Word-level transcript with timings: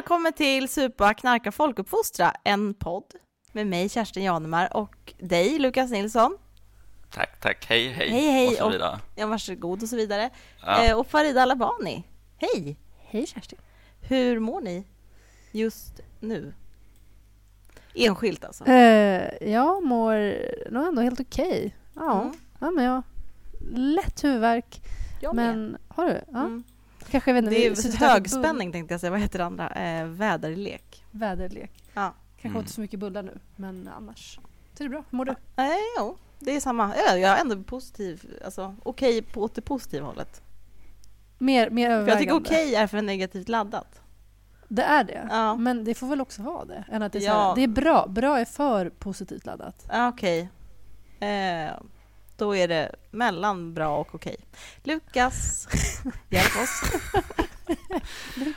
Välkommen 0.00 0.32
till 0.32 0.68
Supa 0.68 1.14
knarka 1.14 1.52
folkuppfostra, 1.52 2.32
en 2.44 2.74
podd 2.74 3.04
med 3.52 3.66
mig 3.66 3.88
Kerstin 3.88 4.22
Janemar 4.24 4.76
och 4.76 5.14
dig 5.18 5.58
Lukas 5.58 5.90
Nilsson. 5.90 6.38
Tack, 7.10 7.40
tack, 7.40 7.66
hej, 7.68 7.88
hej, 7.88 8.10
Hej, 8.10 8.30
hej, 8.30 8.48
och 8.48 8.54
så 8.54 8.64
och- 8.64 8.72
vidare. 8.72 8.98
Ja, 9.16 9.26
varsågod 9.26 9.82
och 9.82 9.88
så 9.88 9.96
vidare. 9.96 10.30
Ja. 10.62 10.84
Eh, 10.84 10.98
och 10.98 11.06
Farida 11.06 11.42
Alabani. 11.42 12.04
Hej! 12.36 12.76
Hej 12.98 13.26
Kerstin. 13.26 13.58
Hur 14.00 14.38
mår 14.38 14.60
ni 14.60 14.84
just 15.52 16.00
nu? 16.20 16.54
Enskilt 17.94 18.44
alltså. 18.44 18.64
Uh, 18.64 19.48
jag 19.50 19.82
mår 19.82 20.14
nog 20.70 20.86
ändå 20.86 21.02
helt 21.02 21.20
okej. 21.20 21.76
Ja. 21.94 22.20
Mm. 22.22 22.34
ja, 22.60 22.70
men 22.70 22.84
jag 22.84 23.02
lätt 23.74 24.24
huvudvärk. 24.24 24.80
Jag 25.20 25.34
med. 25.34 25.46
Men 25.58 25.76
har 25.88 26.06
du? 26.06 26.20
Ja. 26.32 26.38
Mm. 26.38 26.64
Kanske 27.10 27.32
vet 27.32 27.44
inte. 27.44 27.54
Det 27.56 27.66
är 27.66 27.72
äter 27.72 27.96
högspänning 27.98 28.72
tänkte 28.72 28.94
jag 28.94 29.00
säga. 29.00 29.10
Vad 29.10 29.20
heter 29.20 29.38
det 29.38 29.44
andra? 29.44 29.68
Eh, 29.70 30.04
väderlek. 30.06 31.04
Väderlek. 31.10 31.84
Ja. 31.94 32.14
Kanske 32.32 32.48
Mm. 32.48 32.60
inte 32.60 32.72
så 32.72 32.80
mycket 32.80 33.00
bullar 33.00 33.22
nu, 33.22 33.38
men 33.56 33.90
annars. 33.96 34.38
Så 34.74 34.82
är 34.82 34.84
det 34.84 34.90
bra. 34.90 35.04
Hur 35.10 35.16
mår 35.16 35.24
du? 35.24 35.34
Nej, 35.56 35.78
jo, 35.98 36.16
det 36.38 36.56
är 36.56 36.60
samma. 36.60 36.92
Ja, 36.96 37.16
Jag 37.16 37.30
är 37.38 37.40
ändå 37.40 37.62
positiv. 37.62 38.24
Alltså 38.44 38.74
okej 38.82 39.22
på 39.22 39.42
åt 39.42 39.54
det 39.54 39.62
positiva 39.62 40.06
hållet. 40.06 40.42
Mer, 41.38 41.70
mer 41.70 41.86
För 41.88 41.94
jag 41.94 42.18
tycker 42.18 42.32
övervägande. 42.32 42.48
okej 42.48 42.74
är 42.74 42.86
för 42.86 43.02
negativt 43.02 43.48
laddat. 43.48 44.00
Det 44.68 44.82
är 44.82 45.04
det. 45.04 45.26
Ja. 45.30 45.56
Men 45.56 45.84
det 45.84 45.94
får 45.94 46.06
väl 46.06 46.20
också 46.20 46.42
vara 46.42 46.64
det. 46.64 46.84
Än 46.90 47.02
att 47.02 47.12
det, 47.12 47.18
är 47.18 47.20
så 47.20 47.26
Ja. 47.26 47.48
här, 47.48 47.54
det 47.54 47.62
är 47.62 47.68
bra. 47.68 48.06
Bra 48.08 48.38
är 48.40 48.44
för 48.44 48.90
positivt 48.90 49.46
laddat. 49.46 49.86
Ja, 49.88 50.08
Okej. 50.08 50.48
Eh, 51.20 51.70
då 52.40 52.56
är 52.56 52.68
det 52.68 52.94
mellan 53.10 53.74
bra 53.74 53.96
och 53.96 54.14
okej. 54.14 54.36
Lukas, 54.82 55.68
hjälp 56.28 56.56
oss. 56.56 56.82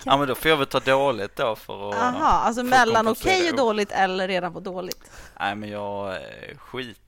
Ja, 0.06 0.18
men 0.18 0.28
då 0.28 0.36
får 0.36 0.50
jag 0.52 0.58
väl 0.58 0.68
ta 0.68 0.80
dåligt 0.80 1.36
då 1.36 1.56
för 1.56 1.90
att... 1.90 1.96
Aha, 1.96 2.28
alltså 2.28 2.64
mellan 2.64 3.08
okej 3.08 3.50
och 3.52 3.58
dåligt 3.58 3.92
eller 3.92 4.28
redan 4.28 4.54
på 4.54 4.60
dåligt? 4.60 5.12
Nej, 5.40 5.56
men 5.56 5.70
jag... 5.70 6.16
eh, 6.16 6.58
Skit. 6.58 7.00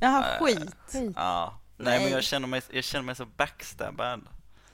Jaha, 0.00 0.24
Eh, 0.38 0.44
skit. 0.44 0.76
Skit. 0.92 1.12
Ja. 1.16 1.58
Nej, 1.76 1.86
Nej. 1.98 2.04
men 2.04 2.12
jag 2.12 2.24
känner 2.24 2.48
mig, 2.48 2.62
jag 2.70 2.84
känner 2.84 3.04
mig 3.04 3.14
så 3.14 3.26
backstabbad. 3.26 4.26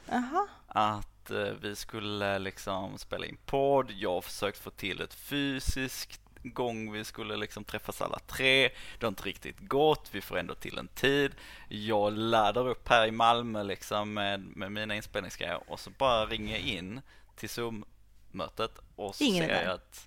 Jaha. 0.09 0.47
Att 0.69 1.31
eh, 1.31 1.37
vi 1.37 1.77
skulle 1.77 2.39
liksom 2.39 2.99
spela 2.99 3.27
in 3.27 3.39
podd. 3.47 3.91
Jag 3.91 4.13
har 4.15 4.21
försökt 4.21 4.59
få 4.59 4.71
till 4.71 5.01
ett 5.01 5.15
fysiskt 5.15 6.21
gång 6.43 6.93
vi 6.93 7.05
skulle 7.05 7.37
liksom 7.37 7.65
träffas 7.65 8.03
alla 8.03 8.19
tre. 8.19 8.69
Det 8.69 9.07
har 9.07 9.09
inte 9.09 9.23
riktigt 9.23 9.59
gått. 9.61 10.09
Vi 10.13 10.21
får 10.21 10.39
ändå 10.39 10.55
till 10.55 10.79
en 10.79 10.89
tid. 10.89 11.33
Jag 11.69 12.13
laddar 12.13 12.69
upp 12.69 12.89
här 12.89 13.07
i 13.07 13.11
Malmö 13.11 13.63
liksom 13.63 14.15
med, 14.15 14.41
med 14.57 14.73
mina 14.73 14.95
inspelningsgrejer 14.95 15.61
och 15.71 15.81
så 15.81 15.91
bara 15.91 16.27
ringer 16.27 16.53
jag 16.53 16.61
in 16.67 17.01
till 17.37 17.49
Zoom-mötet 17.49 18.79
och 18.97 19.15
så 19.15 19.25
Ingen 19.25 19.47
ser 19.49 19.63
jag 19.65 19.73
att 19.75 20.07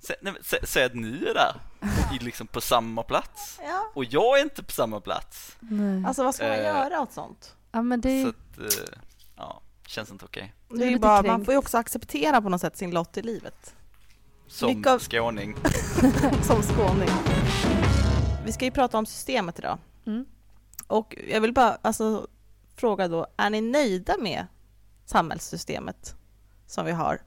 se, 0.00 0.14
nej, 0.20 0.84
att 0.86 0.94
ni 0.94 1.24
är 1.24 1.34
där, 1.34 1.60
i, 2.14 2.18
liksom 2.24 2.46
på 2.46 2.60
samma 2.60 3.02
plats. 3.02 3.60
Ja. 3.62 3.90
Och 3.94 4.04
jag 4.04 4.38
är 4.38 4.42
inte 4.42 4.62
på 4.62 4.72
samma 4.72 5.00
plats. 5.00 5.56
Nej. 5.60 6.04
Alltså 6.06 6.24
vad 6.24 6.34
ska 6.34 6.48
man 6.48 6.56
Eh. 6.58 6.64
göra 6.64 7.00
åt 7.00 7.12
sånt? 7.12 7.56
ja, 7.72 7.82
men 7.82 8.00
det, 8.00 8.22
Så 8.22 8.28
att, 8.28 8.58
eh, 8.58 8.98
ja, 9.36 9.60
känns 9.86 10.10
inte 10.10 10.24
okej. 10.24 10.54
Är 10.70 10.76
Det 10.76 10.84
är 10.92 10.98
bara, 10.98 11.22
man 11.22 11.44
får 11.44 11.54
ju 11.54 11.58
också 11.58 11.78
acceptera 11.78 12.42
på 12.42 12.48
något 12.48 12.60
sätt 12.60 12.76
sin 12.76 12.90
lott 12.90 13.16
i 13.16 13.22
livet. 13.22 13.74
Som 14.52 14.84
av- 14.86 14.98
skåning. 14.98 15.56
Som 16.42 16.62
skåning. 16.62 17.08
Vi 18.44 18.52
ska 18.52 18.64
ju 18.64 18.70
prata 18.70 18.98
om 18.98 19.06
systemet 19.06 19.58
idag. 19.58 19.78
Mm. 20.06 20.24
Och 20.86 21.16
jag 21.28 21.40
vill 21.40 21.52
bara 21.52 21.78
alltså, 21.82 22.26
fråga 22.76 23.08
då, 23.08 23.26
är 23.36 23.50
ni 23.50 23.60
nöjda 23.60 24.14
med 24.18 24.46
samhällssystemet 25.04 26.16
som 26.66 26.86
vi 26.86 26.92
har? 26.92 27.22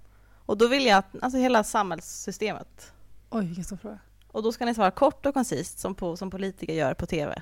Och 0.45 0.57
då 0.57 0.67
vill 0.67 0.85
jag 0.85 0.97
att, 0.97 1.05
alltså 1.21 1.37
hela 1.39 1.63
samhällssystemet. 1.63 2.91
Oj, 3.29 3.45
vilken 3.45 3.63
stor 3.63 3.77
fråga. 3.77 3.99
Och 4.27 4.43
då 4.43 4.51
ska 4.51 4.65
ni 4.65 4.75
svara 4.75 4.91
kort 4.91 5.25
och 5.25 5.33
koncist 5.33 5.79
som, 5.79 5.95
på, 5.95 6.17
som 6.17 6.31
politiker 6.31 6.73
gör 6.73 6.93
på 6.93 7.05
TV. 7.05 7.41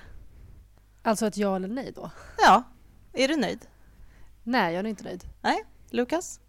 Alltså 1.02 1.26
ett 1.28 1.38
ja 1.38 1.56
eller 1.56 1.68
nej 1.68 1.92
då? 1.96 2.12
Ja, 2.38 2.64
är 3.14 3.28
du 3.28 3.36
nöjd? 3.36 3.68
Nej, 4.44 4.74
jag 4.74 4.86
är 4.86 4.90
inte 4.90 5.04
nöjd. 5.04 5.24
Lukas? 5.90 6.40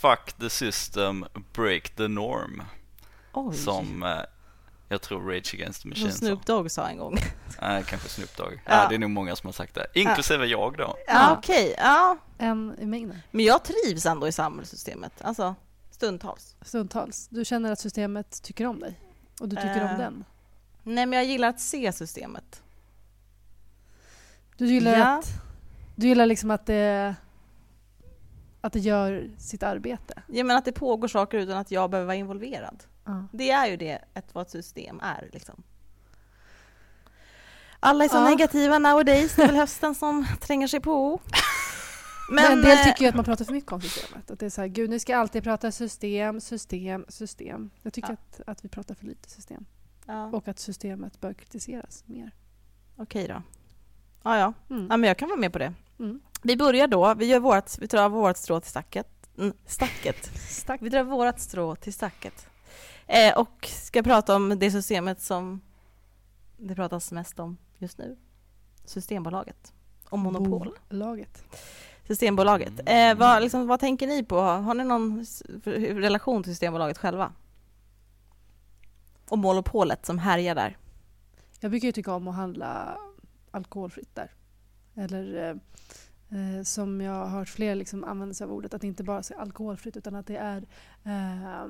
Fuck 0.00 0.32
the 0.40 0.50
system, 0.50 1.24
break 1.52 1.88
the 1.96 2.08
norm. 2.08 2.62
Oj, 3.32 3.56
Som 3.56 4.02
eh, 4.02 4.18
jag 4.88 5.02
tror 5.02 5.20
Rage 5.32 5.54
Against 5.54 5.78
the 5.78 5.82
som 5.82 5.90
Machine 5.90 6.12
sa. 6.12 6.18
Snoop 6.18 6.46
Dogg 6.46 6.70
sa 6.70 6.88
en 6.88 6.98
gång. 6.98 7.18
Nej, 7.60 7.84
kanske 7.86 8.08
Snoop 8.08 8.36
Dogg. 8.36 8.52
Ja. 8.64 8.82
Ja. 8.82 8.88
det 8.88 8.94
är 8.94 8.98
nog 8.98 9.10
många 9.10 9.36
som 9.36 9.46
har 9.48 9.52
sagt 9.52 9.74
det. 9.74 9.86
Inklusive 9.94 10.46
jag 10.46 10.76
då. 10.76 10.96
Ja, 11.06 11.36
okej. 11.38 11.74
Ja. 11.78 12.16
En 12.38 12.76
i 12.78 12.86
mängden. 12.86 13.18
Men 13.30 13.44
jag 13.44 13.64
trivs 13.64 14.06
ändå 14.06 14.28
i 14.28 14.32
samhällssystemet. 14.32 15.12
Alltså, 15.22 15.54
stundtals. 15.90 16.56
Stundtals. 16.62 17.28
Du 17.28 17.44
känner 17.44 17.72
att 17.72 17.80
systemet 17.80 18.42
tycker 18.42 18.66
om 18.66 18.80
dig? 18.80 19.00
Och 19.40 19.48
du 19.48 19.56
tycker 19.56 19.80
Eh. 19.84 19.90
om 19.92 19.98
den? 19.98 20.24
Nej, 20.82 21.06
men 21.06 21.12
jag 21.16 21.26
gillar 21.26 21.48
att 21.48 21.60
se 21.60 21.92
systemet. 21.92 22.62
Du 24.56 24.66
gillar, 24.66 24.98
Ja. 24.98 25.18
att, 25.18 25.28
du 25.96 26.06
gillar 26.08 26.26
liksom 26.26 26.50
att 26.50 26.66
det, 26.66 27.14
att 28.66 28.72
det 28.72 28.78
gör 28.80 29.30
sitt 29.38 29.62
arbete? 29.62 30.22
Jag 30.26 30.46
menar 30.46 30.58
att 30.58 30.64
det 30.64 30.72
pågår 30.72 31.08
saker 31.08 31.38
utan 31.38 31.56
att 31.58 31.70
jag 31.70 31.90
behöver 31.90 32.06
vara 32.06 32.16
involverad. 32.16 32.84
Ja. 33.04 33.24
Det 33.32 33.50
är 33.50 33.66
ju 33.66 33.76
det 33.76 33.98
ett, 34.14 34.34
vad 34.34 34.42
ett 34.42 34.50
system 34.50 35.00
är. 35.02 35.28
Liksom. 35.32 35.62
Alla 37.80 38.04
är 38.04 38.08
så 38.08 38.16
Ja. 38.16 38.28
negativa 38.28 38.78
nowadays. 38.78 39.34
Det 39.36 39.42
är 39.42 39.46
väl 39.46 39.56
hösten 39.56 39.94
som 39.94 40.26
tränger 40.40 40.66
sig 40.68 40.80
på. 40.80 41.20
Men, 42.30 42.52
en 42.52 42.62
del 42.62 42.78
eh, 42.78 42.84
tycker 42.84 43.02
ju 43.02 43.08
att 43.08 43.14
man 43.14 43.24
pratar 43.24 43.44
för 43.44 43.52
mycket 43.52 43.72
om 43.72 43.80
systemet. 43.80 44.30
Att 44.30 44.38
det 44.38 44.46
är 44.46 44.50
så 44.50 44.60
här, 44.60 44.68
gud 44.68 44.90
nu 44.90 44.98
ska 44.98 45.16
alltid 45.16 45.42
prata 45.42 45.72
system, 45.72 46.40
system, 46.40 47.04
system. 47.08 47.70
Jag 47.82 47.92
tycker 47.92 48.08
Ja. 48.10 48.14
att, 48.14 48.40
att 48.48 48.64
vi 48.64 48.68
pratar 48.68 48.94
för 48.94 49.06
lite 49.06 49.30
system. 49.30 49.64
Ja, 50.06 50.26
Och 50.26 50.48
att 50.48 50.58
systemet 50.58 51.20
bör 51.20 51.34
kritiseras 51.34 52.04
mer. 52.06 52.30
Okej 52.96 53.28
då. 53.28 53.42
Ja, 54.22 54.38
ja. 54.38 54.52
Mm. 54.70 54.86
ja, 54.90 54.96
men 54.96 55.08
jag 55.08 55.18
kan 55.18 55.28
vara 55.28 55.38
med 55.40 55.52
på 55.52 55.58
det. 55.58 55.74
Mm. 55.98 56.20
Vi 56.46 56.56
börjar 56.56 56.86
då. 56.86 57.14
Vi, 57.14 57.26
gör 57.26 57.40
vårt, 57.40 57.78
vi 57.78 57.86
drar 57.86 58.08
vårt 58.08 58.36
strå 58.36 58.60
till 58.60 58.70
stacket. 58.70 59.06
Stacket. 59.66 60.30
Stack. 60.48 60.82
Vi 60.82 60.88
drar 60.88 61.04
vårt 61.04 61.38
strå 61.38 61.76
till 61.76 61.92
stacket. 61.94 62.46
Eh, 63.06 63.38
och 63.38 63.66
ska 63.66 64.02
prata 64.02 64.36
om 64.36 64.58
det 64.58 64.70
systemet 64.70 65.20
som 65.20 65.60
det 66.56 66.74
pratas 66.74 67.12
mest 67.12 67.38
om 67.38 67.56
just 67.78 67.98
nu. 67.98 68.16
Systembolaget. 68.84 69.72
Och 70.08 70.18
monopol. 70.18 70.78
Laget. 70.88 71.44
Systembolaget. 72.06 72.72
Eh, 72.86 73.14
vad, 73.14 73.42
liksom, 73.42 73.66
vad 73.66 73.80
tänker 73.80 74.06
ni 74.06 74.24
på? 74.24 74.40
Har 74.40 74.74
ni 74.74 74.84
någon 74.84 75.26
relation 76.02 76.42
till 76.42 76.52
Systembolaget 76.52 76.98
själva? 76.98 77.32
Och 79.28 79.38
monopolet 79.38 80.06
som 80.06 80.18
härjar 80.18 80.54
där. 80.54 80.76
Jag 81.60 81.70
brukar 81.70 81.88
ju 81.88 81.92
tycka 81.92 82.14
om 82.14 82.28
att 82.28 82.34
handla 82.34 82.98
alkoholfritt 83.50 84.14
där. 84.14 84.30
Eller 84.94 85.60
eh, 86.34 86.62
som 86.62 87.00
jag 87.00 87.12
har 87.12 87.26
hört 87.38 87.48
fler 87.48 87.74
liksom 87.74 88.04
använda 88.04 88.34
sig 88.34 88.44
av 88.44 88.52
ordet, 88.52 88.74
att 88.74 88.80
det 88.80 88.86
inte 88.86 89.04
bara 89.04 89.18
är 89.18 89.40
alkoholfritt 89.40 89.96
utan 89.96 90.14
att 90.14 90.26
det 90.26 90.36
är 90.36 90.56
eh, 91.04 91.68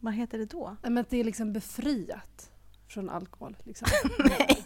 Vad 0.00 0.14
heter 0.14 0.38
det 0.38 0.44
då? 0.44 0.76
Men 0.82 0.98
att 0.98 1.10
det 1.10 1.20
är 1.20 1.24
liksom 1.24 1.52
befriat 1.52 2.50
från 2.88 3.10
alkohol. 3.10 3.56
Liksom. 3.64 3.88
Nej. 4.18 4.64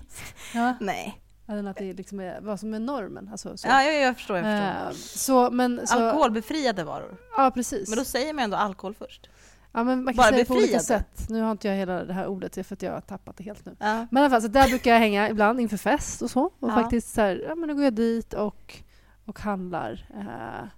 Ja, 0.55 0.75
Nej. 0.81 1.21
än 1.49 1.67
att 1.67 1.77
det 1.77 1.93
liksom 1.93 2.21
är 2.21 2.41
vad 2.41 2.61
som 2.61 2.75
är 2.75 2.79
normen. 2.81 3.29
Alltså, 3.33 3.57
så. 3.57 3.69
Ja, 3.69 3.83
jag, 3.83 4.01
jag 4.03 4.17
förstår. 4.17 4.37
Jag 4.39 4.45
förstår. 4.45 4.91
Eh, 4.91 5.47
så, 5.47 5.51
men, 5.51 5.87
så, 5.87 5.99
Alkoholbefriade 5.99 6.85
varor. 6.85 7.17
Ja, 7.37 7.51
precis. 7.55 7.89
Men 7.89 7.99
då 7.99 8.05
säger 8.05 8.33
man 8.35 8.45
ändå 8.45 8.57
alkohol 8.57 8.95
först. 8.95 9.31
ja, 9.73 9.85
men 9.85 10.05
man 10.05 10.15
kan 10.15 10.17
bara 10.17 10.27
säga 10.29 10.39
det 10.39 10.45
på 10.45 10.55
olika 10.55 10.79
befriade. 10.79 11.05
sätt. 11.05 11.29
Nu 11.31 11.41
har 11.41 11.51
inte 11.53 11.69
jag 11.69 11.75
hela 11.75 12.05
det 12.05 12.13
här 12.13 12.27
ordet 12.27 12.67
för 12.67 12.75
att 12.75 12.83
jag 12.83 12.93
har 12.93 13.01
tappat 13.01 13.37
det 13.37 13.45
helt 13.45 13.65
nu. 13.67 13.77
Ja. 13.79 14.07
Men 14.11 14.23
i 14.23 14.25
alla 14.27 14.31
fall, 14.31 14.43
så 14.43 14.49
där 14.49 14.69
brukar 14.69 14.91
jag 14.93 14.99
hänga 14.99 15.29
ibland 15.31 15.61
inför 15.61 15.77
fest 15.77 16.23
och 16.23 16.31
så. 16.31 16.43
Och 16.45 16.71
Ja. 16.71 16.75
faktiskt 16.75 17.15
så 17.15 17.21
här, 17.21 17.45
ja 17.49 17.55
men 17.55 17.69
då 17.69 17.75
går 17.75 17.85
jag 17.85 17.95
dit 17.95 18.35
och, 18.35 18.83
och 19.25 19.39
handlar, 19.39 20.07
eh, 20.15 20.69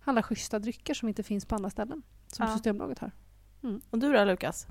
handlar 0.00 0.22
schyssta 0.22 0.58
drycker 0.58 0.94
som 0.94 1.08
inte 1.08 1.22
finns 1.22 1.44
på 1.46 1.54
andra 1.54 1.70
ställen. 1.70 2.02
Som 2.26 2.46
Ja. 2.46 2.52
Systembolaget 2.52 2.98
har. 2.98 3.10
Och 3.90 3.98
du 3.98 4.12
då 4.12 4.24
Lukas? 4.24 4.66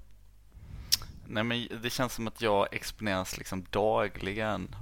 Nej, 1.27 1.43
men 1.43 1.67
det 1.81 1.89
känns 1.89 2.13
som 2.13 2.27
att 2.27 2.41
jag 2.41 2.67
exponeras 2.71 3.37
liksom 3.37 3.65
dagligen 3.69 4.75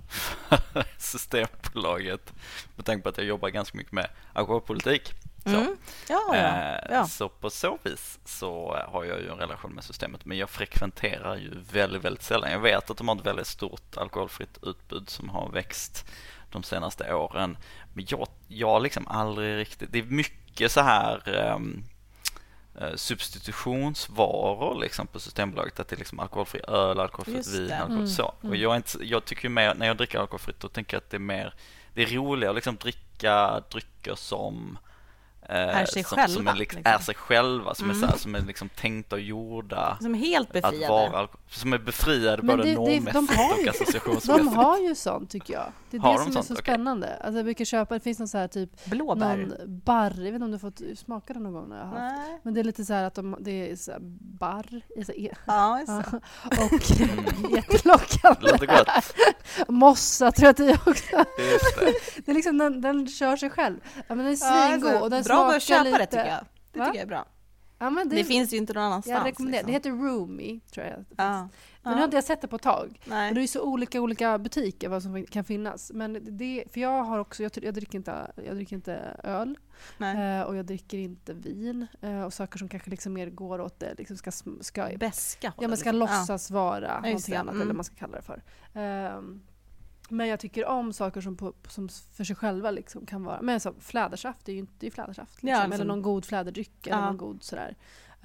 för 0.49 0.83
Systembolaget. 0.97 2.33
Med 2.75 2.85
tanke 2.85 3.03
på 3.03 3.09
att 3.09 3.17
jag 3.17 3.27
jobbar 3.27 3.49
ganska 3.49 3.77
mycket 3.77 3.93
med 3.93 4.09
alkoholpolitik. 4.33 5.13
Så. 5.43 5.49
Mm. 5.49 5.77
Ja, 6.09 6.21
ja. 6.27 6.35
Eh, 6.35 6.87
ja. 6.89 7.07
Så 7.07 7.29
på 7.29 7.49
så 7.49 7.77
vis 7.83 8.19
så 8.25 8.77
har 8.87 9.03
jag 9.03 9.19
ju 9.19 9.29
en 9.29 9.37
relation 9.37 9.71
med 9.71 9.83
systemet 9.83 10.25
men 10.25 10.37
jag 10.37 10.49
frekventerar 10.49 11.35
ju 11.35 11.59
väldigt, 11.71 12.03
väldigt 12.05 12.23
sällan. 12.23 12.51
Jag 12.51 12.59
vet 12.59 12.89
att 12.89 12.97
de 12.97 13.07
har 13.07 13.15
ett 13.15 13.25
väldigt 13.25 13.47
stort 13.47 13.97
alkoholfritt 13.97 14.57
utbud 14.61 15.09
som 15.09 15.29
har 15.29 15.49
växt 15.51 16.05
de 16.51 16.63
senaste 16.63 17.13
åren. 17.13 17.57
Men 17.97 18.05
jag, 18.09 18.27
jag 18.47 18.83
liksom 18.83 19.07
aldrig 19.07 19.57
riktigt, 19.57 19.91
det 19.91 19.99
är 19.99 20.03
mycket 20.03 20.71
så 20.71 20.81
här 20.81 21.21
eh, 21.35 21.59
substitutionsvaror 22.95 24.79
liksom 24.81 25.07
på 25.07 25.19
Systembolaget. 25.19 25.79
Att 25.79 25.87
det 25.87 25.95
är 25.95 25.97
liksom 25.97 26.19
alkoholfri 26.19 26.61
öl, 26.67 26.99
alkoholfritt 26.99 27.47
vin, 27.47 27.71
alkohol 27.71 27.95
Mm, 27.95 28.07
så. 28.07 28.23
Och 28.23 28.45
mm. 28.45 28.61
jag, 28.61 28.75
inte, 28.75 28.97
jag 29.01 29.25
tycker 29.25 29.43
ju 29.43 29.49
mer, 29.49 29.73
när 29.75 29.87
jag 29.87 29.97
dricker 29.97 30.19
alkoholfritt 30.19 30.59
då 30.59 30.69
tänker 30.69 30.97
jag 30.97 31.01
att 31.01 31.09
det 31.09 31.17
är 31.17 31.19
mer, 31.19 31.53
det 31.93 32.03
är 32.03 32.07
roligare 32.07 32.49
att 32.49 32.55
liksom 32.55 32.75
dricka 32.75 33.63
drycker 33.71 34.15
som 34.15 34.77
är 35.55 35.85
sig 35.85 36.03
som, 36.03 36.15
själva, 36.17 36.33
som 36.33 36.47
är, 36.47 36.55
liksom, 36.55 36.77
liksom. 36.77 36.93
är 36.93 36.99
sig 36.99 37.15
själva, 37.15 37.73
som 37.75 37.85
Mm. 37.85 37.97
är, 37.97 38.01
så 38.01 38.07
här, 38.07 38.17
som 38.17 38.35
är 38.35 38.41
liksom 38.41 38.69
tänkta 38.69 39.15
och 39.15 39.21
gjorda 39.21 39.97
Som 40.01 40.15
är 40.15 40.19
helt 40.19 40.47
att 40.47 40.53
befriade. 40.53 40.87
vara, 41.11 41.27
som 41.49 41.73
är 41.73 41.77
befriade 41.77 42.37
Men 42.43 42.57
både 42.57 42.63
det- 42.69 42.75
de 42.75 42.99
normmässigt 42.99 43.37
har 43.37 43.57
ju- 43.57 43.63
och 43.63 43.75
associationsmässigt. 43.75 44.37
De 44.37 44.47
har 44.55 44.77
ju 44.77 44.95
sånt 44.95 45.29
tycker 45.29 45.53
jag. 45.53 45.65
Det 45.91 45.97
är 45.97 46.01
Har 46.01 46.11
det 46.13 46.17
de 46.17 46.23
som 46.23 46.31
är 46.31 46.33
sånt? 46.33 46.45
så 46.47 46.53
Okej. 46.53 46.63
spännande. 46.63 47.15
Alltså 47.21 47.35
jag 47.37 47.45
brukar 47.45 47.65
köpa, 47.65 47.93
det 47.93 47.99
finns 47.99 48.19
någon 48.19 48.27
så 48.27 48.37
här 48.37 48.47
typ 48.47 48.85
Blåbär. 48.85 49.37
någon 49.37 49.53
barr, 49.85 50.13
jag 50.15 50.23
vet 50.23 50.33
inte 50.33 50.45
om 50.45 50.51
du 50.51 50.59
fått 50.59 50.81
smaka 50.97 51.33
det 51.33 51.39
någon 51.39 51.53
gång 51.53 51.69
när 51.69 51.77
jag 51.77 51.85
har 51.85 51.99
haft. 51.99 52.15
Nej. 52.27 52.39
Men 52.43 52.53
det 52.53 52.59
är 52.59 52.63
lite 52.63 52.85
så 52.85 52.93
här 52.93 53.03
att 53.03 53.15
de, 53.15 53.37
det 53.39 53.71
är 53.71 53.75
så 53.75 53.91
här 53.91 53.99
barr, 54.39 54.81
så 55.05 55.11
e- 55.11 55.31
Ja, 55.47 55.83
ja. 55.87 56.03
det. 56.11 56.17
och 56.63 56.99
Mm. 57.01 57.55
jättelockande. 57.55 58.39
Det 58.41 58.51
låter 58.51 58.65
gott. 58.67 59.13
Mossa 59.69 60.31
tror 60.31 60.45
jag 60.45 60.51
att 60.51 60.57
det 60.57 60.69
är 60.69 60.89
också. 60.89 61.15
Just 61.51 61.79
det. 61.79 61.93
Det 62.25 62.31
är 62.31 62.35
liksom, 62.35 62.57
den, 62.57 62.81
den 62.81 63.07
kör 63.07 63.35
sig 63.37 63.49
själv. 63.49 63.77
Ja, 63.95 64.03
men 64.07 64.17
den 64.17 64.27
är 64.27 64.31
Ja, 64.31 64.67
svingod 64.69 64.87
alltså, 64.87 65.03
och 65.03 65.09
den 65.09 65.23
bra 65.45 65.55
att 65.55 65.61
köpa 65.63 65.83
lite. 65.83 65.97
det 65.97 66.05
tycker 66.05 66.25
jag. 66.25 66.45
Det 66.71 66.79
Va? 66.79 66.85
tycker 66.85 66.97
jag 66.99 67.03
är 67.03 67.07
bra. 67.07 67.25
Ja, 67.79 67.89
Det, 67.89 68.15
det, 68.15 68.23
finns 68.23 68.53
ju 68.53 68.57
inte 68.57 68.73
någon 68.73 68.83
annanstans. 68.83 69.17
jag 69.17 69.25
rekommenderar. 69.25 69.63
Det 69.63 69.71
liksom. 69.73 69.91
heter 69.93 70.07
Roomy, 70.09 70.59
tror 70.59 70.85
jag. 70.85 71.05
Ja. 71.17 71.49
Men 71.83 71.91
nu 71.93 71.97
har 71.97 72.03
inte 72.05 72.17
jag 72.17 72.23
sett 72.23 72.41
det 72.41 72.47
på 72.47 72.55
ett 72.55 72.61
tag. 72.61 72.99
Nej. 73.05 73.29
Och 73.29 73.35
det 73.35 73.41
är 73.43 73.47
så 73.47 73.61
olika 73.61 74.01
olika 74.01 74.37
butiker 74.37 74.89
vad 74.89 75.03
som 75.03 75.25
kan 75.25 75.43
finnas. 75.43 75.91
Men 75.93 76.37
det, 76.37 76.63
för 76.73 76.79
jag 76.81 77.03
har 77.03 77.19
också, 77.19 77.43
jag, 77.43 77.51
jag, 77.61 77.73
dricker, 77.73 77.97
inte, 77.97 78.31
jag 78.45 78.55
dricker 78.55 78.75
inte 78.75 78.93
öl 79.23 79.57
Nej. 79.97 80.39
eh, 80.39 80.45
och 80.45 80.55
jag 80.55 80.65
dricker 80.65 80.97
inte 80.97 81.33
vin 81.33 81.87
eh, 82.01 82.21
och 82.21 82.33
saker 82.33 82.57
som 82.59 82.69
kanske 82.69 82.89
liksom 82.89 83.13
mer 83.13 83.29
går 83.29 83.61
åt 83.61 83.79
det, 83.79 83.93
liksom 83.97 84.17
ska, 84.17 84.31
ska, 84.61 84.89
Beska 84.97 85.53
ja, 85.59 85.67
men 85.67 85.77
ska 85.77 85.91
liksom. 85.91 85.99
låtsas 86.19 86.51
vara 86.51 86.85
Ja, 86.87 86.99
någonting 87.01 87.33
det. 87.33 87.39
annat 87.39 87.51
Mm. 87.53 87.61
eller 87.61 87.69
vad 87.69 87.75
man 87.75 87.85
ska 87.85 87.95
kalla 87.95 88.17
det 88.17 88.23
för. 88.23 88.43
Ehm, 88.73 89.41
men 90.09 90.27
jag 90.27 90.39
tycker 90.39 90.65
om 90.65 90.93
saker 90.93 91.21
som, 91.21 91.37
på, 91.37 91.53
som 91.67 91.89
för 91.89 92.23
sig 92.23 92.35
själva 92.35 92.71
liksom 92.71 93.05
kan 93.05 93.23
vara, 93.23 93.41
men 93.41 93.59
så, 93.59 93.73
flädersaft 93.79 94.45
det 94.45 94.51
är 94.51 94.53
ju 94.53 94.59
inte, 94.59 94.73
det 94.79 94.91
flädersaft. 94.91 95.33
Liksom, 95.33 95.49
Ja, 95.49 95.57
eller 95.57 95.67
liksom- 95.67 95.87
någon 95.87 96.01
god 96.01 96.25
fläderdryck 96.25 96.87
eller 96.87 97.01
någon 97.01 97.17
god 97.17 97.43
sådär. 97.43 97.75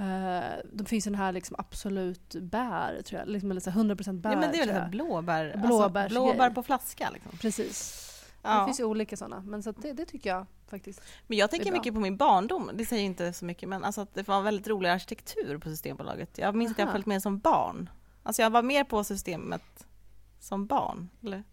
Uh, 0.01 0.41
de 0.73 0.85
finns 0.87 1.05
den 1.05 1.15
här 1.15 1.33
liksom 1.33 1.57
absolut 1.59 2.35
bär, 2.35 3.03
tror 3.03 3.19
jag. 3.21 3.29
Liksom, 3.29 3.51
eller 3.51 3.61
så 3.61 3.71
här 3.71 3.81
100% 3.85 4.21
bär. 4.21 4.31
Ja, 4.33 4.41
men 4.41 4.53
det 4.53 4.61
är 4.61 4.67
väl 4.67 4.91
blåbär, 4.91 5.57
Blåbärsgrej. 5.57 6.03
alltså, 6.19 6.33
blåbär 6.35 6.51
på 6.51 6.63
flaska 6.63 7.11
liksom. 7.11 7.33
Precis. 7.39 8.09
Det 8.43 8.49
Ja. 8.49 8.65
finns 8.67 8.81
ju 8.81 8.85
olika 8.85 9.17
sådana. 9.17 9.41
Men 9.41 9.63
så 9.63 9.73
det, 9.73 9.93
det 9.93 10.05
tycker 10.05 10.31
jag 10.31 10.47
faktiskt. 10.67 11.03
Men 11.27 11.39
jag 11.39 11.51
Det 11.51 11.57
tänker 11.57 11.73
mycket 11.73 11.95
på 11.95 12.01
min 12.01 12.17
barndom, 12.17 12.71
det 12.75 12.87
säger 12.87 13.05
inte 13.05 13.33
så 13.33 13.45
mycket 13.45 13.69
men 13.69 13.85
alltså 13.85 14.01
att 14.01 14.15
det 14.15 14.29
var 14.29 14.43
väldigt 14.43 14.69
rolig 14.69 14.89
arkitektur 14.91 15.59
på 15.59 15.69
Systembolaget. 15.69 16.39
Jag 16.39 16.55
minns 16.55 16.73
att 16.73 16.79
jag 16.79 16.87
Aha. 16.87 16.93
följt 16.93 17.07
med 17.07 17.23
som 17.23 17.39
barn. 17.39 17.91
Alltså 18.23 18.43
jag 18.43 18.51
var 18.51 18.63
mer 18.63 18.85
på 18.85 19.05
systemet 19.05 19.87
som 20.41 20.67
barn. 20.67 21.09
Eller? 21.23 21.45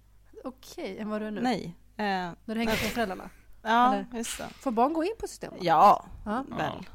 Okej, 0.44 0.98
än 1.00 1.10
vad 1.10 1.22
du 1.22 1.28
är 1.28 1.32
nu? 1.32 1.42
Nej. 1.42 1.76
Eh, 1.98 2.04
När 2.06 2.36
du 2.46 2.54
hänger 2.56 2.66
med 2.72 2.78
föräldrarna? 2.80 3.30
ja, 3.62 3.94
Eller? 3.94 4.06
just 4.14 4.38
det. 4.38 4.48
Får 4.60 4.72
barn 4.72 4.94
gå 4.94 5.04
in 5.04 5.14
på 5.20 5.28
systemet? 5.28 5.60
Ja, 5.64 6.06
Ja. 6.26 6.46
väl. 6.58 6.86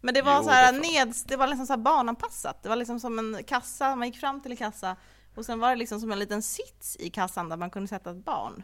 Men 0.00 0.14
det 0.14 0.22
var 0.22 0.36
Jo, 0.36 0.42
så 0.44 0.50
här 0.50 0.72
det 0.72 0.78
ned, 0.78 1.14
det 1.26 1.36
var 1.36 1.46
liksom 1.46 1.66
så 1.66 1.72
här 1.72 1.78
barnanpassat. 1.78 2.62
Det 2.62 2.68
var 2.68 2.76
liksom 2.76 3.00
som 3.00 3.18
en 3.18 3.44
kassa, 3.44 3.96
man 3.96 4.08
gick 4.08 4.20
fram 4.20 4.40
till 4.40 4.50
en 4.50 4.56
kassa 4.56 4.96
och 5.36 5.44
sen 5.46 5.58
var 5.60 5.70
det 5.70 5.76
liksom 5.76 6.00
som 6.00 6.12
en 6.12 6.18
liten 6.18 6.42
sits 6.42 6.96
i 7.00 7.10
kassan 7.10 7.48
där 7.48 7.56
man 7.56 7.70
kunde 7.70 7.88
sätta 7.88 8.10
ett 8.10 8.24
barn. 8.24 8.62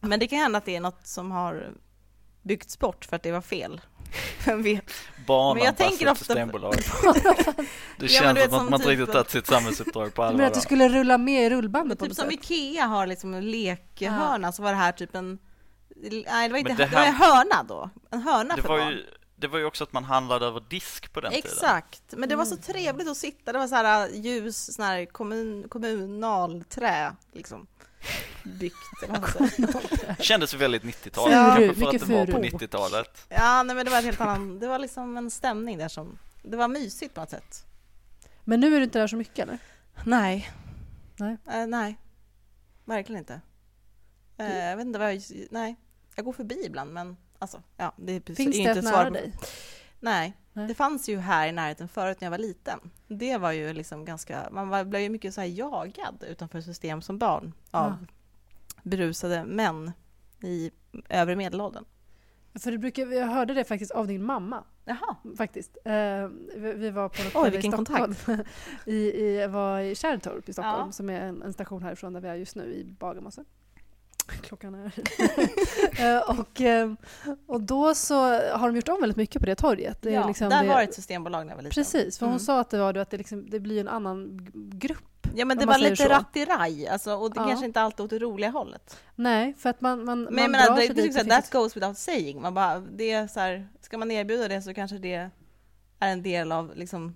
Men 0.00 0.20
det 0.20 0.26
kan 0.26 0.38
hända 0.38 0.58
att 0.58 0.64
det 0.64 0.76
är 0.76 0.80
något 0.80 1.06
som 1.06 1.30
har 1.30 1.72
byggts 2.44 2.78
bort 2.78 3.04
för 3.04 3.16
att 3.16 3.22
det 3.22 3.32
var 3.32 3.40
fel. 3.40 3.80
Vem 4.46 4.62
vet? 4.62 4.84
Men 5.26 5.58
jag 5.58 5.76
tänker 5.76 6.04
Barnanpassat 6.06 6.10
ofta- 6.10 6.24
Systembolaget. 6.24 6.84
Det 7.98 8.06
Ja, 8.06 8.08
känns 8.08 8.20
men 8.24 8.34
du 8.34 8.40
vet, 8.40 8.50
som 8.50 8.58
att 8.58 8.62
som 8.62 8.70
man 8.70 8.80
inte 8.80 8.88
typ- 8.88 8.98
riktigt 8.98 9.12
tagit 9.12 9.30
sitt 9.30 9.46
samhällsuppdrag 9.46 10.14
på 10.14 10.22
allvar. 10.22 10.44
att 10.44 10.54
du 10.54 10.60
skulle 10.60 10.88
rulla 10.88 11.18
med 11.18 11.46
i 11.46 11.50
rullbandet 11.50 11.98
på 11.98 12.04
Typ 12.04 12.08
något 12.10 12.16
som 12.16 12.30
sätt? 12.30 12.50
Ikea 12.50 12.86
har 12.86 13.06
liksom 13.06 13.34
en 13.34 13.50
lekhörna 13.50 14.52
så 14.52 14.62
var 14.62 14.70
det 14.70 14.76
här 14.76 14.92
typ 14.92 15.14
en 15.14 15.38
Nej 15.96 16.48
det 16.48 16.52
var 16.52 16.58
inte 16.58 16.68
Men 16.68 16.76
det 16.76 16.84
det, 16.86 16.90
var 16.94 17.00
här- 17.02 17.08
en 17.08 17.14
hörna 17.14 17.62
då. 17.68 17.90
En 18.10 18.22
hörna 18.22 18.56
Det 18.56 18.62
för 18.62 18.68
var 18.68 18.78
barn. 18.78 18.88
ju 18.92 19.04
det 19.36 19.48
var 19.48 19.58
ju 19.58 19.64
också 19.64 19.84
att 19.84 19.92
man 19.92 20.04
handlade 20.04 20.46
över 20.46 20.62
disk 20.68 21.12
på 21.12 21.20
den 21.20 21.32
tiden. 21.32 21.50
Exakt, 21.52 22.02
men 22.16 22.28
det 22.28 22.36
var 22.36 22.44
så 22.44 22.54
Mm. 22.54 22.62
trevligt 22.62 23.08
att 23.08 23.16
sitta. 23.16 23.52
Det 23.52 23.58
var 23.58 23.66
så 23.68 23.74
här 23.74 24.08
äh, 24.08 24.20
ljus, 24.20 24.74
sån 24.74 24.84
här 24.84 25.04
kommun, 25.06 25.66
kommunalträ 25.68 27.12
liksom. 27.32 27.66
Byggt 28.44 29.02
eller 29.02 29.12
vad 29.20 29.40
man 29.40 29.48
säger. 29.48 30.14
Kändes 30.20 30.54
väldigt 30.54 30.82
90-tal, 30.82 31.30
Furu, 31.30 31.66
kanske 31.66 31.74
för 31.74 31.86
att 31.86 32.08
det 32.08 32.14
var 32.14 32.26
på 32.26 32.32
furu. 32.32 32.48
90-talet. 32.58 33.26
Ja, 33.28 33.62
nej, 33.62 33.76
men 33.76 33.84
det 33.84 33.90
var 33.90 33.98
en 33.98 34.04
helt 34.04 34.20
annan, 34.20 34.58
det 34.58 34.66
var 34.66 34.78
liksom 34.78 35.16
en 35.16 35.30
stämning 35.30 35.78
där 35.78 35.88
som, 35.88 36.18
det 36.42 36.56
var 36.56 36.68
mysigt 36.68 37.14
på 37.14 37.20
något 37.20 37.30
sätt. 37.30 37.66
Men 38.44 38.60
nu 38.60 38.74
är 38.74 38.78
du 38.78 38.84
inte 38.84 38.98
där 38.98 39.06
så 39.06 39.16
mycket 39.16 39.38
eller? 39.38 39.58
Nej. 40.04 40.50
Nej. 41.16 41.36
Eh, 41.50 41.66
nej, 41.66 41.96
verkligen 42.84 43.18
inte. 43.18 43.40
Eh, 44.38 44.58
jag 44.58 44.76
vet 44.76 44.86
inte 44.86 44.98
vad 44.98 45.14
jag, 45.14 45.22
nej. 45.50 45.76
Jag 46.16 46.24
går 46.24 46.32
förbi 46.32 46.62
ibland 46.66 46.92
men 46.92 47.16
alltså, 47.38 47.62
ja, 47.76 47.92
det 47.96 48.12
är, 48.12 48.20
Finns 48.20 48.38
är 48.38 48.44
det 48.44 48.56
inte 48.58 48.70
ett 48.70 48.84
svar 48.84 48.92
nära 48.92 49.04
på- 49.04 49.10
dig? 49.14 49.32
Nej. 50.00 50.32
Nej. 50.52 50.68
det 50.68 50.74
fanns 50.74 51.08
ju 51.08 51.18
här 51.18 51.48
i 51.48 51.52
närheten 51.52 51.88
förut 51.88 52.20
när 52.20 52.26
jag 52.26 52.30
var 52.30 52.38
liten. 52.38 52.80
Det 53.08 53.38
var 53.38 53.52
ju 53.52 53.72
liksom 53.72 54.04
ganska, 54.04 54.48
man 54.50 54.68
var, 54.68 54.84
blev 54.84 55.02
ju 55.02 55.08
mycket 55.08 55.34
så 55.34 55.40
här 55.40 55.48
jagad 55.48 56.24
utanför 56.28 56.60
system 56.60 57.02
som 57.02 57.18
barn 57.18 57.52
av 57.70 57.86
Ja. 58.00 58.06
Berusade 58.84 59.44
män 59.44 59.92
i 60.42 60.70
övre 61.08 61.36
medelåldern. 61.36 61.84
För 62.58 62.70
det 62.70 62.78
brukar, 62.78 63.06
jag 63.06 63.26
hörde 63.26 63.54
det 63.54 63.64
faktiskt 63.64 63.90
av 63.92 64.06
din 64.06 64.24
mamma. 64.24 64.64
Jaha. 64.84 65.16
Faktiskt. 65.36 65.76
Eh, 65.84 65.92
vi, 66.56 66.72
vi 66.72 66.90
var 66.90 67.08
på 67.08 67.22
något 67.22 67.32
Oj, 67.34 67.40
ställe 67.40 67.46
i 67.48 67.50
vilken 67.50 67.72
Stockholm. 67.72 68.14
I, 68.86 68.94
i, 68.96 69.40
jag 69.40 69.48
var 69.48 69.80
i 69.80 69.94
Kärrtorp 69.94 70.48
i 70.48 70.52
Stockholm 70.52 70.86
Ja. 70.86 70.92
som 70.92 71.10
är 71.10 71.20
en, 71.20 71.42
en 71.42 71.52
station 71.52 71.82
härifrån 71.82 72.12
där 72.12 72.20
vi 72.20 72.28
är 72.28 72.34
just 72.34 72.56
nu 72.56 72.74
i 72.74 72.84
Bagarmossen. 72.84 73.44
Klockan 74.42 74.74
är... 74.74 74.92
Eh, 76.00 76.38
och, 76.40 76.60
eh, 76.60 76.92
och 77.46 77.60
då 77.60 77.94
så 77.94 78.14
har 78.56 78.66
de 78.68 78.76
gjort 78.76 78.88
om 78.88 79.00
väldigt 79.00 79.16
mycket 79.16 79.40
på 79.40 79.46
det 79.46 79.54
torget. 79.54 80.02
Det 80.02 80.10
ja, 80.10 80.26
liksom 80.26 80.48
där 80.50 80.62
det, 80.62 80.68
var 80.68 80.82
ett 80.82 80.94
systembolag 80.94 81.46
när 81.46 81.52
jag 81.52 81.56
var 81.56 81.62
liten. 81.62 81.74
Precis, 81.74 82.18
för 82.18 82.26
hon 82.26 82.32
Mm. 82.32 82.40
sa 82.40 82.60
att 82.60 82.70
det 82.70 82.78
var 82.78 82.94
att 82.94 83.10
det, 83.10 83.16
liksom, 83.16 83.50
det 83.50 83.60
blir 83.60 83.80
en 83.80 83.88
annan 83.88 84.48
grupp. 84.54 85.04
Ja 85.36 85.44
men 85.44 85.58
det 85.58 85.66
var 85.66 85.78
lite 85.78 86.08
rattiraj, 86.08 86.88
alltså, 86.88 87.14
och 87.14 87.30
det 87.34 87.40
Ja. 87.40 87.46
kanske 87.48 87.66
inte 87.66 87.80
alltid 87.80 88.04
åt 88.04 88.10
det 88.10 88.18
roliga 88.18 88.50
hållet. 88.50 88.96
Nej, 89.14 89.54
för 89.58 89.70
att 89.70 89.80
man, 89.80 90.04
man, 90.04 90.22
Men 90.24 90.34
man 90.34 90.50
menar, 90.50 90.66
drar 90.66 90.76
det, 90.76 90.86
sig 90.86 90.94
det, 90.94 91.02
dit. 91.02 91.14
det, 91.14 91.22
Det 91.22 91.30
that 91.30 91.50
goes 91.50 91.76
without 91.76 91.98
saying. 91.98 92.42
Man 92.42 92.54
bara, 92.54 92.80
det 92.80 93.10
är 93.10 93.26
så 93.26 93.40
här, 93.40 93.68
ska 93.80 93.98
man 93.98 94.10
erbjuda 94.10 94.48
det 94.48 94.62
så 94.62 94.74
kanske 94.74 94.98
det 94.98 95.14
är 95.14 95.30
en 96.10 96.22
del 96.22 96.52
av 96.52 96.72
liksom, 96.76 97.14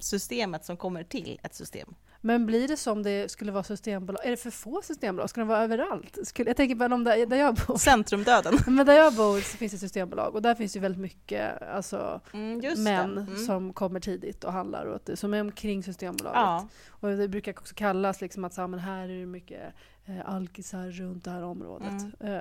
systemet 0.00 0.64
som 0.64 0.76
kommer 0.76 1.04
till 1.04 1.40
ett 1.42 1.54
system. 1.54 1.94
Men 2.26 2.46
blir 2.46 2.68
det 2.68 2.76
som 2.76 3.02
det 3.02 3.30
skulle 3.30 3.52
vara 3.52 3.62
systembolag? 3.62 4.26
Är 4.26 4.30
det 4.30 4.36
för 4.36 4.50
få 4.50 4.82
systembolag? 4.82 5.30
Ska 5.30 5.40
de 5.40 5.48
vara 5.48 5.62
överallt? 5.62 6.18
Skulle, 6.22 6.50
jag 6.50 6.56
tänker 6.56 6.74
bara 6.74 6.94
om 6.94 7.04
där, 7.04 7.26
där 7.26 7.36
jag 7.36 7.54
bor. 7.54 7.76
Centrumdöden. 7.76 8.54
Men 8.66 8.86
där 8.86 8.94
jag 8.94 9.14
bor 9.14 9.40
så 9.40 9.56
finns 9.56 9.72
det 9.72 9.78
systembolag 9.78 10.34
och 10.34 10.42
där 10.42 10.54
finns 10.54 10.76
ju 10.76 10.80
väldigt 10.80 11.00
mycket 11.00 11.62
alltså, 11.62 12.20
Mm, 12.32 12.82
män. 12.84 13.18
Mm. 13.18 13.36
som 13.36 13.72
kommer 13.72 14.00
tidigt 14.00 14.44
och 14.44 14.52
handlar 14.52 14.86
och 14.86 14.96
att 14.96 15.06
det, 15.06 15.16
som 15.16 15.34
är 15.34 15.40
omkring 15.40 15.82
Systembolaget. 15.82 16.36
Ja, 16.40 16.68
Och 16.88 17.08
det 17.16 17.28
brukar 17.28 17.52
också 17.52 17.74
kallas 17.74 18.20
liksom 18.20 18.44
att 18.44 18.54
så, 18.54 18.60
här, 18.60 18.68
men 18.68 18.80
här 18.80 19.08
är 19.08 19.18
det 19.20 19.26
mycket 19.26 19.62
eh, 20.06 20.28
alkisar 20.34 20.86
runt 20.90 21.24
det 21.24 21.30
här 21.30 21.42
området. 21.42 22.02
Eh, 22.20 22.38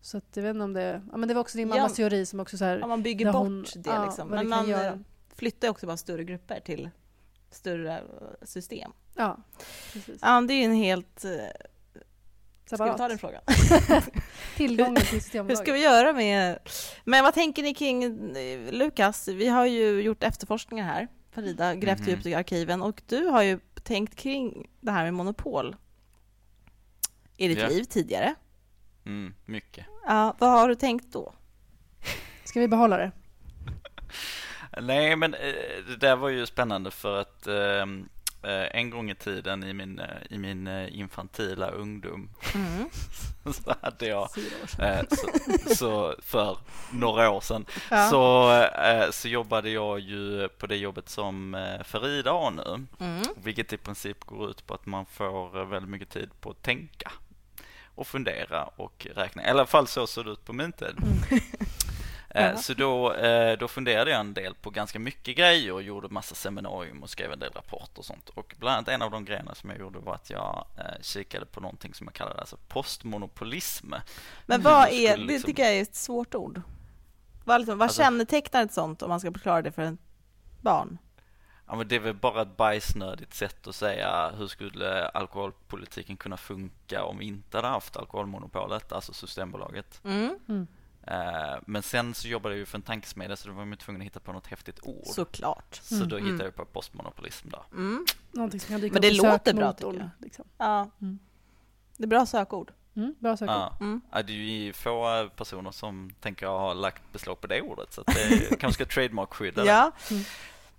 så 0.00 0.16
att 0.18 0.24
jag 0.34 0.42
vet 0.42 0.50
inte 0.50 0.64
om 0.64 0.72
det... 0.72 1.02
Ja, 1.12 1.16
men 1.16 1.28
det 1.28 1.34
var 1.34 1.40
också 1.40 1.58
din 1.58 1.68
Ja. 1.68 1.74
mammas 1.76 1.94
teori 1.94 2.26
som 2.26 2.40
också 2.40 2.56
så 2.58 2.64
här... 2.64 2.78
ja, 2.78 2.86
man 2.86 3.02
bygger 3.02 3.32
bort 3.32 3.42
hon- 3.42 3.64
det 3.74 3.90
ja, 3.90 4.04
liksom. 4.04 4.30
det 4.30 4.36
Men 4.36 4.48
man 4.48 4.68
göra. 4.68 4.86
eh, 4.86 4.94
flyttar 5.34 5.68
också 5.68 5.86
bara 5.86 5.96
större 5.96 6.24
grupper 6.24 6.60
till 6.60 6.90
större 7.54 8.02
system. 8.42 8.92
Ja, 9.14 9.38
precis. 9.92 10.18
Ja, 10.22 10.40
det 10.40 10.54
är 10.54 10.58
ju 10.58 10.64
en 10.64 10.74
helt... 10.74 11.24
eh, 11.24 11.30
Ska 12.66 12.76
vi 12.76 12.78
Separat. 12.78 12.96
ta 12.98 13.08
den 13.08 13.18
frågan? 13.18 13.40
Tillgången 14.56 14.94
till 14.96 15.04
Hur 15.06 15.20
Systembolaget. 15.20 15.58
ska 15.58 15.72
vi 15.72 15.82
göra 15.82 16.12
med... 16.12 16.58
Men 17.04 17.24
vad 17.24 17.34
tänker 17.34 17.62
ni 17.62 17.74
kring 17.74 18.04
eh, 18.36 18.72
Lukas? 18.72 19.28
Vi 19.28 19.48
har 19.48 19.66
ju 19.66 20.00
gjort 20.02 20.22
efterforskningar 20.22 20.84
här. 20.84 21.08
Farida 21.30 21.74
grävt 21.74 22.00
Mhm. 22.00 22.08
djupt 22.10 22.26
i 22.26 22.34
arkiven 22.34 22.82
och 22.82 23.02
du 23.06 23.26
har 23.26 23.42
ju 23.42 23.60
tänkt 23.82 24.16
kring 24.16 24.70
det 24.80 24.90
här 24.90 25.04
med 25.04 25.14
monopol 25.14 25.76
i 27.36 27.48
ditt 27.48 27.58
Ja. 27.58 27.68
liv 27.68 27.84
tidigare. 27.84 28.34
Mm, 29.06 29.34
mycket. 29.44 29.86
Ja, 30.06 30.36
vad 30.38 30.50
har 30.50 30.68
du 30.68 30.74
tänkt 30.74 31.12
då? 31.12 31.34
Ska 32.44 32.60
vi 32.60 32.68
behålla 32.68 32.96
det? 32.96 33.12
Nej, 34.80 35.16
men 35.16 35.34
eh, 35.34 35.54
det 35.88 35.96
där 35.96 36.16
var 36.16 36.28
ju 36.28 36.46
spännande 36.46 36.90
för 36.90 37.20
att 37.20 37.46
ehm, 37.46 38.08
eh, 38.42 38.76
en 38.76 38.90
gång 38.90 39.10
i 39.10 39.14
tiden 39.14 39.64
i 39.64 39.72
min, 39.72 39.98
eh, 39.98 40.06
i 40.30 40.38
min 40.38 40.68
infantila 40.88 41.70
ungdom 41.70 42.30
Mm. 42.54 42.88
så 43.54 43.74
hade 43.82 44.06
jag 44.06 44.28
så, 45.10 45.28
så 45.74 46.14
för 46.22 46.58
några 46.92 47.30
år 47.30 47.40
sedan 47.40 47.66
Ja. 47.90 48.10
så, 48.10 49.12
så 49.12 49.28
jobbade 49.28 49.70
jag 49.70 50.00
ju 50.00 50.48
på 50.48 50.66
det 50.66 50.76
jobbet 50.76 51.08
som 51.08 51.56
Farida 51.84 52.30
har 52.32 52.50
nu. 52.50 52.86
Mm. 53.00 53.22
Vilket 53.42 53.72
i 53.72 53.76
princip 53.76 54.24
går 54.24 54.50
ut 54.50 54.66
på 54.66 54.74
att 54.74 54.86
man 54.86 55.06
får 55.06 55.64
väldigt 55.64 55.90
mycket 55.90 56.10
tid 56.10 56.30
på 56.40 56.50
att 56.50 56.62
tänka 56.62 57.12
och 57.94 58.06
fundera 58.06 58.64
och 58.64 59.06
räkna. 59.14 59.46
I 59.46 59.50
alla 59.50 59.66
fall 59.66 59.86
så 59.86 60.06
såg 60.06 60.24
det 60.24 60.30
ut 60.30 60.44
på 60.44 60.52
min 60.52 60.72
tid. 60.72 60.96
Eh, 61.30 61.38
Ja. 62.36 62.56
Så 62.56 62.74
då, 62.74 63.12
eh, 63.12 63.58
då 63.58 63.68
funderade 63.68 64.10
jag 64.10 64.20
en 64.20 64.34
del 64.34 64.54
på 64.54 64.70
ganska 64.70 64.98
mycket 64.98 65.36
grejer 65.36 65.72
och 65.72 65.82
gjorde 65.82 66.08
massa 66.08 66.34
seminarium 66.34 67.02
och 67.02 67.10
skrev 67.10 67.32
en 67.32 67.38
del 67.38 67.52
rapporter 67.52 67.98
och 67.98 68.04
sånt. 68.04 68.28
Och 68.28 68.54
bland 68.58 68.76
annat 68.76 68.88
en 68.88 69.02
av 69.02 69.10
de 69.10 69.24
grejerna 69.24 69.54
som 69.54 69.70
jag 69.70 69.78
gjorde 69.78 69.98
var 69.98 70.14
att 70.14 70.30
jag 70.30 70.66
eh, 70.78 71.02
kikade 71.02 71.46
på 71.46 71.60
någonting 71.60 71.94
som 71.94 72.06
jag 72.06 72.14
kallade 72.14 72.40
alltså 72.40 72.56
postmonopolism. 72.68 73.94
Men 74.46 74.62
vad 74.62 74.88
är... 74.92 75.16
Det 75.16 75.22
liksom- 75.24 75.46
tycker 75.46 75.62
jag 75.62 75.72
är 75.72 75.82
ett 75.82 75.94
svårt 75.96 76.34
ord. 76.34 76.60
Vad, 77.44 77.60
liksom, 77.60 77.78
vad 77.78 77.86
Alltså- 77.86 78.02
kännetecknar 78.02 78.62
ett 78.62 78.72
sånt 78.72 79.02
om 79.02 79.08
man 79.08 79.20
ska 79.20 79.32
förklara 79.32 79.62
det 79.62 79.72
för 79.72 79.82
ett 79.82 79.98
barn? 80.60 80.98
Ja, 81.66 81.76
men 81.76 81.88
det 81.88 81.94
är 81.96 82.00
väl 82.00 82.14
bara 82.14 82.42
ett 82.42 82.56
bajsnödigt 82.56 83.34
sätt 83.34 83.66
att 83.66 83.74
säga 83.74 84.30
hur 84.38 84.46
skulle 84.46 85.08
alkoholpolitiken 85.08 86.16
kunna 86.16 86.36
funka 86.36 87.04
om 87.04 87.18
vi 87.18 87.24
inte 87.24 87.58
hade 87.58 87.68
haft 87.68 87.96
alkoholmonopolet, 87.96 88.92
alltså 88.92 89.12
Systembolaget. 89.12 90.00
Mm. 90.04 90.38
Mm. 90.48 90.66
Eh, 91.06 91.58
Men 91.66 91.82
sen 91.82 92.14
så 92.14 92.28
jobbade 92.28 92.54
jag 92.54 92.58
ju 92.58 92.66
för 92.66 92.78
en 92.78 92.82
tankesmedja 92.82 93.36
så 93.36 93.48
då 93.48 93.54
var 93.54 93.64
man 93.64 93.78
tvungen 93.78 94.02
att 94.02 94.06
hitta 94.06 94.20
på 94.20 94.32
något 94.32 94.46
häftigt 94.46 94.78
ord. 94.82 95.06
Såklart. 95.06 95.80
Så 95.82 96.04
då 96.04 96.16
Mm. 96.16 96.26
hittade 96.32 96.44
jag 96.44 96.54
på 96.56 96.64
postmonopolism 96.64 97.48
då. 97.50 97.64
Mm. 97.72 98.06
Någonting 98.32 98.60
som 98.60 98.68
kan 98.68 98.80
dyka 98.80 98.92
Men 98.92 99.02
det 99.02 99.10
låter 99.10 99.54
bra, 99.54 99.72
tycker 99.72 100.10
Liksom. 100.18 100.44
Ja. 100.58 100.90
Mm. 101.00 101.18
Det 101.96 102.04
är 102.04 102.08
bra 102.08 102.26
sökord. 102.26 102.72
Mm, 102.96 103.14
bra 103.18 103.36
sökord. 103.36 103.54
Ja. 103.56 103.76
Mm. 103.80 104.00
Ja, 104.12 104.22
det 104.22 104.32
är 104.32 104.36
ju 104.36 104.72
få 104.72 105.28
personer 105.36 105.70
som 105.70 106.10
tänker 106.20 106.46
ha 106.46 106.72
lagt 106.74 107.12
beslag 107.12 107.40
på 107.40 107.46
det 107.46 107.60
ordet 107.62 107.92
så 107.92 108.00
att 108.00 108.06
det 108.06 108.56
kanske 108.60 108.84
ska 108.84 108.94
trademark-skydda 108.94 109.62
det. 109.64 109.68
Ja. 109.68 109.92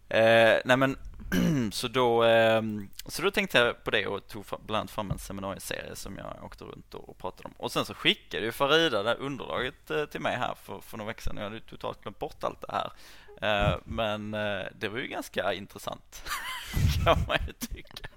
Eh, 0.09 0.59
nej 0.65 0.77
men 0.77 0.97
så 1.71 1.87
då, 1.87 2.23
ehm, 2.23 2.89
så 3.05 3.21
då 3.21 3.31
tänkte 3.31 3.57
jag 3.57 3.83
på 3.83 3.91
det 3.91 4.07
och 4.07 4.27
tog 4.27 4.45
bland 4.65 4.79
annat 4.79 4.91
fram 4.91 5.11
en 5.11 5.19
seminarieserie 5.19 5.95
som 5.95 6.17
jag 6.17 6.43
åkte 6.43 6.63
runt 6.63 6.93
och, 6.93 7.17
pratade 7.17 7.47
om. 7.47 7.53
Och 7.57 7.71
sen 7.71 7.85
så 7.85 7.93
skickade 7.93 8.45
ju 8.45 8.51
Farida 8.51 9.03
det 9.03 9.15
underlaget 9.15 9.91
eh, 9.91 10.05
till 10.05 10.21
mig 10.21 10.35
här 10.35 10.55
för, 10.63 10.81
för 10.81 10.97
några 10.97 11.07
veckor 11.07 11.21
sedan. 11.21 11.37
Jag 11.37 11.43
hade 11.43 11.55
ju 11.55 11.61
totalt 11.61 12.01
glömt 12.01 12.19
bort 12.19 12.43
allt 12.43 12.61
det 12.61 12.71
här. 12.71 12.91
Eh, 13.41 13.77
men 13.85 14.33
eh, 14.33 14.65
det 14.79 14.87
var 14.87 14.99
ju 14.99 15.07
ganska 15.07 15.53
intressant 15.53 16.23
kan 17.03 17.17
man 17.27 17.37
ju 17.47 17.53
tycka. 17.53 18.07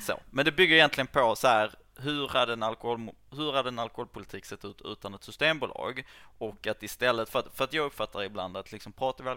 Så. 0.00 0.20
Men 0.30 0.44
det 0.44 0.52
bygger 0.52 0.76
egentligen 0.76 1.06
på 1.06 1.36
så 1.36 1.48
här 1.48 1.70
hur 1.98 2.28
hade, 2.28 2.52
en 2.52 2.62
alkohol, 2.62 3.10
hur 3.30 3.52
hade 3.52 3.68
en 3.68 3.78
alkoholpolitik 3.78 4.44
sett 4.44 4.64
ut 4.64 4.82
utan 4.84 5.14
ett 5.14 5.24
systembolag? 5.24 6.04
Och 6.38 6.66
att 6.66 6.82
istället, 6.82 7.28
för 7.28 7.38
att, 7.38 7.56
för 7.56 7.64
att 7.64 7.72
jag 7.72 7.86
uppfattar 7.86 8.22
ibland 8.22 8.56
att 8.56 8.72
liksom 8.72 8.92
pratar 8.92 9.24
vi 9.24 9.30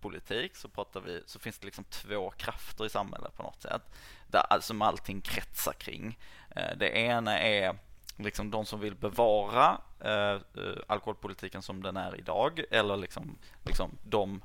politik 0.00 0.56
så 0.56 0.68
pratar 0.68 1.00
vi, 1.00 1.22
så 1.26 1.38
finns 1.38 1.58
det 1.58 1.64
liksom 1.64 1.84
två 1.84 2.30
krafter 2.30 2.86
i 2.86 2.90
samhället 2.90 3.36
på 3.36 3.42
något 3.42 3.62
sätt. 3.62 3.82
Där, 4.26 4.46
eh, 4.50 4.60
som 4.60 4.82
allting 4.82 5.20
kretsar 5.20 5.72
kring. 5.72 6.18
Eh, 6.50 6.76
det 6.76 6.88
ena 6.88 7.38
är 7.38 7.78
liksom 8.16 8.50
de 8.50 8.66
som 8.66 8.80
vill 8.80 8.94
bevara 8.94 9.80
eh, 10.00 10.32
eh, 10.32 10.78
alkoholpolitiken 10.86 11.62
som 11.62 11.82
den 11.82 11.96
är 11.96 12.16
idag 12.16 12.60
eller 12.70 12.96
liksom, 12.96 13.38
liksom 13.64 13.98
de 14.04 14.42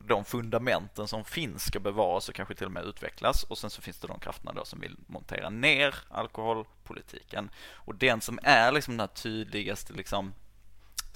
de 0.00 0.24
fundamenten 0.24 1.08
som 1.08 1.24
finns 1.24 1.64
ska 1.64 1.80
bevaras 1.80 2.28
och 2.28 2.34
kanske 2.34 2.54
till 2.54 2.66
och 2.66 2.72
med 2.72 2.84
utvecklas 2.84 3.42
och 3.42 3.58
sen 3.58 3.70
så 3.70 3.82
finns 3.82 3.98
det 3.98 4.08
de 4.08 4.20
krafterna 4.20 4.52
då 4.52 4.64
som 4.64 4.80
vill 4.80 4.96
montera 5.06 5.50
ner 5.50 5.94
alkoholpolitiken 6.08 7.50
och 7.72 7.94
den 7.94 8.20
som 8.20 8.38
är 8.42 8.72
liksom 8.72 8.92
den 8.92 9.00
här 9.00 9.14
tydligaste 9.14 9.92
liksom 9.92 10.34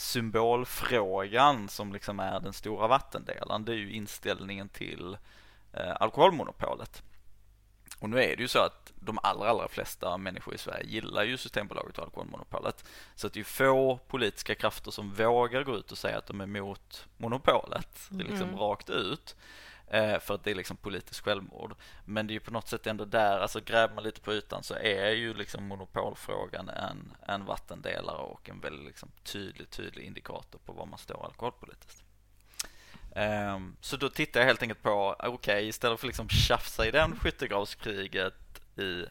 symbolfrågan 0.03 1.69
som 1.69 1.93
liksom 1.93 2.21
är 2.21 2.41
den 2.41 2.53
stora 2.53 2.87
vattendelaren 2.87 3.65
det 3.65 3.73
är 3.73 3.77
ju 3.77 3.93
inställningen 3.93 4.69
till 4.69 5.17
eh, 5.73 5.97
alkoholmonopolet. 6.01 7.03
Och 7.99 8.11
nu 8.11 8.23
är 8.23 8.37
det 8.37 8.43
ju 8.43 8.49
så 8.49 8.59
att 8.59 8.93
de 8.95 9.19
allra, 9.23 9.49
allra 9.51 9.69
flesta 9.69 10.17
människor 10.17 10.55
i 10.55 10.59
Sverige 10.59 10.87
gillar 10.87 11.25
ju 11.25 11.37
Systembolaget 11.37 11.99
och 11.99 12.05
alkoholmonopolet. 12.05 12.85
Så 13.15 13.27
att 13.27 13.33
det 13.33 13.41
är 13.41 13.45
få 13.45 13.99
politiska 14.09 14.55
krafter 14.55 14.91
som 14.91 15.11
vågar 15.11 15.63
gå 15.63 15.77
ut 15.77 15.93
och 15.93 15.99
säga 15.99 16.19
att 16.19 16.27
de 16.27 16.41
är 16.41 16.45
emot 16.45 17.07
monopolet, 17.17 18.09
liksom 18.11 18.49
Mm. 18.49 18.59
rakt 18.59 18.91
ut. 18.91 19.37
Eh, 19.93 20.19
för 20.21 20.35
att 20.35 20.45
det 20.45 20.51
är 20.51 20.55
liksom 20.55 20.77
politiskt 20.77 21.21
självmord. 21.21 21.75
Men 22.05 22.27
det 22.27 22.31
är 22.33 22.35
ju 22.35 22.41
på 22.41 22.51
något 22.53 22.69
sätt 22.69 22.87
ändå 22.87 23.05
där, 23.05 23.39
alltså 23.41 23.61
gräver 23.61 23.95
man 23.95 24.05
lite 24.05 24.21
på 24.21 24.33
ytan 24.33 24.63
så 24.63 24.75
är 24.75 25.11
ju 25.11 25.35
liksom 25.35 25.65
monopolfrågan 25.69 26.69
en, 26.69 27.13
en 27.29 27.45
vattendelare 27.45 28.17
och 28.23 28.49
en 28.49 28.61
väldigt 28.61 28.87
liksom 28.87 29.09
tydlig, 29.25 29.71
tydlig 29.71 30.05
indikator 30.05 30.59
på 30.65 30.73
var 30.73 30.87
man 30.87 30.99
står 30.99 31.25
alkoholpolitiskt. 31.27 32.05
Ehm, 33.15 33.77
Så 33.81 33.97
då 33.97 34.09
tittar 34.09 34.41
jag 34.41 34.47
helt 34.47 34.63
enkelt 34.63 34.83
på, 34.83 35.17
okej, 35.19 35.69
istället 35.69 36.01
för 36.01 36.07
liksom 36.07 36.29
tjafsa 36.29 36.87
i 36.87 36.91
den 36.91 37.17
skyttegravskriget 37.17 38.35
i 38.79 39.05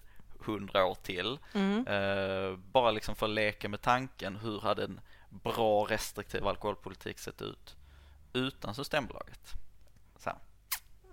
hundra 0.45 0.85
år 0.85 0.95
till, 1.03 1.38
Mm. 1.53 1.88
eh, 1.88 2.55
bara 2.57 2.91
liksom 2.91 3.15
för 3.15 3.25
att 3.25 3.31
leka 3.31 3.69
med 3.69 3.81
tanken, 3.81 4.35
hur 4.35 4.59
hade 4.59 4.83
en 4.83 5.00
bra 5.29 5.83
restriktiv 5.89 6.47
alkoholpolitik 6.47 7.19
sett 7.19 7.41
ut 7.41 7.75
utan 8.33 8.75
Systembolaget? 8.75 9.53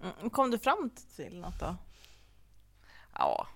Mm. 0.02 0.30
Kom 0.30 0.50
du 0.50 0.58
fram 0.58 0.90
till 1.16 1.40
något 1.40 1.60
då? 1.60 1.76
ja, 3.18 3.46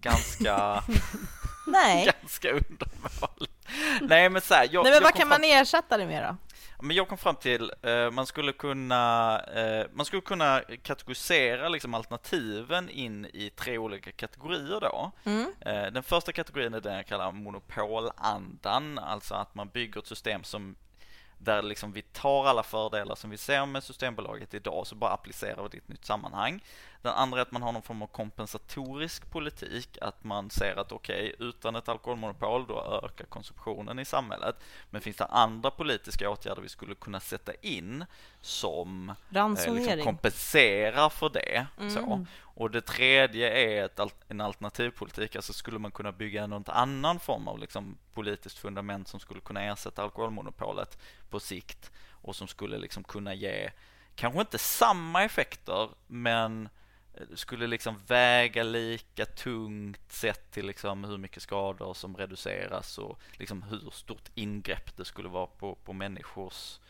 ganska, 0.00 0.82
Nej. 1.66 2.12
ganska 2.20 2.48
undermåligt. 2.50 3.52
Nej 4.00 4.28
men 4.30 4.42
så 4.42 4.54
här, 4.54 4.68
jag, 4.72 4.82
Nej 4.84 4.92
men 4.92 5.02
vad 5.02 5.14
kan 5.14 5.28
man 5.28 5.44
ersätta 5.44 5.96
det 5.96 6.06
med 6.06 6.22
då? 6.22 6.36
Men 6.82 6.96
jag 6.96 7.08
kom 7.08 7.18
fram 7.18 7.36
till 7.36 7.72
eh, 7.82 8.10
man 8.10 8.26
skulle 8.26 8.52
kunna 8.52 9.40
eh, 9.40 9.86
man 9.92 10.06
skulle 10.06 10.22
kunna 10.22 10.62
kategorisera 10.82 11.68
liksom 11.68 11.94
alternativen 11.94 12.90
in 12.90 13.24
i 13.24 13.50
tre 13.56 13.78
olika 13.78 14.12
kategorier 14.12 14.80
då. 14.80 15.12
Mm. 15.24 15.52
Eh, 15.60 15.92
den 15.92 16.02
första 16.02 16.32
kategorin 16.32 16.74
är 16.74 16.80
den 16.80 16.96
jag 16.96 17.06
kallar 17.06 17.32
monopolandan, 17.32 18.98
alltså 18.98 19.34
att 19.34 19.54
man 19.54 19.68
bygger 19.68 20.00
ett 20.00 20.06
system 20.06 20.44
som 20.44 20.76
där 21.38 21.62
liksom 21.62 21.92
vi 21.92 22.02
tar 22.02 22.46
alla 22.46 22.62
fördelar 22.62 23.14
som 23.14 23.30
vi 23.30 23.36
ser 23.36 23.66
med 23.66 23.84
Systembolaget 23.84 24.54
idag 24.54 24.86
så 24.86 24.94
bara 24.94 25.10
applicerar 25.10 25.62
vi 25.62 25.68
det 25.68 25.76
i 25.76 25.78
ett 25.78 25.88
nytt 25.88 26.04
sammanhang. 26.04 26.60
Den 27.02 27.12
andra 27.12 27.38
är 27.38 27.42
att 27.42 27.52
man 27.52 27.62
har 27.62 27.72
någon 27.72 27.82
form 27.82 28.02
av 28.02 28.06
kompensatorisk 28.06 29.30
politik, 29.30 29.98
att 30.00 30.24
man 30.24 30.50
ser 30.50 30.76
att 30.76 30.92
okej, 30.92 31.34
utan 31.38 31.76
ett 31.76 31.88
alkoholmonopol 31.88 32.66
då 32.66 33.00
ökar 33.04 33.24
konsumtionen 33.24 33.98
i 33.98 34.04
samhället. 34.04 34.56
Men 34.90 35.00
finns 35.00 35.16
det 35.16 35.24
andra 35.24 35.70
politiska 35.70 36.30
åtgärder 36.30 36.62
vi 36.62 36.68
skulle 36.68 36.94
kunna 36.94 37.20
sätta 37.20 37.52
in 37.54 38.04
som 38.40 39.14
eh, 39.34 39.74
liksom 39.74 40.04
kompenserar 40.04 41.08
för 41.08 41.28
det? 41.28 41.66
Mm. 41.78 41.90
Så. 41.90 42.26
Och 42.58 42.70
det 42.70 42.80
tredje 42.80 43.50
är 43.50 43.84
ett, 43.84 44.00
en 44.28 44.40
alternativpolitik, 44.40 45.36
alltså 45.36 45.52
skulle 45.52 45.78
man 45.78 45.90
kunna 45.90 46.12
bygga 46.12 46.46
något 46.46 46.68
annan 46.68 47.20
form 47.20 47.48
av 47.48 47.58
liksom 47.58 47.98
politiskt 48.14 48.58
fundament 48.58 49.08
som 49.08 49.20
skulle 49.20 49.40
kunna 49.40 49.62
ersätta 49.62 50.02
alkoholmonopolet 50.02 50.98
på 51.30 51.40
sikt 51.40 51.90
och 52.10 52.36
som 52.36 52.48
skulle 52.48 52.78
liksom 52.78 53.04
kunna 53.04 53.34
ge, 53.34 53.70
kanske 54.14 54.40
inte 54.40 54.58
samma 54.58 55.24
effekter, 55.24 55.88
men 56.06 56.68
eh, 57.14 57.26
skulle 57.34 57.66
liksom 57.66 58.02
väga 58.06 58.62
lika 58.62 59.26
tungt 59.26 60.12
sett 60.12 60.50
till 60.50 60.66
liksom 60.66 61.04
hur 61.04 61.18
mycket 61.18 61.42
skador 61.42 61.94
som 61.94 62.16
reduceras 62.16 62.98
och 62.98 63.20
liksom 63.32 63.62
hur 63.62 63.90
stort 63.90 64.30
ingrepp 64.34 64.96
det 64.96 65.04
skulle 65.04 65.28
vara 65.28 65.46
på, 65.46 65.74
på 65.74 65.92
människors 65.92 66.78
eh, 66.78 66.87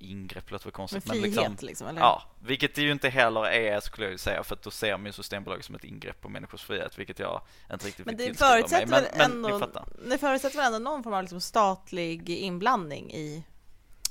ingrepp, 0.00 0.50
låter 0.50 0.64
väl 0.64 0.72
konstigt, 0.72 1.08
frihet 1.10 1.22
liksom, 1.36 1.56
liksom, 1.60 1.86
eller? 1.86 2.00
Ja, 2.00 2.22
vilket 2.40 2.74
det 2.74 2.82
ju 2.82 2.92
inte 2.92 3.08
heller 3.08 3.46
är 3.46 3.80
skulle 3.80 4.06
jag 4.06 4.12
ju 4.12 4.18
säga 4.18 4.42
för 4.42 4.54
att 4.54 4.62
då 4.62 4.70
ser 4.70 4.96
man 4.96 5.06
ju 5.06 5.12
Systembolaget 5.12 5.64
som 5.64 5.74
ett 5.74 5.84
ingrepp 5.84 6.20
på 6.20 6.28
människors 6.28 6.62
frihet 6.62 6.98
vilket 6.98 7.18
jag 7.18 7.40
inte 7.72 7.86
riktigt 7.86 8.06
Men 8.06 8.16
vill 8.16 8.26
tillskriva 8.26 8.50
mig. 8.54 8.62
förutsätter 8.62 8.86
Men, 8.86 9.32
men 9.32 9.42
ni 9.42 9.48
ändå, 9.48 9.58
fattar. 9.58 9.84
det 10.08 10.18
förutsätter 10.18 10.56
väl 10.56 10.66
ändå 10.74 10.90
någon 10.90 11.02
form 11.02 11.14
av 11.14 11.22
liksom 11.22 11.40
statlig 11.40 12.30
inblandning 12.30 13.12
i 13.12 13.44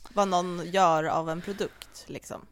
vad 0.09 0.27
någon 0.27 0.61
gör 0.71 1.03
av 1.03 1.29
en 1.29 1.41
produkt 1.41 2.03
liksom? 2.07 2.45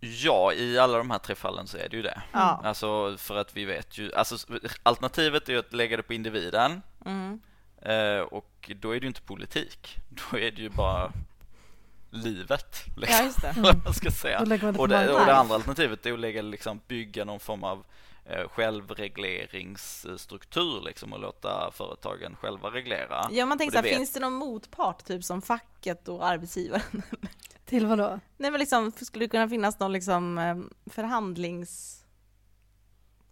Ja, 0.00 0.52
i 0.52 0.78
alla 0.78 0.98
de 0.98 1.10
här 1.10 1.18
tre 1.18 1.34
fallen 1.34 1.66
så 1.66 1.76
är 1.76 1.88
det 1.88 1.96
ju 1.96 2.02
det. 2.02 2.22
Ja. 2.32 2.60
Alltså 2.64 3.16
för 3.18 3.36
att 3.36 3.56
vi 3.56 3.64
vet 3.64 3.98
ju, 3.98 4.14
alltså 4.14 4.36
alternativet 4.82 5.48
är 5.48 5.52
ju 5.52 5.58
att 5.58 5.72
lägga 5.72 5.96
det 5.96 6.02
på 6.02 6.14
individen 6.14 6.82
Mm. 7.04 7.40
eh, 7.82 8.18
och 8.20 8.70
då 8.76 8.90
är 8.90 8.94
det 9.00 9.04
ju 9.04 9.08
inte 9.08 9.22
politik. 9.22 9.96
Då 10.08 10.38
är 10.38 10.50
det 10.50 10.62
ju 10.62 10.68
bara 10.68 11.12
livet. 12.14 12.82
Ja, 12.86 12.92
Liksom, 13.00 13.24
just 13.24 13.42
det. 13.42 13.54
vad 13.56 13.84
man 13.84 13.94
ska 13.94 14.10
säga. 14.10 14.40
Och 14.40 14.48
det, 14.48 14.62
och 14.68 14.88
det 15.26 15.36
andra 15.36 15.54
alternativet 15.54 16.06
är 16.06 16.12
att 16.12 16.18
lägga, 16.20 16.42
liksom, 16.42 16.80
bygga 16.88 17.24
någon 17.24 17.40
form 17.40 17.64
av 17.64 17.84
eh, 18.24 18.48
självregleringsstruktur 18.48 20.82
liksom, 20.84 21.12
och 21.12 21.20
låta 21.20 21.70
företagen 21.72 22.36
själva 22.36 22.70
reglera. 22.70 23.28
Ja, 23.30 23.46
man 23.46 23.58
tänker 23.58 23.72
så 23.72 23.78
här, 23.78 23.82
vet- 23.82 23.96
finns 23.96 24.12
det 24.12 24.20
någon 24.20 24.32
motpart, 24.32 25.04
typ 25.04 25.24
som 25.24 25.42
facket 25.42 26.08
och 26.08 26.26
arbetsgivaren? 26.26 27.02
Till 27.64 27.86
vad 27.86 27.98
då? 27.98 28.20
Nej, 28.36 28.50
men 28.50 28.60
liksom, 28.60 28.92
skulle 28.92 29.24
det 29.24 29.28
kunna 29.28 29.48
finnas 29.48 29.78
någon 29.78 29.92
liksom 29.92 30.38
eh, 30.38 30.56
förhandlings... 30.92 32.00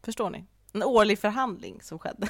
Förstår 0.04 0.30
ni? 0.30 0.44
En 0.72 0.82
årlig 0.82 1.18
förhandling 1.18 1.80
som 1.82 1.98
skedde. 1.98 2.28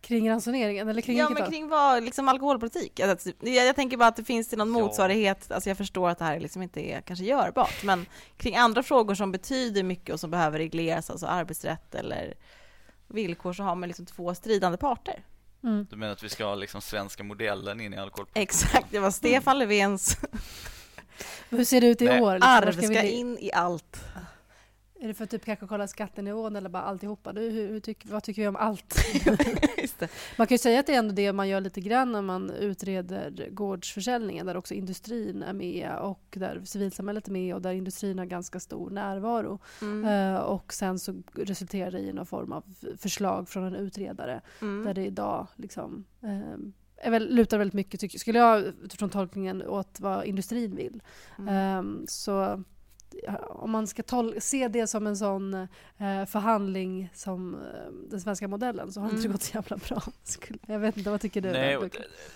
Kring 0.00 0.30
ransoneringen 0.30 0.88
eller 0.88 1.02
kring 1.02 1.18
ja, 1.18 1.28
men 1.28 1.50
kring 1.50 1.68
vad, 1.68 2.02
liksom 2.04 2.28
alkoholpolitik. 2.28 3.00
Alltså, 3.00 3.30
jag, 3.40 3.66
jag 3.66 3.76
tänker 3.76 3.96
bara 3.96 4.08
att 4.08 4.16
det 4.16 4.24
finns 4.24 4.48
det 4.48 4.56
någon 4.56 4.74
Ja. 4.74 4.84
motsvarighet, 4.84 5.50
alltså 5.52 5.70
jag 5.70 5.76
förstår 5.76 6.08
att 6.08 6.18
det 6.18 6.24
här 6.24 6.40
liksom 6.40 6.62
inte 6.62 6.80
är 6.80 7.00
kanske 7.00 7.24
görbart, 7.24 7.82
men 7.82 8.06
kring 8.36 8.56
andra 8.56 8.82
frågor 8.82 9.14
som 9.14 9.32
betyder 9.32 9.82
mycket 9.82 10.12
och 10.12 10.20
som 10.20 10.30
behöver 10.30 10.58
regleras, 10.58 11.10
alltså 11.10 11.26
arbetsrätt 11.26 11.94
eller 11.94 12.34
villkor, 13.08 13.52
så 13.52 13.62
har 13.62 13.74
man 13.74 13.88
liksom 13.88 14.06
två 14.06 14.34
stridande 14.34 14.78
parter. 14.78 15.24
Mm. 15.64 15.86
Du 15.90 15.96
menar 15.96 16.12
att 16.12 16.22
vi 16.22 16.28
ska 16.28 16.44
ha 16.44 16.54
liksom 16.54 16.80
svenska 16.80 17.22
modellen 17.24 17.80
in 17.80 17.94
i 17.94 17.96
alkoholpolitiken? 17.96 18.42
Exakt, 18.42 18.86
det 18.90 18.98
var 18.98 19.10
Stefan 19.10 19.58
Löfvens 19.58 20.18
Hur 21.50 21.64
ser 21.64 21.80
det 21.80 21.86
ut 21.86 22.02
i 22.02 22.04
Nej, 22.04 22.20
år? 22.22 22.34
Liksom, 22.34 22.50
arv 22.50 22.72
ska 22.72 22.80
vi 22.80 22.86
ska 22.86 23.02
li- 23.02 23.10
in 23.10 23.38
i 23.38 23.52
allt. 23.52 24.04
Är 25.02 25.08
det 25.08 25.14
för 25.14 25.24
att 25.24 25.30
typ 25.30 25.44
kanske 25.44 25.66
kolla 25.66 25.86
skattenivån 25.86 26.56
eller 26.56 26.68
bara 26.68 26.82
alltihopa? 26.82 27.32
Du, 27.32 27.40
hur, 27.40 27.68
hur 27.68 27.80
tyck, 27.80 28.06
vad 28.06 28.22
tycker 28.22 28.42
vi 28.42 28.48
om 28.48 28.56
allt? 28.56 28.94
man 30.38 30.46
kan 30.46 30.54
ju 30.54 30.58
säga 30.58 30.80
att 30.80 30.86
det 30.86 30.94
är 30.94 30.98
ändå 30.98 31.14
det 31.14 31.32
man 31.32 31.48
gör 31.48 31.60
lite 31.60 31.80
grann 31.80 32.12
när 32.12 32.22
man 32.22 32.50
utreder 32.50 33.48
gårdsförsäljningen 33.50 34.46
där 34.46 34.56
också 34.56 34.74
industrin 34.74 35.42
är 35.42 35.52
med 35.52 35.96
och 35.98 36.36
där 36.36 36.62
civilsamhället 36.64 37.28
är 37.28 37.32
med 37.32 37.54
och 37.54 37.62
där 37.62 37.72
industrin 37.72 38.18
har 38.18 38.26
ganska 38.26 38.60
stor 38.60 38.90
närvaro. 38.90 39.58
Mm. 39.82 40.04
Uh, 40.04 40.40
och 40.40 40.72
sen 40.72 40.98
så 40.98 41.22
resulterar 41.34 41.90
det 41.90 41.98
i 41.98 42.12
någon 42.12 42.26
form 42.26 42.52
av 42.52 42.64
förslag 42.98 43.48
från 43.48 43.64
en 43.64 43.74
utredare 43.74 44.40
mm. 44.60 44.84
där 44.84 44.94
det 44.94 45.04
idag 45.04 45.46
liksom 45.56 46.04
uh, 46.24 46.56
är 46.96 47.10
väl, 47.10 47.34
lutar 47.34 47.58
väldigt 47.58 47.74
mycket, 47.74 48.00
tycker, 48.00 48.18
skulle 48.18 48.38
jag 48.38 48.62
utifrån 48.82 49.10
tolkningen, 49.10 49.62
åt 49.62 50.00
vad 50.00 50.24
industrin 50.24 50.76
vill. 50.76 51.02
Mm. 51.38 51.78
Um, 51.78 52.04
så 52.08 52.64
om 53.48 53.70
man 53.70 53.86
ska 53.86 54.02
se 54.40 54.68
det 54.68 54.86
som 54.86 55.06
en 55.06 55.16
sån 55.16 55.54
eh, 55.54 56.24
förhandling 56.26 57.10
som 57.14 57.54
eh, 57.54 57.60
den 58.10 58.20
svenska 58.20 58.48
modellen 58.48 58.92
så 58.92 59.00
har 59.00 59.06
mm. 59.06 59.16
inte 59.16 59.28
det 59.28 59.32
gått 59.32 59.42
så 59.42 59.54
jävla 59.54 59.76
bra. 59.76 60.02
Jag 60.66 60.78
vet 60.78 60.96
inte, 60.96 61.10
vad 61.10 61.20
tycker 61.20 61.40
du? 61.40 61.52
Nej, 61.52 61.78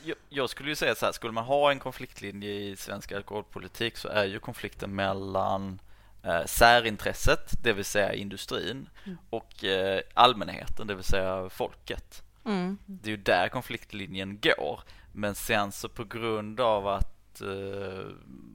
jag, 0.04 0.16
jag, 0.28 0.50
skulle 0.50 0.68
ju 0.68 0.76
säga 0.76 0.94
så 0.94 1.06
här, 1.06 1.12
skulle 1.12 1.32
man 1.32 1.44
ha 1.44 1.70
en 1.70 1.78
konfliktlinje 1.78 2.50
i 2.50 2.76
svensk 2.76 3.12
alkoholpolitik 3.12 3.96
så 3.96 4.08
är 4.08 4.24
ju 4.24 4.38
konflikten 4.38 4.94
mellan 4.94 5.80
eh, 6.22 6.44
särintresset, 6.46 7.62
det 7.62 7.72
vill 7.72 7.84
säga 7.84 8.14
industrin, 8.14 8.88
mm. 9.04 9.18
och 9.30 9.64
eh, 9.64 10.00
allmänheten, 10.14 10.86
det 10.86 10.94
vill 10.94 11.04
säga 11.04 11.48
folket. 11.50 12.22
Mm. 12.44 12.78
Det 12.86 13.08
är 13.08 13.10
ju 13.10 13.16
där 13.16 13.48
konfliktlinjen 13.48 14.38
går. 14.40 14.80
Men 15.12 15.34
sen 15.34 15.72
så 15.72 15.88
på 15.88 16.04
grund 16.04 16.60
av 16.60 16.88
att 16.88 17.13
eh, 17.40 18.06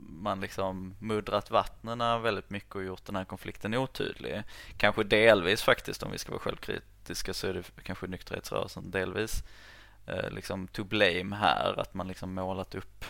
man 0.09 0.39
liksom 0.39 0.95
muddrat 0.99 1.51
vattnen 1.51 2.21
väldigt 2.21 2.49
mycket 2.49 2.75
och 2.75 2.83
gjort 2.83 3.05
den 3.05 3.15
här 3.15 3.25
konflikten 3.25 3.73
otydlig. 3.73 4.43
Kanske 4.77 5.03
delvis 5.03 5.61
faktiskt, 5.61 6.03
om 6.03 6.11
vi 6.11 6.17
ska 6.17 6.31
vara 6.31 6.41
självkritiska, 6.41 7.33
så 7.33 7.47
är 7.47 7.53
det 7.53 7.63
kanske 7.83 8.07
nykterhetsrörelsen 8.07 8.91
delvis 8.91 9.43
eh, 10.07 10.29
liksom 10.29 10.67
to 10.67 10.83
blame 10.83 11.35
här, 11.35 11.79
att 11.79 11.93
man 11.93 12.07
liksom 12.07 12.33
målat 12.33 12.75
upp 12.75 13.05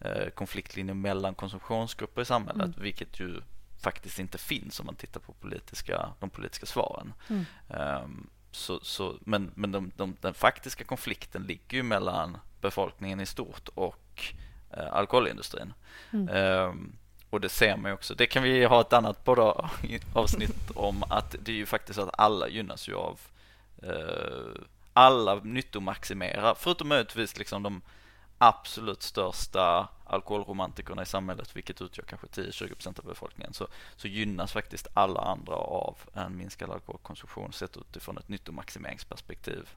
eh, 0.00 0.28
konfliktlinjer 0.28 0.94
mellan 0.94 1.34
konsumtionsgrupper 1.34 2.22
i 2.22 2.24
samhället, 2.24 2.66
mm. 2.66 2.82
vilket 2.82 3.20
ju 3.20 3.40
faktiskt 3.80 4.18
inte 4.18 4.38
finns 4.38 4.80
om 4.80 4.86
man 4.86 4.94
tittar 4.94 5.20
på 5.20 5.32
politiska, 5.32 6.08
de 6.20 6.30
politiska 6.30 6.66
svaren. 6.66 7.12
Mm. 7.28 7.44
Um, 7.68 8.30
så, 8.50 8.80
så, 8.82 9.18
men 9.20 9.50
men 9.54 9.72
de, 9.72 9.92
de, 9.96 10.16
den 10.20 10.34
faktiska 10.34 10.84
konflikten 10.84 11.42
ligger 11.42 11.76
ju 11.76 11.82
mellan 11.82 12.38
befolkningen 12.60 13.20
i 13.20 13.26
stort 13.26 13.68
och 13.74 14.34
eh, 14.76 14.92
alkoholindustrin. 14.92 15.72
Mm. 16.12 16.28
Um, 16.28 16.96
och 17.30 17.40
det 17.40 17.48
ser 17.48 17.76
man 17.76 17.90
ju 17.90 17.94
också. 17.94 18.14
Det 18.14 18.26
kan 18.26 18.42
vi 18.42 18.64
ha 18.64 18.80
ett 18.80 18.92
annat 18.92 19.24
bara 19.24 19.42
avsnitt 20.14 20.70
om 20.74 21.02
att 21.02 21.36
det 21.40 21.52
är 21.52 21.56
ju 21.56 21.66
faktiskt 21.66 21.96
så 21.96 22.02
att 22.02 22.14
alla 22.18 22.48
gynnas 22.48 22.88
ju 22.88 22.94
av 22.94 23.20
uh, 23.84 24.62
alla 24.92 25.34
nyttomaximerar, 25.34 26.54
förutom 26.58 26.88
möjligtvis 26.88 27.38
liksom 27.38 27.62
de 27.62 27.82
absolut 28.38 29.02
största 29.02 29.88
alkoholromantikerna 30.04 31.02
i 31.02 31.06
samhället, 31.06 31.56
vilket 31.56 31.82
utgör 31.82 32.04
kanske 32.04 32.26
10-20% 32.26 32.98
av 32.98 33.04
befolkningen, 33.04 33.52
så, 33.52 33.68
så 33.96 34.08
gynnas 34.08 34.52
faktiskt 34.52 34.86
alla 34.94 35.20
andra 35.20 35.54
av 35.54 35.98
en 36.14 36.36
minskad 36.36 36.70
alkoholkonsumtion 36.70 37.52
sett 37.52 37.76
utifrån 37.76 38.18
ett 38.18 38.28
nyttomaximeringsperspektiv. 38.28 39.68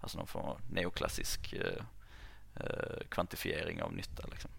Alltså 0.00 0.18
någon 0.18 0.26
form 0.26 0.44
av 0.44 0.60
neoklassisk 0.70 1.52
eh, 1.52 1.60
eh, 1.60 1.82
Eh, 2.60 3.06
kvantifiering 3.08 3.82
av 3.82 3.92
nytta. 3.92 4.26
Liksom. 4.30 4.50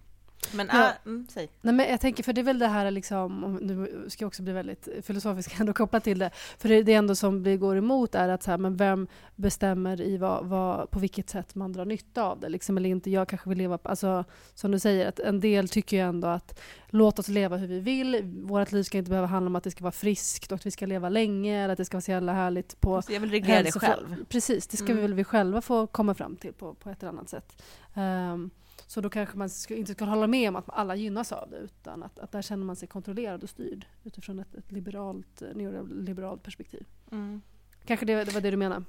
Men, 0.53 0.69
ja. 0.71 0.85
äh, 0.85 0.91
mm, 1.05 1.27
säg. 1.29 1.49
Nej, 1.61 1.73
men 1.73 1.89
jag 1.89 2.01
tänker, 2.01 2.23
för 2.23 2.33
det 2.33 2.41
är 2.41 2.43
väl 2.43 2.59
det 2.59 2.67
här, 2.67 2.91
liksom, 2.91 3.59
nu 3.61 4.05
ska 4.09 4.23
jag 4.23 4.27
också 4.27 4.43
bli 4.43 4.53
väldigt 4.53 4.87
filosofisk 5.01 5.59
ändå 5.59 5.73
kopplat 5.73 6.03
till 6.03 6.19
det, 6.19 6.31
för 6.57 6.69
det, 6.69 6.83
det 6.83 6.93
ändå 6.93 7.15
som 7.15 7.43
vi 7.43 7.57
går 7.57 7.77
emot 7.77 8.15
är 8.15 8.29
att 8.29 8.43
så 8.43 8.51
här, 8.51 8.57
men 8.57 8.75
vem 8.75 9.07
bestämmer 9.35 10.01
i 10.01 10.17
vad, 10.17 10.45
vad, 10.45 10.91
på 10.91 10.99
vilket 10.99 11.29
sätt 11.29 11.55
man 11.55 11.73
drar 11.73 11.85
nytta 11.85 12.23
av 12.23 12.39
det? 12.39 12.49
Liksom, 12.49 12.77
eller 12.77 12.89
inte, 12.89 13.09
jag 13.09 13.27
kanske 13.29 13.49
vill 13.49 13.57
leva, 13.57 13.79
alltså, 13.83 14.23
som 14.53 14.71
du 14.71 14.79
säger, 14.79 15.07
att 15.07 15.19
en 15.19 15.39
del 15.39 15.69
tycker 15.69 15.97
ju 15.97 16.03
ändå 16.03 16.27
att 16.27 16.59
låt 16.89 17.19
oss 17.19 17.27
leva 17.27 17.57
hur 17.57 17.67
vi 17.67 17.79
vill, 17.79 18.21
vårt 18.43 18.71
liv 18.71 18.83
ska 18.83 18.97
inte 18.97 19.09
behöva 19.09 19.27
handla 19.27 19.49
om 19.49 19.55
att 19.55 19.63
det 19.63 19.71
ska 19.71 19.83
vara 19.83 19.91
friskt 19.91 20.51
och 20.51 20.55
att 20.55 20.65
vi 20.65 20.71
ska 20.71 20.85
leva 20.85 21.09
länge 21.09 21.63
eller 21.63 21.71
att 21.71 21.77
det 21.77 21.85
ska 21.85 21.97
vara 21.97 22.01
så 22.01 22.11
jävla 22.11 22.33
härligt 22.33 22.81
på 22.81 23.01
Jag 23.09 23.19
vill 23.19 23.31
reglera 23.31 23.63
det 23.63 23.71
själv. 23.71 24.25
Precis, 24.29 24.67
det 24.67 24.77
ska 24.77 24.85
mm. 24.85 24.95
vi 24.95 25.01
väl 25.01 25.13
vi 25.13 25.23
själva 25.23 25.61
få 25.61 25.87
komma 25.87 26.13
fram 26.13 26.35
till 26.35 26.53
på, 26.53 26.73
på 26.73 26.89
ett 26.89 27.03
eller 27.03 27.11
annat 27.11 27.29
sätt. 27.29 27.63
Um, 27.93 28.49
så 28.87 29.01
då 29.01 29.09
kanske 29.09 29.37
man 29.37 29.49
inte 29.69 29.93
ska 29.93 30.05
hålla 30.05 30.27
med 30.27 30.49
om 30.49 30.55
att 30.55 30.69
alla 30.69 30.95
gynnas 30.95 31.31
av 31.31 31.49
det 31.49 31.57
utan 31.57 32.03
att, 32.03 32.19
att 32.19 32.31
där 32.31 32.41
känner 32.41 32.65
man 32.65 32.75
sig 32.75 32.87
kontrollerad 32.87 33.43
och 33.43 33.49
styrd 33.49 33.85
utifrån 34.03 34.39
ett, 34.39 34.55
ett 34.55 34.71
liberalt, 34.71 35.41
eh, 35.41 35.47
neoliberalt 35.55 36.43
perspektiv. 36.43 36.85
Mm. 37.11 37.41
Kanske 37.85 38.05
det, 38.05 38.23
det 38.23 38.33
var 38.33 38.41
det 38.41 38.51
du 38.51 38.57
menade? 38.57 38.83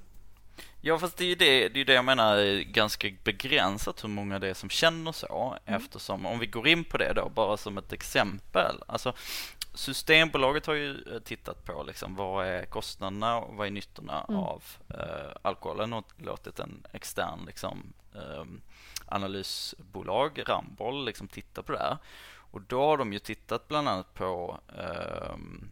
Ja 0.81 0.99
fast 0.99 1.17
det 1.17 1.23
är 1.23 1.27
ju 1.27 1.35
det, 1.35 1.69
det, 1.69 1.81
är 1.81 1.85
det 1.85 1.93
jag 1.93 2.05
menar 2.05 2.37
är 2.37 2.61
ganska 2.61 3.07
begränsat 3.23 4.03
hur 4.03 4.09
många 4.09 4.39
det 4.39 4.47
är 4.47 4.53
som 4.53 4.69
känner 4.69 5.11
så 5.11 5.57
mm. 5.65 5.81
eftersom 5.81 6.25
om 6.25 6.39
vi 6.39 6.45
går 6.45 6.67
in 6.67 6.83
på 6.83 6.97
det 6.97 7.13
då 7.15 7.31
bara 7.35 7.57
som 7.57 7.77
ett 7.77 7.93
exempel. 7.93 8.75
Alltså 8.87 9.13
Systembolaget 9.73 10.65
har 10.65 10.73
ju 10.73 10.91
eh, 10.91 11.19
tittat 11.19 11.65
på 11.65 11.83
liksom, 11.83 12.15
vad 12.15 12.47
är 12.47 12.65
kostnaderna 12.65 13.37
och 13.37 13.55
vad 13.55 13.67
är 13.67 13.71
nyttorna 13.71 14.25
mm. 14.29 14.41
av 14.41 14.63
eh, 14.89 15.31
alkoholen 15.41 15.93
och 15.93 16.05
låtit 16.17 16.59
en 16.59 16.85
extern 16.93 17.45
liksom, 17.45 17.93
eh, 18.15 18.45
analysbolag, 19.11 20.43
Ramboll, 20.45 21.05
liksom 21.05 21.27
titta 21.27 21.63
på 21.63 21.71
det 21.71 21.79
här. 21.79 21.97
Och 22.51 22.61
då 22.61 22.85
har 22.85 22.97
de 22.97 23.13
ju 23.13 23.19
tittat 23.19 23.67
bland 23.67 23.89
annat 23.89 24.13
på 24.13 24.59
ehm, 24.77 25.69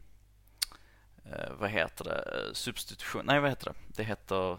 eh, 1.25 1.51
vad 1.59 1.69
heter 1.69 2.05
det, 2.05 2.55
substitution, 2.55 3.25
nej 3.25 3.39
vad 3.39 3.49
heter 3.49 3.65
det, 3.65 3.73
det 3.87 4.03
heter 4.03 4.57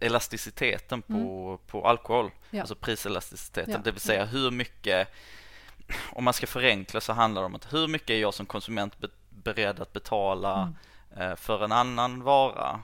elasticiteten 0.00 1.02
på, 1.02 1.48
mm. 1.48 1.58
på 1.66 1.86
alkohol, 1.86 2.30
ja. 2.50 2.60
alltså 2.60 2.74
priselasticiteten, 2.74 3.72
ja. 3.72 3.80
det 3.84 3.90
vill 3.90 4.00
säga 4.00 4.24
hur 4.24 4.50
mycket, 4.50 5.08
om 6.12 6.24
man 6.24 6.34
ska 6.34 6.46
förenkla 6.46 7.00
så 7.00 7.12
handlar 7.12 7.42
det 7.42 7.46
om 7.46 7.54
att 7.54 7.72
hur 7.72 7.88
mycket 7.88 8.10
är 8.10 8.20
jag 8.20 8.34
som 8.34 8.46
konsument 8.46 8.94
beredd 9.30 9.80
att 9.80 9.92
betala 9.92 10.74
mm. 11.12 11.30
eh, 11.30 11.36
för 11.36 11.64
en 11.64 11.72
annan 11.72 12.22
vara 12.22 12.80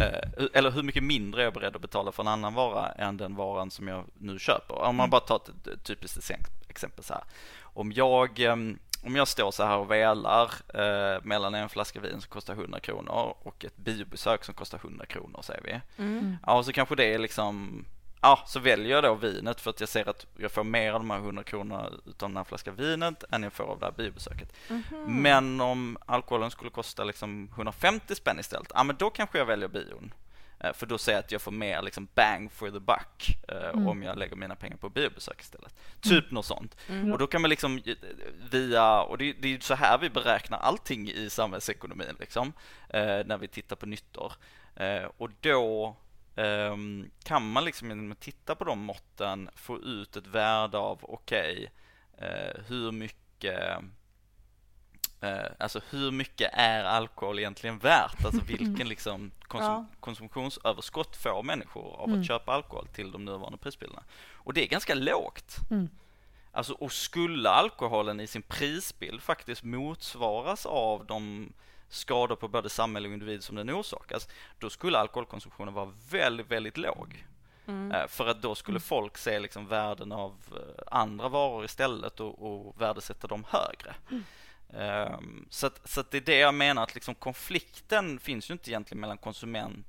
eller 0.52 0.70
hur 0.70 0.82
mycket 0.82 1.02
mindre 1.02 1.42
är 1.42 1.44
jag 1.44 1.54
beredd 1.54 1.76
att 1.76 1.82
betala 1.82 2.12
för 2.12 2.22
en 2.22 2.28
annan 2.28 2.54
vara 2.54 2.88
än 2.88 3.16
den 3.16 3.34
varan 3.34 3.70
som 3.70 3.88
jag 3.88 4.04
nu 4.18 4.38
köper. 4.38 4.74
Om 4.74 4.96
man 4.96 5.04
mm. 5.04 5.10
bara 5.10 5.20
tar 5.20 5.36
ett 5.36 5.84
typiskt 5.84 6.30
exempel 6.68 7.04
så 7.04 7.14
här. 7.14 7.22
Om 7.62 7.92
jag, 7.92 8.40
ehm, 8.40 8.78
om 9.02 9.16
jag 9.16 9.28
står 9.28 9.50
så 9.50 9.64
här 9.64 9.76
och 9.76 9.90
velar 9.90 10.50
eh, 10.74 11.22
mellan 11.22 11.54
en 11.54 11.68
flaska 11.68 12.00
vin 12.00 12.20
som 12.20 12.30
kostar 12.30 12.54
100 12.54 12.80
kronor 12.80 13.34
och 13.42 13.64
ett 13.64 13.76
biobesök 13.76 14.44
som 14.44 14.54
kostar 14.54 14.78
100 14.78 15.06
kronor 15.06 15.40
säger 15.42 15.62
vi. 15.62 16.02
Mm. 16.02 16.36
Ja, 16.46 16.62
så 16.62 16.72
kanske 16.72 16.94
det 16.94 17.14
är 17.14 17.18
liksom 17.18 17.84
ja, 18.20 18.42
så 18.46 18.60
väljer 18.60 18.94
jag 18.94 19.04
då 19.04 19.14
vinet 19.14 19.60
för 19.60 19.70
att 19.70 19.80
jag 19.80 19.88
ser 19.88 20.08
att 20.08 20.26
jag 20.36 20.52
får 20.52 20.64
mer 20.64 20.92
av 20.92 21.00
de 21.00 21.10
här 21.10 21.18
100 21.18 21.42
kronorna 21.42 21.90
utav 22.06 22.28
den 22.28 22.36
här 22.36 22.44
flaskan 22.44 22.76
vinet 22.76 23.24
än 23.30 23.42
jag 23.42 23.52
får 23.52 23.64
av 23.64 23.78
det 23.78 23.86
här 23.86 23.92
biobesöket. 23.92 24.52
Mm 24.68 24.82
-hmm. 24.82 25.06
Men 25.06 25.60
om 25.60 25.98
alkoholen 26.06 26.50
skulle 26.50 26.70
kosta 26.70 27.04
liksom 27.04 27.48
150 27.54 28.14
spänn 28.14 28.40
istället, 28.40 28.72
ja 28.74 28.84
men 28.84 28.96
då 28.96 29.10
kanske 29.10 29.38
jag 29.38 29.46
väljer 29.46 29.68
bion. 29.68 30.12
Eh, 30.60 30.72
för 30.72 30.86
då 30.86 30.98
ser 30.98 31.12
jag 31.12 31.18
att 31.18 31.32
jag 31.32 31.42
får 31.42 31.52
mer 31.52 31.82
liksom 31.82 32.08
bang 32.14 32.52
for 32.52 32.70
the 32.70 32.80
buck 32.80 33.38
eh, 33.48 33.68
mm. 33.68 33.88
om 33.88 34.02
jag 34.02 34.18
lägger 34.18 34.36
mina 34.36 34.56
pengar 34.56 34.76
på 34.76 34.88
biobesök 34.88 35.40
istället. 35.40 35.74
Typ 36.00 36.24
mm. 36.24 36.34
något 36.34 36.46
sånt. 36.46 36.76
Mm. 36.88 37.12
Och 37.12 37.18
då 37.18 37.26
kan 37.26 37.40
man 37.40 37.50
liksom 37.50 37.82
eh, 37.86 37.94
via, 38.50 39.02
och 39.02 39.18
det, 39.18 39.32
det 39.32 39.54
är 39.54 39.60
så 39.60 39.74
här 39.74 39.98
vi 39.98 40.10
beräknar 40.10 40.58
allting 40.58 41.10
i 41.10 41.30
samhällsekonomin 41.30 42.16
liksom, 42.18 42.52
när 43.24 43.38
vi 43.38 43.48
tittar 43.48 43.76
på 43.76 43.86
nyttor. 43.86 44.32
Och 45.16 45.30
då 45.40 45.96
Ehm, 46.36 47.10
kan 47.22 47.50
man 47.52 47.64
liksom 47.64 47.88
genom 47.88 48.12
att 48.12 48.20
titta 48.20 48.54
på 48.54 48.64
de 48.64 48.78
måtten 48.78 49.50
få 49.54 49.78
ut 49.78 50.16
ett 50.16 50.26
värde 50.26 50.78
av 50.78 50.98
okej, 51.02 51.70
okay, 52.14 52.28
eh, 52.28 52.60
hur 52.66 52.92
mycket 52.92 53.78
eh, 55.20 55.44
Alltså 55.58 55.80
hur 55.90 56.10
mycket 56.10 56.50
är 56.52 56.84
alkohol 56.84 57.38
egentligen 57.38 57.78
värt? 57.78 58.24
Alltså 58.24 58.44
vilken 58.46 58.88
liksom 58.88 59.30
konsum 59.42 59.68
ja. 59.68 59.86
konsumtionsöverskott 60.00 61.16
får 61.16 61.42
människor 61.42 61.96
av 61.96 62.08
mm. 62.08 62.20
att 62.20 62.26
köpa 62.26 62.52
alkohol 62.52 62.86
till 62.86 63.12
de 63.12 63.24
nuvarande 63.24 63.58
prisbilderna? 63.58 64.02
Och 64.32 64.54
det 64.54 64.64
är 64.64 64.68
ganska 64.68 64.94
lågt. 64.94 65.56
Mm. 65.70 65.88
Alltså, 66.52 66.72
och 66.72 66.92
skulle 66.92 67.50
alkoholen 67.50 68.20
i 68.20 68.26
sin 68.26 68.42
prisbild 68.42 69.22
faktiskt 69.22 69.62
motsvaras 69.62 70.66
av 70.66 71.06
de 71.06 71.52
skador 71.88 72.36
på 72.36 72.48
både 72.48 72.68
samhälle 72.68 73.08
och 73.08 73.14
individ 73.14 73.44
som 73.44 73.56
den 73.56 73.70
orsakas, 73.70 74.28
då 74.58 74.70
skulle 74.70 74.98
alkoholkonsumtionen 74.98 75.74
vara 75.74 75.92
väldigt, 76.10 76.50
väldigt 76.50 76.76
låg. 76.76 77.26
Mm. 77.66 77.92
Eh, 77.92 78.06
för 78.06 78.26
att 78.26 78.42
då 78.42 78.54
skulle 78.54 78.76
mm. 78.76 78.82
folk 78.82 79.18
se 79.18 79.38
liksom 79.38 79.66
värden 79.66 80.12
av 80.12 80.34
eh, 80.56 80.82
andra 80.86 81.28
varor 81.28 81.64
istället 81.64 82.20
och, 82.20 82.42
och 82.42 82.80
värdesätta 82.80 83.26
dem 83.26 83.44
högre. 83.48 83.94
Mm. 84.10 84.24
Um, 84.68 85.46
så, 85.50 85.66
att, 85.66 85.88
så 85.88 86.00
att 86.00 86.10
det 86.10 86.16
är 86.16 86.20
det 86.20 86.38
jag 86.38 86.54
menar 86.54 86.82
att 86.82 86.94
liksom 86.94 87.14
konflikten 87.14 88.18
finns 88.18 88.50
ju 88.50 88.52
inte 88.52 88.70
egentligen 88.70 89.00
mellan 89.00 89.18
konsument 89.18 89.86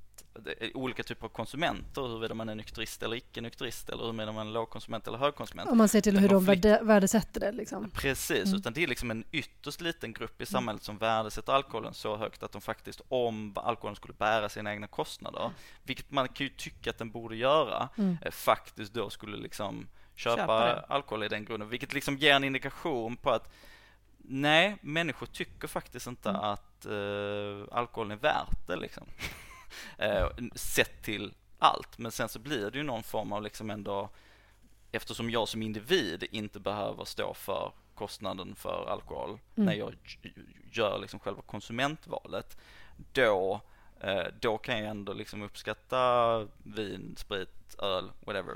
olika 0.73 1.03
typer 1.03 1.25
av 1.25 1.29
konsumenter, 1.29 2.01
huruvida 2.01 2.33
man 2.33 2.49
är 2.49 2.55
nykterist 2.55 3.03
eller 3.03 3.15
icke-nykterist 3.15 3.89
eller 3.89 4.03
huruvida 4.03 4.31
man 4.31 4.47
är 4.47 4.51
lågkonsument 4.51 5.07
eller 5.07 5.17
högkonsument. 5.17 5.69
Om 5.69 5.77
man 5.77 5.89
ser 5.89 6.01
till 6.01 6.17
hur 6.19 6.29
de 6.29 6.45
konflikt. 6.45 6.65
värdesätter 6.81 7.39
det. 7.39 7.51
Liksom. 7.51 7.89
Precis, 7.91 8.45
Mm. 8.45 8.55
utan 8.59 8.73
det 8.73 8.83
är 8.83 8.87
liksom 8.87 9.11
en 9.11 9.23
ytterst 9.31 9.81
liten 9.81 10.13
grupp 10.13 10.41
i 10.41 10.45
samhället 10.45 10.83
som 10.83 10.97
värdesätter 10.97 11.53
alkoholen 11.53 11.93
så 11.93 12.15
högt 12.17 12.43
att 12.43 12.51
de 12.51 12.61
faktiskt, 12.61 13.01
om 13.09 13.53
alkoholen 13.55 13.95
skulle 13.95 14.13
bära 14.13 14.49
sina 14.49 14.71
egna 14.73 14.87
kostnader, 14.87 15.51
vilket 15.83 16.11
man 16.11 16.27
kan 16.27 16.45
ju 16.47 16.49
tycka 16.57 16.89
att 16.89 16.97
den 16.97 17.11
borde 17.11 17.35
göra, 17.35 17.89
Mm. 17.97 18.17
eh, 18.21 18.31
faktiskt 18.31 18.93
då 18.93 19.09
skulle 19.09 19.37
liksom 19.37 19.87
köpa, 20.15 20.37
Köpa 20.37 20.85
alkohol 20.89 21.23
i 21.23 21.27
den 21.27 21.45
grunden, 21.45 21.69
vilket 21.69 21.93
liksom 21.93 22.17
ger 22.17 22.33
en 22.35 22.43
indikation 22.43 23.17
på 23.17 23.31
att 23.31 23.53
nej, 24.29 24.77
människor 24.81 25.25
tycker 25.25 25.67
faktiskt 25.67 26.07
inte 26.07 26.29
Mm. 26.29 26.41
att 26.41 26.85
eh, 26.85 27.77
alkoholen 27.77 28.11
är 28.11 28.21
värt 28.21 28.67
det 28.67 28.75
liksom. 28.75 29.03
eh, 29.97 30.29
sett 30.55 31.01
till 31.03 31.33
allt, 31.59 31.97
men 31.97 32.11
sen 32.11 32.29
så 32.29 32.39
blir 32.39 32.71
det 32.71 32.77
ju 32.77 32.83
någon 32.83 33.03
form 33.03 33.33
av 33.33 33.43
liksom 33.43 33.69
ändå 33.69 34.09
eftersom 34.91 35.29
jag 35.29 35.47
som 35.47 35.61
individ 35.61 36.27
inte 36.31 36.59
behöver 36.59 37.05
stå 37.05 37.33
för 37.33 37.71
kostnaden 37.95 38.55
för 38.55 38.85
alkohol 38.89 39.29
Mm. 39.29 39.65
när 39.65 39.73
jag 39.73 39.93
gör 40.71 40.99
liksom 40.99 41.19
själva 41.19 41.41
konsumentvalet, 41.41 42.57
då, 43.13 43.61
eh, 43.99 44.25
då 44.39 44.57
kan 44.57 44.79
jag 44.79 44.87
ändå 44.87 45.13
liksom 45.13 45.41
uppskatta 45.41 46.47
vin, 46.63 47.15
sprit, 47.17 47.75
öl, 47.79 48.11
whatever. 48.25 48.55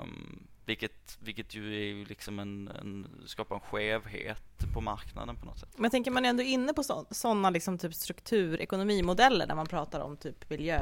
Um, 0.00 0.46
vilket, 0.68 1.18
vilket 1.20 1.54
ju 1.54 1.74
är 1.74 1.84
ju 1.86 2.04
liksom 2.04 2.38
en, 2.38 2.68
en, 2.68 3.06
skapar 3.26 3.54
en 3.56 3.60
skevhet 3.60 4.42
på 4.74 4.80
marknaden 4.80 5.36
på 5.36 5.46
något 5.46 5.58
sätt. 5.58 5.68
Men 5.76 5.90
tänker 5.90 6.10
man 6.10 6.24
ändå 6.24 6.42
inne 6.42 6.72
på 6.72 6.82
sådana 7.10 7.50
liksom 7.50 7.78
typ 7.78 7.94
strukturekonomimodeller 7.94 9.46
där 9.46 9.54
man 9.54 9.66
pratar 9.66 10.00
om 10.00 10.16
typ 10.16 10.50
miljö, 10.50 10.80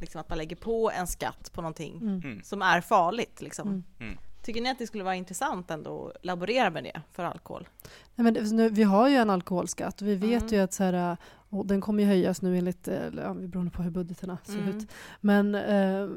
liksom 0.00 0.20
att 0.20 0.28
man 0.28 0.38
lägger 0.38 0.56
på 0.56 0.90
en 0.90 1.06
skatt 1.06 1.50
på 1.54 1.60
någonting 1.62 1.96
Mm. 2.02 2.20
Mm. 2.24 2.42
som 2.42 2.62
är 2.62 2.80
farligt 2.80 3.40
liksom. 3.40 3.68
Mm. 3.68 3.84
Mm. 4.00 4.18
Tycker 4.42 4.60
ni 4.62 4.70
att 4.70 4.78
det 4.78 4.86
skulle 4.86 5.04
vara 5.04 5.14
intressant 5.14 5.70
ändå 5.70 6.08
att 6.16 6.24
laborera 6.24 6.70
med 6.70 6.84
det 6.84 7.00
för 7.12 7.24
alkohol? 7.24 7.68
Nej, 8.14 8.24
men 8.24 8.34
det- 8.34 8.52
nu, 8.52 8.68
vi 8.68 8.82
har 8.82 9.08
ju 9.08 9.14
en 9.16 9.30
alkoholskatt 9.30 10.00
och 10.02 10.08
vi 10.08 10.14
vet 10.14 10.42
Mm. 10.42 10.54
ju 10.54 10.60
att 10.60 10.72
så 10.72 10.84
här, 10.84 11.16
och 11.50 11.66
den 11.66 11.80
kommer 11.80 12.02
ju 12.02 12.08
höjas 12.08 12.42
nu 12.42 12.58
enligt, 12.58 12.88
eh, 12.88 13.02
eller, 13.06 13.22
ja, 13.22 13.34
beroende 13.34 13.70
på 13.70 13.82
hur 13.82 13.90
budgeterna 13.90 14.38
ser 14.44 14.58
Mm. 14.58 14.78
ut. 14.78 14.88
Men 15.20 15.54
eh, 15.54 16.08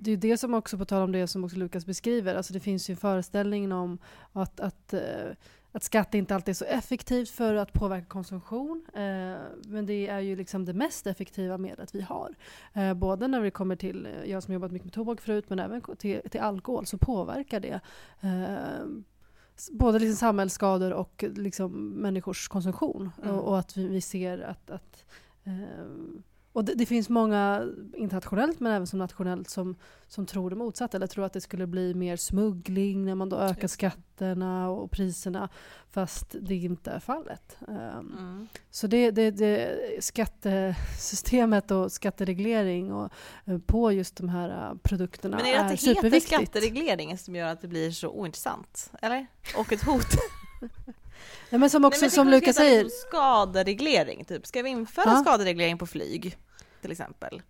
det 0.00 0.10
är 0.12 0.16
det 0.16 0.38
som 0.38 0.54
också, 0.54 0.78
på 0.78 0.84
tal 0.84 1.02
om 1.02 1.12
det 1.12 1.26
som 1.26 1.44
också 1.44 1.56
Lukas 1.56 1.86
beskriver, 1.86 2.34
alltså 2.34 2.52
det 2.52 2.60
finns 2.60 2.90
ju 2.90 2.92
en 2.92 2.96
föreställning 2.96 3.72
om 3.72 3.98
att, 4.32 4.60
att, 4.60 4.94
eh, 4.94 5.00
att 5.72 5.82
skatt 5.82 6.14
inte 6.14 6.34
alltid 6.34 6.52
är 6.52 6.54
så 6.54 6.64
effektivt 6.64 7.30
för 7.30 7.54
att 7.54 7.72
påverka 7.72 8.06
konsumtion. 8.06 8.86
Eh, 8.94 9.36
men 9.64 9.86
det 9.86 10.08
är 10.08 10.20
ju 10.20 10.36
liksom 10.36 10.64
det 10.64 10.72
mest 10.72 11.06
effektiva 11.06 11.58
medlet 11.58 11.94
vi 11.94 12.00
har. 12.00 12.34
Eh, 12.72 12.94
både 12.94 13.28
när 13.28 13.42
det 13.42 13.50
kommer 13.50 13.76
till, 13.76 14.08
jag 14.26 14.42
som 14.42 14.54
jobbat 14.54 14.72
mycket 14.72 14.86
med 14.86 14.92
tobak 14.92 15.20
förut, 15.20 15.44
men 15.48 15.58
även 15.58 15.82
till, 15.98 16.20
till 16.30 16.40
alkohol 16.40 16.86
så 16.86 16.98
påverkar 16.98 17.60
det 17.60 17.80
både 19.72 19.98
liksom 19.98 20.16
samhällsskador 20.16 20.92
och 20.92 21.24
liksom 21.36 21.88
människors 21.88 22.48
konsumtion. 22.48 23.10
Mm. 23.22 23.34
Och, 23.34 23.48
och 23.48 23.58
att 23.58 23.76
vi, 23.76 23.88
vi 23.88 24.00
ser 24.00 24.38
att, 24.38 24.70
att 24.70 25.04
eh, 25.44 25.84
och 26.58 26.64
det, 26.64 26.74
det 26.74 26.86
finns 26.86 27.08
många 27.08 27.66
internationellt 27.96 28.60
men 28.60 28.72
även 28.72 28.86
som 28.86 28.98
nationellt 28.98 29.50
som, 29.50 29.76
som 30.08 30.26
tror 30.26 30.50
det 30.50 30.56
motsatta 30.56 30.96
eller 30.96 31.06
tror 31.06 31.24
att 31.24 31.32
det 31.32 31.40
skulle 31.40 31.66
bli 31.66 31.94
mer 31.94 32.16
smuggling 32.16 33.04
när 33.04 33.14
man 33.14 33.28
då 33.28 33.36
ökar 33.36 33.60
det. 33.62 33.68
skatterna 33.68 34.70
och 34.70 34.90
priserna 34.90 35.48
fast 35.90 36.34
det 36.40 36.54
inte 36.54 36.90
är 36.90 37.00
fallet. 37.00 37.56
Um, 37.68 37.74
Mm. 38.18 38.48
så 38.70 38.86
det, 38.86 39.10
det, 39.10 39.30
det, 39.30 39.78
skattesystemet 40.04 41.70
och 41.70 41.92
skattereglering 41.92 42.92
och, 42.92 43.12
eh, 43.46 43.58
på 43.58 43.92
just 43.92 44.16
de 44.16 44.28
här 44.28 44.48
eh, 44.70 44.74
produkterna 44.82 45.36
Men 45.36 45.46
är 45.46 45.52
det 45.52 45.60
att 45.60 45.68
det 45.68 45.74
heter 45.74 45.94
superviktigt. 45.94 46.26
skattereglering 46.34 47.18
som 47.18 47.36
gör 47.36 47.46
att 47.48 47.60
det 47.60 47.68
blir 47.68 47.90
så 47.90 48.08
ointressant? 48.08 48.92
Eller? 49.02 49.26
Och 49.56 49.72
ett 49.72 49.82
hot? 49.82 50.06
Nej, 51.50 51.60
men 51.60 51.70
som 51.70 51.84
också 51.84 52.00
Nej, 52.00 52.04
men 52.06 52.10
som 52.10 52.28
Lukas 52.28 52.56
säger, 52.56 52.84
Liksom 52.84 53.08
skadereglering, 53.08 54.24
typ. 54.24 54.46
Ska 54.46 54.62
vi 54.62 54.70
införa 54.70 55.04
Ja. 55.10 55.16
skadereglering 55.22 55.78
på 55.78 55.86
flyg? 55.86 56.38
Till 56.80 56.92
exempel. 56.92 57.42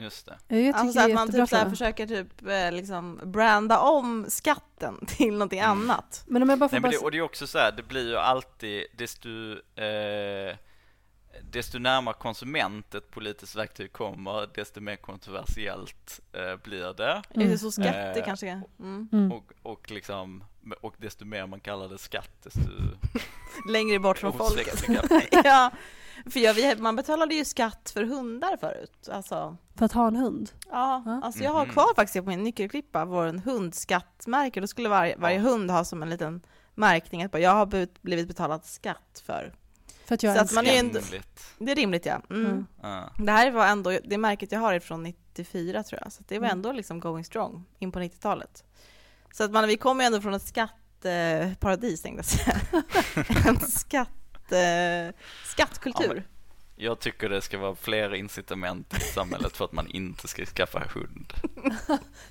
Just 0.00 0.26
det. 0.26 0.38
jag 0.48 0.58
tycker 0.58 0.74
Alltså 0.74 1.00
att 1.00 1.12
man 1.12 1.32
typ 1.32 1.48
så 1.48 1.56
här 1.56 1.70
försöker 1.70 2.06
typ 2.06 2.46
eh, 2.46 2.72
liksom 2.72 3.20
branda 3.24 3.78
om 3.78 4.26
skatten 4.28 5.06
till 5.06 5.32
någonting 5.32 5.60
annat. 5.60 6.24
Men 6.26 6.42
om 6.42 6.48
jag 6.48 6.58
bara 6.58 6.68
får 6.68 6.74
Nej, 6.74 6.80
bara... 6.80 6.88
men 6.88 7.00
det, 7.00 7.04
och 7.04 7.10
det 7.10 7.18
är 7.18 7.22
också 7.22 7.46
så 7.46 7.58
här, 7.58 7.72
det 7.72 7.82
blir 7.82 8.08
ju 8.08 8.16
alltid 8.16 8.84
desto, 8.98 9.28
eh, 9.74 10.56
desto 11.42 11.78
närmare 11.78 12.14
konsument 12.18 12.94
ett 12.94 13.10
politiskt 13.10 13.56
verktyg 13.56 13.92
kommer, 13.92 14.48
desto 14.54 14.80
mer 14.80 14.96
kontroversiellt 14.96 16.20
eh, 16.32 16.56
blir 16.56 16.94
det. 16.94 17.22
Mm. 17.30 17.46
Är 17.46 17.50
det 17.50 17.58
så 17.58 17.72
skatt 17.72 18.14
det 18.14 18.20
Eh, 18.20 18.24
kanske 18.24 18.48
är? 18.48 18.62
Mm. 18.78 19.08
Mm. 19.12 19.32
Och, 19.32 19.52
och, 19.62 19.90
liksom, 19.90 20.44
och 20.80 20.94
desto 20.98 21.24
mer 21.24 21.46
man 21.46 21.60
kallar 21.60 21.88
det 21.88 21.98
skatt, 21.98 22.42
desto 22.42 22.70
Längre 23.68 23.98
bort 23.98 24.18
från 24.18 24.32
folket. 24.32 24.84
ja, 25.44 25.70
för 26.30 26.40
jag, 26.40 26.78
man 26.80 26.96
betalade 26.96 27.34
ju 27.34 27.44
skatt 27.44 27.90
för 27.94 28.04
hundar 28.04 28.56
förut. 28.56 29.08
Alltså, 29.12 29.56
För 29.76 29.84
att 29.84 29.92
ha 29.92 30.06
en 30.08 30.16
hund? 30.16 30.50
ja, 30.70 31.02
Ja. 31.06 31.20
alltså 31.24 31.42
jag 31.44 31.50
har 31.52 31.64
Mhm. 31.64 31.72
kvar 31.72 31.94
faktiskt 31.96 32.24
på 32.24 32.30
min 32.30 32.42
nyckelklippa 32.42 33.04
vår 33.04 33.26
hundskattmärke. 33.44 34.60
Då 34.60 34.66
skulle 34.66 34.88
varje, 34.88 35.16
varje 35.16 35.38
hund 35.38 35.70
ha 35.70 35.84
som 35.84 36.02
en 36.02 36.10
liten 36.10 36.42
märkning 36.74 37.22
att 37.22 37.40
jag 37.40 37.50
har 37.54 37.66
blivit- 38.02 38.28
betalad 38.28 38.64
skatt 38.64 39.22
för. 39.26 39.54
För 40.04 40.14
att 40.14 40.22
jag 40.22 40.34
Så 40.34 40.40
är 40.40 40.44
att 40.44 40.52
man 40.52 40.66
är 40.66 40.72
ju 40.72 40.78
ändå- 40.78 40.98
Rimligt. 41.00 41.40
Det 41.58 41.72
är 41.72 41.76
rimligt 41.76 42.06
ja. 42.06 42.20
Mm. 42.30 42.44
Mm. 42.46 42.66
Ja. 42.82 43.10
Det 43.18 43.32
här 43.32 43.50
var 43.50 43.66
ändå, 43.66 43.98
det 44.04 44.18
märket 44.18 44.52
jag 44.52 44.60
har 44.60 44.74
är 44.74 44.80
från 44.80 45.02
94 45.02 45.82
tror 45.82 46.00
jag, 46.04 46.12
så 46.12 46.22
det 46.28 46.38
var 46.38 46.46
Mm. 46.46 46.58
ändå 46.58 46.72
liksom 46.72 47.00
going 47.00 47.24
strong 47.24 47.64
in 47.78 47.92
på 47.92 47.98
90-talet. 47.98 48.64
Så 49.32 49.44
att 49.44 49.50
man, 49.50 49.66
vi 49.68 49.76
kommer 49.76 50.04
ju 50.04 50.06
ändå 50.06 50.20
från 50.20 50.34
ett 50.34 50.42
skatteparadis 50.46 52.02
tänkte 52.02 52.18
jag 52.18 52.24
säga. 52.24 52.82
en 53.48 53.60
skatt, 53.60 54.08
eh, 54.52 55.14
skattkultur. 55.44 56.16
Ja, 56.16 56.22
Jag 56.76 57.00
tycker 57.00 57.28
det 57.28 57.40
ska 57.40 57.58
vara 57.58 57.74
fler 57.74 58.14
incitament 58.14 58.94
i 58.96 59.00
samhället 59.00 59.56
för 59.56 59.64
att 59.64 59.72
man 59.72 59.86
inte 59.86 60.28
ska 60.28 60.46
skaffa 60.46 60.82
hund. 60.94 61.32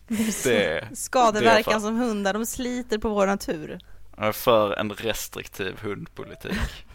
Det 0.44 0.98
Skadeverkan 0.98 1.76
är 1.76 1.80
som 1.80 1.96
hundar, 1.96 2.34
de 2.34 2.46
sliter 2.46 2.98
på 2.98 3.10
vår 3.10 3.28
natur. 3.28 3.80
är 4.18 4.32
för 4.32 4.74
en 4.74 4.92
restriktiv 4.94 5.80
hundpolitik. 5.82 6.86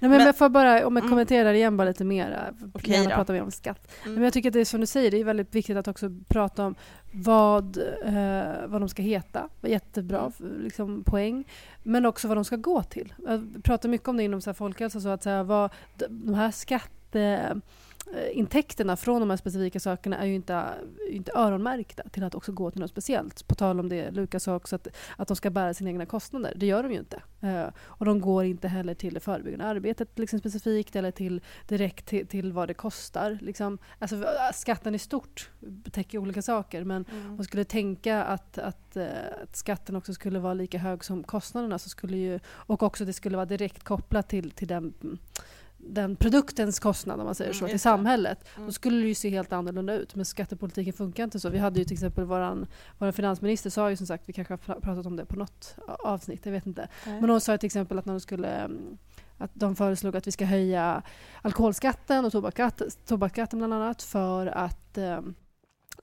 Nej, 0.00 0.10
men, 0.10 0.18
Men- 0.24 0.34
jag 0.40 0.52
bara, 0.52 0.86
om 0.86 0.96
jag 0.96 1.02
Mm. 1.02 1.08
kommenterar 1.10 1.52
igen 1.54 1.76
bara 1.76 1.88
lite 1.88 2.04
mer. 2.04 2.52
Okej 2.74 2.94
gärna 2.94 3.08
då. 3.10 3.14
prata 3.14 3.32
mer 3.32 3.42
om 3.42 3.50
skatt. 3.50 3.92
Mm. 4.02 4.14
Men 4.14 4.24
jag 4.24 4.32
tycker 4.32 4.48
att 4.48 4.52
det 4.52 4.60
är 4.60 4.64
som 4.64 4.80
du 4.80 4.86
säger, 4.86 5.10
det 5.10 5.20
är 5.20 5.24
väldigt 5.24 5.54
viktigt 5.54 5.76
att 5.76 5.88
också 5.88 6.10
prata 6.28 6.64
om 6.66 6.74
vad, 7.12 7.76
eh, 8.04 8.42
vad 8.66 8.80
de 8.82 8.88
ska 8.88 9.02
heta. 9.02 9.48
Jättebra 9.62 10.32
Mm. 10.40 10.60
liksom, 10.62 11.02
poäng. 11.04 11.44
Men 11.82 12.06
också 12.06 12.28
vad 12.28 12.36
de 12.36 12.44
ska 12.44 12.56
gå 12.56 12.82
till. 12.82 13.14
Jag 13.26 13.60
pratar 13.64 13.88
mycket 13.88 14.08
om 14.08 14.16
det 14.16 14.22
inom 14.22 14.40
så 14.40 14.50
här, 14.50 14.54
folkhälsa, 14.54 15.00
så 15.00 15.08
att 15.08 15.22
så 15.22 15.30
här, 15.30 15.42
vad, 15.42 15.70
de- 15.96 16.34
här 16.34 16.50
skatteintäkterna 18.08 18.96
från 18.96 19.20
de 19.20 19.30
här 19.30 19.36
specifika 19.36 19.80
sakerna 19.80 20.18
är 20.18 20.26
ju 20.26 20.34
inte, 20.34 20.64
inte 21.10 21.32
öronmärkta 21.34 22.02
till 22.02 22.24
att 22.24 22.34
också 22.34 22.52
gå 22.52 22.70
till 22.70 22.80
något 22.80 22.90
speciellt. 22.90 23.48
På 23.48 23.54
tal 23.54 23.80
om 23.80 23.88
det 23.88 24.10
Lukas 24.10 24.42
sa 24.42 24.54
också, 24.54 24.76
att, 24.76 24.88
att 25.16 25.28
de 25.28 25.36
ska 25.36 25.50
bära 25.50 25.74
sina 25.74 25.90
egna 25.90 26.06
kostnader. 26.06 26.52
Det 26.56 26.66
gör 26.66 26.82
de 26.82 26.92
ju 26.92 26.98
inte. 26.98 27.22
Eh, 27.40 27.66
och 27.78 28.04
de 28.04 28.20
går 28.20 28.44
inte 28.44 28.68
heller 28.68 28.94
till 28.94 29.14
det 29.14 29.20
förebyggande 29.20 29.64
arbetet 29.64 30.18
liksom 30.18 30.38
specifikt 30.38 30.96
eller 30.96 31.10
till 31.10 31.40
direkt 31.68 32.06
till, 32.06 32.26
till 32.26 32.52
vad 32.52 32.68
det 32.68 32.74
kostar. 32.74 33.38
Liksom. 33.40 33.78
Alltså, 33.98 34.24
skatten 34.54 34.94
i 34.94 34.98
stort 34.98 35.50
täcker 35.92 36.18
olika 36.18 36.42
saker 36.42 36.84
men 36.84 37.04
Mm. 37.08 37.36
man 37.36 37.44
skulle 37.44 37.64
tänka 37.64 38.24
att, 38.24 38.58
att, 38.58 38.96
eh, 38.96 39.06
att 39.42 39.56
skatten 39.56 39.96
också 39.96 40.14
skulle 40.14 40.38
vara 40.38 40.54
lika 40.54 40.78
hög 40.78 41.04
som 41.04 41.24
kostnaderna 41.24 41.78
så 41.78 41.88
skulle 41.88 42.16
ju, 42.16 42.40
och 42.48 42.82
också 42.82 43.04
det 43.04 43.12
skulle 43.12 43.36
vara 43.36 43.46
direkt 43.46 43.84
kopplat 43.84 44.28
till, 44.28 44.50
till 44.50 44.68
den, 44.68 44.94
den 45.88 46.16
produktens 46.16 46.78
kostnad 46.78 47.20
om 47.20 47.26
man 47.26 47.34
säger 47.34 47.50
Mm, 47.50 47.58
så, 47.58 47.64
till 47.66 47.72
just 47.72 47.84
det. 47.84 47.88
samhället. 47.90 48.44
Mm. 48.56 48.66
Då 48.66 48.72
skulle 48.72 49.00
det 49.00 49.08
ju 49.08 49.14
se 49.14 49.28
helt 49.30 49.52
annorlunda 49.52 49.94
ut. 49.94 50.14
Men 50.14 50.24
skattepolitiken 50.24 50.92
funkar 50.92 51.24
inte 51.24 51.40
så. 51.40 51.48
Vi 51.48 51.58
hade 51.58 51.78
ju 51.78 51.84
till 51.84 51.92
exempel 51.94 52.24
våran, 52.24 52.66
våran 52.98 53.12
finansminister 53.12 53.70
sa 53.70 53.90
ju 53.90 53.96
som 53.96 54.06
sagt, 54.06 54.28
vi 54.28 54.32
kanske 54.32 54.52
har 54.54 54.58
pra- 54.58 54.80
pratat 54.80 55.06
om 55.06 55.16
det 55.16 55.24
på 55.26 55.36
något 55.36 55.76
avsnitt, 56.04 56.40
jag 56.46 56.52
vet 56.52 56.66
inte. 56.66 56.88
Nej. 57.06 57.20
Men 57.20 57.30
hon 57.30 57.40
sa 57.40 57.58
till 57.58 57.66
exempel 57.66 57.98
att 57.98 58.04
när 58.06 58.12
de 58.14 58.20
skulle 58.20 58.48
mm, 58.48 58.98
att 59.38 59.50
de 59.54 59.76
föreslog 59.76 60.16
att 60.16 60.26
vi 60.26 60.32
ska 60.32 60.44
höja 60.44 61.02
alkoholskatten 61.42 62.24
och 62.24 62.32
tobaksskatt, 62.32 62.82
tobaksskatten 63.06 63.58
bland 63.58 63.74
annat 63.74 64.02
för 64.02 64.46
att 64.46 64.98
eh, 64.98 65.20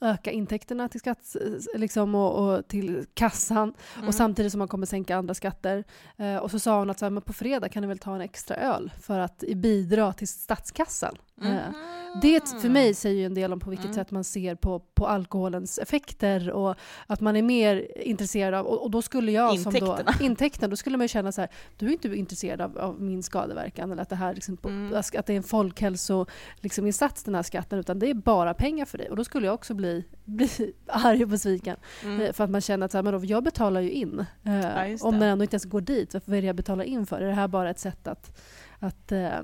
öka 0.01 0.31
intäkterna 0.31 0.89
till 0.89 0.99
skatt, 0.99 1.35
liksom, 1.75 2.15
och, 2.15 2.55
och 2.55 2.67
till 2.67 3.05
kassan 3.13 3.73
Mm. 3.95 4.07
och 4.07 4.15
samtidigt 4.15 4.51
som 4.51 4.59
man 4.59 4.67
kommer 4.67 4.85
sänka 4.85 5.15
andra 5.15 5.33
skatter. 5.33 5.83
Eh, 6.17 6.37
och 6.37 6.51
så 6.51 6.59
sa 6.59 6.79
hon 6.79 6.89
att 6.89 6.99
så 6.99 7.05
här, 7.05 7.09
men 7.09 7.21
på 7.21 7.33
fredag 7.33 7.69
kan 7.69 7.81
ni 7.81 7.87
väl 7.87 7.97
ta 7.99 8.15
en 8.15 8.21
extra 8.21 8.55
öl 8.55 8.91
för 9.01 9.19
att 9.19 9.43
bidra 9.55 10.13
till 10.13 10.27
statskassan. 10.27 11.15
Mm. 11.41 11.73
Det 12.21 12.49
för 12.61 12.69
mig 12.69 12.93
säger 12.93 13.15
ju 13.19 13.25
en 13.25 13.33
del 13.33 13.53
om 13.53 13.59
på 13.59 13.69
vilket 13.69 13.85
mm. 13.85 13.95
sätt 13.95 14.11
man 14.11 14.23
ser 14.23 14.55
på, 14.55 14.79
på 14.79 15.07
alkoholens 15.07 15.77
effekter 15.77 16.51
och 16.51 16.75
att 17.07 17.21
man 17.21 17.35
är 17.35 17.41
mer 17.41 17.97
intresserad 18.01 18.53
av, 18.53 18.65
och, 18.65 18.83
och 18.83 18.91
då 18.91 19.01
skulle 19.01 19.31
jag 19.31 19.55
intäkterna. 19.55 19.97
som 19.97 20.05
då, 20.05 20.11
intäkterna, 20.25 20.67
då 20.67 20.75
skulle 20.75 20.97
man 20.97 21.03
ju 21.03 21.07
känna 21.07 21.31
så 21.31 21.41
här, 21.41 21.49
du 21.77 21.87
är 21.87 21.91
inte 21.91 22.15
intresserad 22.15 22.61
av, 22.61 22.77
av 22.77 23.01
min 23.01 23.23
skadeverkan 23.23 23.91
eller 23.91 24.01
att 24.01 24.09
det 24.09 24.15
här 24.15 24.33
liksom, 24.33 24.57
mm. 24.63 24.93
att 24.95 25.25
det 25.25 25.33
är 25.33 25.37
en 25.37 25.43
folkhälsoinsats 25.43 26.31
liksom, 26.61 26.91
den 27.25 27.35
här 27.35 27.43
skatten 27.43 27.79
utan 27.79 27.99
det 27.99 28.09
är 28.09 28.13
bara 28.13 28.53
pengar 28.53 28.85
för 28.85 28.97
dig 28.97 29.09
och 29.09 29.15
då 29.15 29.23
skulle 29.23 29.45
jag 29.45 29.53
också 29.53 29.73
bli, 29.73 30.05
bli 30.25 30.73
arg 30.87 31.23
och 31.23 31.29
besviken 31.29 31.77
mm. 32.03 32.21
Eh, 32.21 32.33
för 32.33 32.43
att 32.43 32.49
man 32.49 32.61
känner 32.61 32.85
att 32.85 32.91
så 32.91 32.97
här, 32.97 33.03
men 33.03 33.13
då, 33.13 33.25
jag 33.25 33.43
betalar 33.43 33.81
ju 33.81 33.91
in 33.91 34.25
eh, 34.43 34.59
ja, 34.59 34.97
om 35.01 35.19
den 35.19 35.29
ändå 35.29 35.43
inte 35.43 35.55
ens 35.55 35.65
går 35.65 35.81
dit, 35.81 36.13
vad 36.25 36.37
är 36.37 36.41
det 36.41 36.47
jag 36.47 36.55
betalar 36.55 36.83
in 36.83 37.05
för? 37.05 37.21
Är 37.21 37.27
det 37.27 37.33
här 37.33 37.47
bara 37.47 37.69
ett 37.69 37.79
sätt 37.79 38.07
att, 38.07 38.39
att 38.79 39.11
eh, 39.11 39.39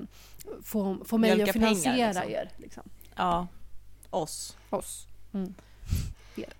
få, 0.64 1.04
få 1.04 1.18
mig 1.18 1.36
Mjölka 1.36 1.50
att 1.50 1.52
finansiera 1.52 1.94
pengar, 1.94 2.14
liksom. 2.14 2.30
er. 2.30 2.50
Liksom. 2.56 2.82
Ja, 3.16 3.46
oss. 4.10 4.56
Oss. 4.70 5.06
Mm. 5.34 5.54
Er. 6.36 6.52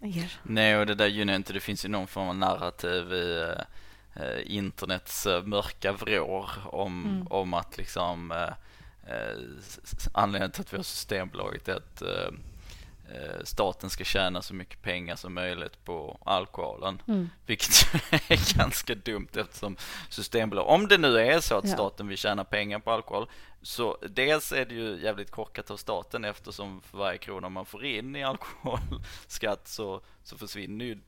er. 0.00 0.38
Nej, 0.42 0.76
och 0.76 0.86
det 0.86 0.94
där 0.94 1.06
gynnar 1.06 1.34
inte. 1.34 1.52
Det 1.52 1.60
finns 1.60 1.84
ju 1.84 1.88
någon 1.88 2.06
form 2.06 2.28
av 2.28 2.36
narrativ 2.36 3.12
i 3.12 3.54
eh, 4.14 4.56
internets 4.56 5.26
eh, 5.26 5.42
mörka 5.42 5.92
vrår 5.92 6.50
om, 6.66 7.04
mm. 7.04 7.26
om 7.26 7.54
att 7.54 7.78
liksom 7.78 8.32
eh, 8.32 8.52
eh 9.14 9.38
anledningen 10.12 10.50
till 10.50 10.60
att 10.60 10.72
vi 10.72 10.76
har 10.76 10.84
Systembolaget 10.84 11.68
är 11.68 11.74
att 11.74 12.02
eh, 12.02 12.30
staten 13.44 13.90
ska 13.90 14.04
tjäna 14.04 14.42
så 14.42 14.54
mycket 14.54 14.82
pengar 14.82 15.16
som 15.16 15.34
möjligt 15.34 15.84
på 15.84 16.18
alkoholen. 16.24 17.02
Mm. 17.08 17.30
Vilket 17.46 17.94
är 18.10 18.58
ganska 18.58 18.94
dumt 18.94 19.28
eftersom 19.34 19.76
Systembolag, 20.08 20.66
om 20.68 20.88
det 20.88 20.98
nu 20.98 21.18
är 21.18 21.40
så 21.40 21.54
att 21.54 21.68
staten 21.68 22.08
vill 22.08 22.18
tjäna 22.18 22.44
pengar 22.44 22.78
på 22.78 22.90
alkohol, 22.90 23.26
så 23.62 23.98
dels 24.08 24.52
är 24.52 24.64
det 24.64 24.74
ju 24.74 25.00
jävligt 25.02 25.30
korkat 25.30 25.70
av 25.70 25.76
staten 25.76 26.24
eftersom 26.24 26.80
för 26.80 26.98
varje 26.98 27.18
krona 27.18 27.48
man 27.48 27.66
får 27.66 27.84
in 27.84 28.16
i 28.16 28.24
alkoholskatt 28.24 29.68
så, 29.68 30.00
så 30.22 30.38
försvinner 30.38 30.84
ju 30.84 30.98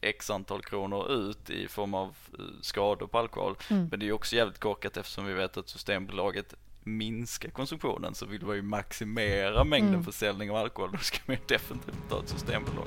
x 0.00 0.30
antal 0.30 0.62
kronor 0.62 1.12
ut 1.12 1.50
i 1.50 1.68
form 1.68 1.94
av 1.94 2.16
eh, 2.38 2.44
skador 2.60 3.06
på 3.06 3.18
alkohol. 3.18 3.56
Mm. 3.70 3.88
Men 3.90 4.00
det 4.00 4.08
är 4.08 4.12
också 4.12 4.36
jävligt 4.36 4.58
korkat 4.58 4.96
eftersom 4.96 5.26
vi 5.26 5.32
vet 5.32 5.56
att 5.56 5.68
Systembolaget 5.68 6.54
minska 6.96 7.50
konsumtionen 7.50 8.14
så 8.14 8.26
vill 8.26 8.46
man 8.46 8.56
ju 8.56 8.62
maximera 8.62 9.64
mängden 9.64 9.94
mm. 9.94 10.04
försäljning 10.04 10.50
av 10.50 10.56
alkohol. 10.56 10.92
Då 10.92 10.98
ska 10.98 11.18
man 11.26 11.36
ju 11.36 11.42
definitivt 11.48 12.08
ta 12.08 12.20
ett 12.20 12.28
systembolag. 12.28 12.86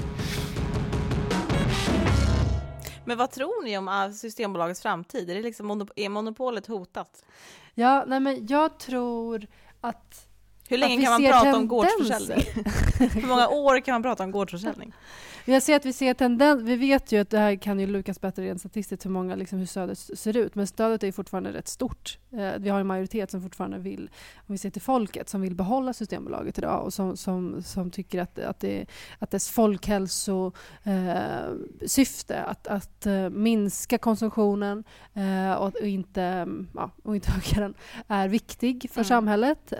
Men 3.06 3.18
vad 3.18 3.32
tror 3.32 3.64
ni 3.64 3.78
om 3.78 4.14
Systembolagets 4.14 4.82
framtid? 4.82 5.30
Är, 5.30 5.36
det 5.36 5.42
liksom, 5.42 5.88
är 5.96 6.10
monopolet 6.10 6.68
hotat? 6.68 7.26
Ja, 7.74 8.04
nej 8.08 8.20
men 8.20 8.48
jag 8.48 8.80
tror 8.80 9.48
att 9.82 10.28
hur 10.72 10.78
länge 10.78 11.02
kan 11.02 11.12
man 11.12 11.22
prata 11.22 11.40
tendenser. 11.40 11.60
om 11.60 11.68
gårdsförsäljning? 11.68 12.46
Hur 13.22 13.28
många 13.28 13.48
år 13.48 13.80
kan 13.80 13.94
man 13.94 14.04
prata 14.04 14.24
om 14.24 14.32
gårdsförsäljning? 14.32 14.94
Jag 15.46 15.64
ser 15.64 15.76
att 15.76 15.86
vi 15.86 15.94
ser 15.94 16.14
tendens, 16.14 16.62
vi 16.62 16.76
vet 16.76 17.12
ju 17.12 17.22
att 17.22 17.30
det 17.30 17.40
här 17.40 17.56
kan 17.56 17.80
ju 17.80 17.88
Lukas 17.88 18.22
bättre 18.22 18.44
rent 18.44 18.60
statistiskt 18.60 19.06
hur 19.06 19.10
många, 19.10 19.36
liksom, 19.36 19.60
hur 19.60 19.66
stödet 19.66 19.98
ser 19.98 20.38
ut, 20.38 20.56
men 20.56 20.68
stödet 20.68 21.04
är 21.04 21.12
fortfarande 21.12 21.54
rätt 21.54 21.68
stort. 21.68 22.18
Eh, 22.32 22.52
vi 22.58 22.70
har 22.70 22.80
en 22.80 22.88
majoritet 22.88 23.32
som 23.32 23.42
fortfarande 23.42 23.78
vill, 23.78 24.10
om 24.36 24.54
vi 24.54 24.58
ser 24.58 24.70
till 24.70 24.82
folket, 24.82 25.30
som 25.30 25.42
vill 25.42 25.56
behålla 25.56 25.94
Systembolaget 25.94 26.58
idag 26.58 26.86
och 26.86 26.94
som, 26.94 27.18
som, 27.18 27.64
som 27.64 27.92
tycker 27.92 28.22
att, 28.22 28.40
att, 28.40 28.60
det, 28.60 28.86
att 29.20 29.32
dess 29.32 29.50
folkhälsosyfte, 29.50 32.36
eh, 32.36 32.50
att, 32.50 32.68
att 32.68 33.08
uh, 33.08 33.30
minska 33.30 33.98
konsumtionen 33.98 34.84
och, 35.60 35.66
och, 35.66 35.88
inte, 35.88 36.48
ja, 36.76 36.92
och 37.04 37.16
inte 37.16 37.32
öka 37.38 37.62
den, 37.62 37.74
är 38.08 38.28
viktig 38.28 38.90
för 38.90 39.00
mm. 39.00 39.08
samhället. 39.08 39.74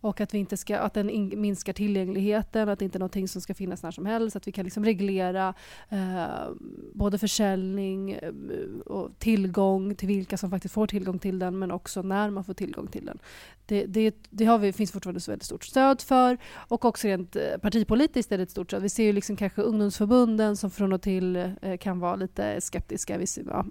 Och 0.00 0.20
att, 0.20 0.34
vi 0.34 0.38
inte 0.38 0.56
ska, 0.56 0.78
att 0.78 0.94
den 0.94 1.10
in, 1.10 1.40
minskar 1.40 1.72
tillgängligheten, 1.72 2.68
att 2.68 2.78
det 2.78 2.84
inte 2.84 2.98
är 2.98 3.00
någonting 3.00 3.28
som 3.28 3.40
ska 3.40 3.54
finnas 3.54 3.82
när 3.82 3.90
som 3.90 4.06
helst, 4.06 4.36
att 4.36 4.48
vi 4.48 4.52
kan 4.52 4.64
liksom 4.64 4.84
reglera 4.84 5.54
eh, 5.88 6.26
både 6.94 7.18
försäljning 7.18 8.12
eh, 8.12 8.32
och 8.86 9.18
tillgång 9.18 9.94
till 9.94 10.08
vilka 10.08 10.36
som 10.36 10.50
faktiskt 10.50 10.74
får 10.74 10.86
tillgång 10.86 11.18
till 11.18 11.38
den 11.38 11.58
men 11.58 11.70
också 11.70 12.02
när 12.02 12.30
man 12.30 12.44
får 12.44 12.54
tillgång 12.54 12.86
till 12.86 13.06
den. 13.06 13.18
Det, 13.66 13.86
det, 13.86 14.14
det 14.30 14.44
har 14.44 14.58
vi, 14.58 14.72
finns 14.72 14.92
fortfarande 14.92 15.20
så 15.20 15.30
väldigt 15.30 15.46
stort 15.46 15.64
stöd 15.64 16.00
för 16.00 16.38
och 16.54 16.84
också 16.84 17.08
rent 17.08 17.36
eh, 17.36 17.42
partipolitiskt 17.62 18.32
är 18.32 18.36
det 18.36 18.42
ett 18.42 18.50
stort 18.50 18.70
stöd. 18.70 18.82
Vi 18.82 18.88
ser 18.88 19.04
ju 19.04 19.12
liksom 19.12 19.36
kanske 19.36 19.62
ungdomsförbunden 19.62 20.56
som 20.56 20.70
från 20.70 20.92
och 20.92 21.02
till 21.02 21.36
eh, 21.36 21.76
kan 21.76 21.98
vara 21.98 22.16
lite 22.16 22.60
skeptiska. 22.60 23.18
Vi 23.18 23.26
ser, 23.26 23.44
ja, 23.48 23.66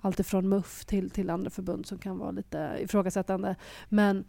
allt 0.00 0.20
ifrån 0.20 0.48
MUF 0.48 0.84
till, 0.84 1.10
till 1.10 1.30
andra 1.30 1.50
förbund 1.50 1.86
som 1.86 1.98
kan 1.98 2.18
vara 2.18 2.30
lite 2.30 2.78
ifrågasättande. 2.80 3.56
Men 3.88 4.24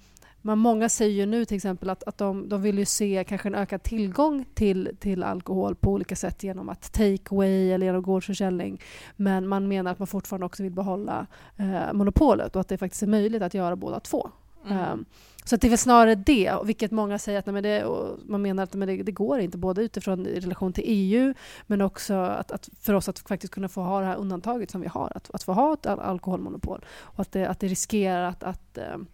men 0.46 0.60
många 0.60 0.90
säger 0.90 1.14
ju 1.14 1.26
nu 1.26 1.46
till 1.46 1.56
exempel 1.56 1.90
att, 1.90 2.04
att 2.04 2.18
de, 2.18 2.50
de 2.50 2.62
vill 2.62 2.78
ju 2.78 2.86
se 2.86 3.24
kanske 3.28 3.50
en 3.50 3.56
ökad 3.56 3.84
tillgång 3.84 4.46
till, 4.54 4.98
till 5.00 5.24
alkohol 5.24 5.76
på 5.76 5.92
olika 5.92 6.16
sätt 6.16 6.44
genom 6.44 6.70
att 6.70 6.94
take 6.94 7.36
away 7.36 7.72
eller 7.72 7.86
genom 7.86 8.02
gårdsförsäljning. 8.02 8.82
Men 9.16 9.48
man 9.48 9.68
menar 9.68 9.92
att 9.92 10.00
man 10.00 10.08
fortfarande 10.08 10.46
också 10.46 10.64
vill 10.64 10.72
behålla 10.72 11.28
eh, 11.58 11.94
monopolet 11.94 12.56
och 12.56 12.62
att 12.62 12.68
det 12.68 12.78
faktiskt 12.78 13.04
är 13.04 13.08
möjligt 13.08 13.42
att 13.42 13.54
göra 13.54 13.76
båda 13.76 14.00
två. 14.00 14.30
Mm. 14.68 14.92
Um, 14.92 15.06
så 15.46 15.56
det 15.56 15.68
är 15.68 15.70
väl 15.70 15.78
snarare 15.78 16.16
det, 16.16 16.58
vilket 16.64 16.92
många 16.92 17.20
säger 17.20 17.40
att 17.40 17.46
nej, 17.46 17.62
det, 17.62 17.86
man 18.26 18.42
menar 18.42 18.64
att 18.64 18.74
nej, 18.74 18.98
det, 18.98 19.04
det, 19.04 19.12
går 19.12 19.40
inte, 19.40 19.58
både 19.58 19.82
utifrån 19.82 20.28
i 20.28 20.40
relation 20.40 20.74
till 20.74 20.84
EU 20.88 21.34
men 21.68 21.82
också 21.82 22.14
att, 22.14 22.52
att, 22.52 22.70
för 22.82 22.94
oss 22.94 23.10
att 23.10 23.20
faktiskt 23.20 23.54
kunna 23.54 23.68
få 23.70 23.82
ha 23.82 24.00
det 24.00 24.06
här 24.06 24.16
undantaget 24.16 24.72
som 24.72 24.82
vi 24.82 24.88
har, 24.88 25.12
att, 25.16 25.32
att 25.34 25.44
få 25.44 25.54
ha 25.54 25.74
ett 25.74 25.86
alkoholmonopol. 25.86 26.86
Och 26.96 27.20
att 27.20 27.32
det, 27.32 27.46
att 27.46 27.60
det 27.60 27.68
riskerar 27.68 28.24
att, 28.24 28.44
att 28.44 28.78
um, 28.94 29.08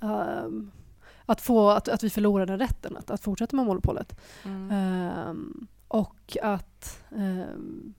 um, 0.00 0.70
att, 1.26 1.40
få, 1.40 1.70
att, 1.70 1.88
att 1.88 2.02
vi 2.02 2.10
förlorar 2.10 2.46
den 2.46 2.58
rätten 2.58 2.96
att, 2.96 3.10
att 3.10 3.22
fortsätta 3.22 3.56
med 3.56 3.66
monopolet. 3.66 4.20
Mm. 4.44 5.28
Um, 5.28 5.66
och 5.88 6.36
att, 6.42 7.02
um, 7.10 7.94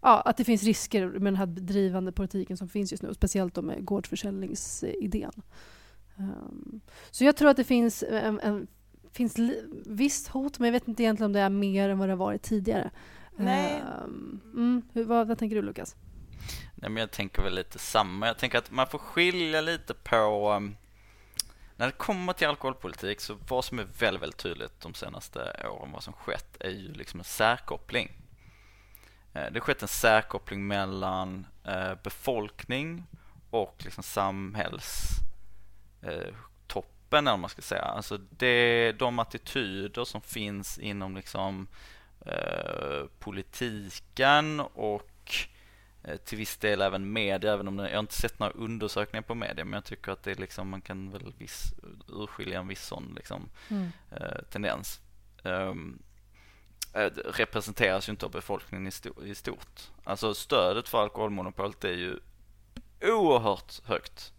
ja, 0.00 0.20
att 0.20 0.36
det 0.36 0.44
finns 0.44 0.62
risker 0.62 1.06
med 1.06 1.22
den 1.22 1.36
här 1.36 1.46
drivande 1.46 2.12
politiken 2.12 2.56
som 2.56 2.68
finns 2.68 2.90
just 2.90 3.02
nu, 3.02 3.14
speciellt 3.14 3.54
då 3.54 3.62
med 3.62 3.84
gårdsförsäljningsidén. 3.84 5.42
Um, 6.16 6.80
så 7.10 7.24
jag 7.24 7.36
tror 7.36 7.48
att 7.50 7.56
det 7.56 7.64
finns 7.64 8.04
en, 8.10 8.40
en 8.40 8.66
finns 9.12 9.36
visst 9.86 10.28
hot, 10.28 10.58
men 10.58 10.66
jag 10.66 10.72
vet 10.72 10.88
inte 10.88 11.02
egentligen 11.02 11.26
om 11.28 11.32
det 11.32 11.40
är 11.40 11.50
mer 11.50 11.88
än 11.88 11.98
vad 11.98 12.08
det 12.08 12.12
har 12.12 12.18
varit 12.18 12.42
tidigare. 12.42 12.90
Nej. 13.36 13.82
Mm, 14.54 14.82
hur, 14.92 15.04
vad, 15.04 15.28
vad 15.28 15.38
tänker 15.38 15.56
du 15.56 15.62
Lukas? 15.62 15.96
Nej, 16.74 16.90
men 16.90 17.00
jag 17.00 17.10
tänker 17.10 17.42
väl 17.42 17.54
lite 17.54 17.78
samma. 17.78 18.26
Jag 18.26 18.38
tänker 18.38 18.58
att 18.58 18.70
man 18.70 18.86
får 18.86 18.98
skilja 18.98 19.60
lite 19.60 19.94
på 19.94 20.62
när 21.76 21.86
det 21.86 21.92
kommer 21.92 22.32
till 22.32 22.46
alkoholpolitik 22.46 23.20
så 23.20 23.36
vad 23.48 23.64
som 23.64 23.78
är 23.78 23.86
väldigt, 23.98 24.22
väldigt 24.22 24.38
tydligt 24.38 24.80
de 24.80 24.94
senaste 24.94 25.68
åren, 25.70 25.92
vad 25.92 26.02
som 26.02 26.12
skett, 26.12 26.56
är 26.60 26.70
ju 26.70 26.92
liksom 26.92 27.20
en 27.20 27.24
särkoppling. 27.24 28.12
Eh, 29.32 29.52
det 29.52 29.58
har 29.58 29.60
skett 29.60 29.82
en 29.82 29.88
särkoppling 29.88 30.66
mellan 30.66 31.46
eh, 31.64 31.94
befolkning 32.02 33.06
och 33.50 33.74
liksom 33.78 34.02
samhällstoppen, 34.02 35.26
eh, 37.10 37.18
eller 37.18 37.36
man 37.36 37.50
ska 37.50 37.62
säga. 37.62 37.82
Alltså 37.82 38.18
det, 38.30 38.92
de 38.92 39.18
attityder 39.18 40.04
som 40.04 40.20
finns 40.20 40.78
inom 40.78 41.16
liksom 41.16 41.68
politiken 43.18 44.60
och 44.60 45.15
till 46.24 46.38
viss 46.38 46.56
del 46.56 46.82
även 46.82 47.12
media, 47.12 47.52
även 47.52 47.68
om 47.68 47.78
jag 47.78 48.00
inte 48.00 48.14
sett 48.14 48.38
några 48.38 48.52
undersökningar 48.52 49.22
på 49.22 49.34
media, 49.34 49.64
men 49.64 49.72
jag 49.72 49.84
tycker 49.84 50.12
att 50.12 50.22
det 50.22 50.30
är 50.30 50.34
liksom, 50.34 50.68
man 50.68 50.80
kan 50.80 51.10
väl 51.10 51.32
viss, 51.38 51.74
urskilja 52.08 52.58
en 52.58 52.68
viss 52.68 52.86
sån 52.86 53.12
liksom, 53.16 53.50
mm. 53.68 53.88
eh, 54.10 54.42
tendens. 54.50 55.00
Um, 55.42 56.02
representeras 57.24 58.08
ju 58.08 58.10
inte 58.10 58.26
av 58.26 58.32
befolkningen 58.32 58.92
i, 59.24 59.34
stort. 59.34 59.90
Alltså 60.04 60.34
stödet 60.34 60.88
för 60.88 61.02
alkoholmonopolet 61.02 61.84
är 61.84 61.92
ju 61.92 62.18
oerhört 63.02 63.80
högt 63.84 64.32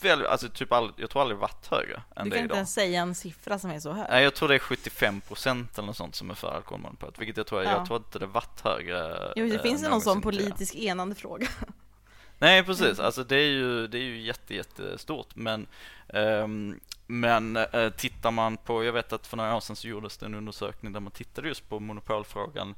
Väl, 0.00 0.26
alltså 0.26 0.48
typ 0.48 0.72
all, 0.72 0.92
jag 0.96 1.10
tror 1.10 1.22
aldrig 1.22 1.38
varit 1.38 1.66
högre 1.66 2.02
än 2.16 2.28
Du 2.28 2.36
kan 2.36 2.44
inte 2.44 2.56
ens 2.56 2.74
säga 2.74 3.00
en 3.00 3.14
siffra 3.14 3.58
som 3.58 3.70
är 3.70 3.80
så 3.80 3.92
hög. 3.92 4.06
Nej, 4.10 4.24
jag 4.24 4.34
tror 4.34 4.48
det 4.48 4.54
är 4.54 4.58
75 4.58 5.20
procent 5.20 5.78
eller 5.78 5.86
något 5.86 5.96
sånt 5.96 6.14
som 6.14 6.30
är 6.30 6.34
för 6.34 6.54
alkoholmonopolet, 6.54 7.18
vilket 7.18 7.36
jag 7.36 7.46
tror, 7.46 7.62
ja. 7.62 7.70
jag 7.70 7.86
tror 7.86 7.96
inte 7.98 8.18
det 8.18 8.26
varit 8.26 8.60
högre. 8.60 9.32
Jo, 9.36 9.46
det 9.46 9.54
äh, 9.54 9.62
finns 9.62 9.84
ju 9.84 9.88
någon 9.88 10.00
sån 10.00 10.20
politisk 10.20 10.74
enande 10.74 11.14
fråga. 11.14 11.48
Nej, 12.38 12.64
precis. 12.64 12.98
Alltså 12.98 13.24
det 13.24 13.36
är 13.36 13.48
ju, 13.48 13.86
det 13.86 13.98
är 13.98 14.02
ju 14.02 14.20
jätte, 14.20 14.54
jättestort, 14.54 15.36
men 15.36 15.66
um, 16.08 16.80
men 17.06 17.56
uh, 17.56 17.90
tittar 17.90 18.30
man 18.30 18.56
på, 18.56 18.84
jag 18.84 18.92
vet 18.92 19.12
att 19.12 19.26
för 19.26 19.36
några 19.36 19.56
år 19.56 19.60
sedan 19.60 19.76
så 19.76 19.88
gjordes 19.88 20.16
det 20.16 20.26
en 20.26 20.34
undersökning 20.34 20.92
där 20.92 21.00
man 21.00 21.12
tittade 21.12 21.48
just 21.48 21.68
på 21.68 21.80
monopolfrågan 21.80 22.74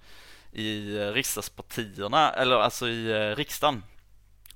i 0.53 0.99
uh, 0.99 1.13
riksdagspartierna, 1.13 2.31
eller 2.31 2.57
alltså 2.57 2.89
i 2.89 3.13
uh, 3.13 3.37
riksdagen 3.37 3.83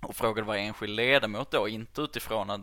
och 0.03 0.17
frågade 0.17 0.47
varje 0.47 0.63
enskild 0.63 0.97
ledamot 0.97 1.51
då, 1.51 1.69
inte 1.69 2.01
utifrån 2.01 2.51
att 2.51 2.61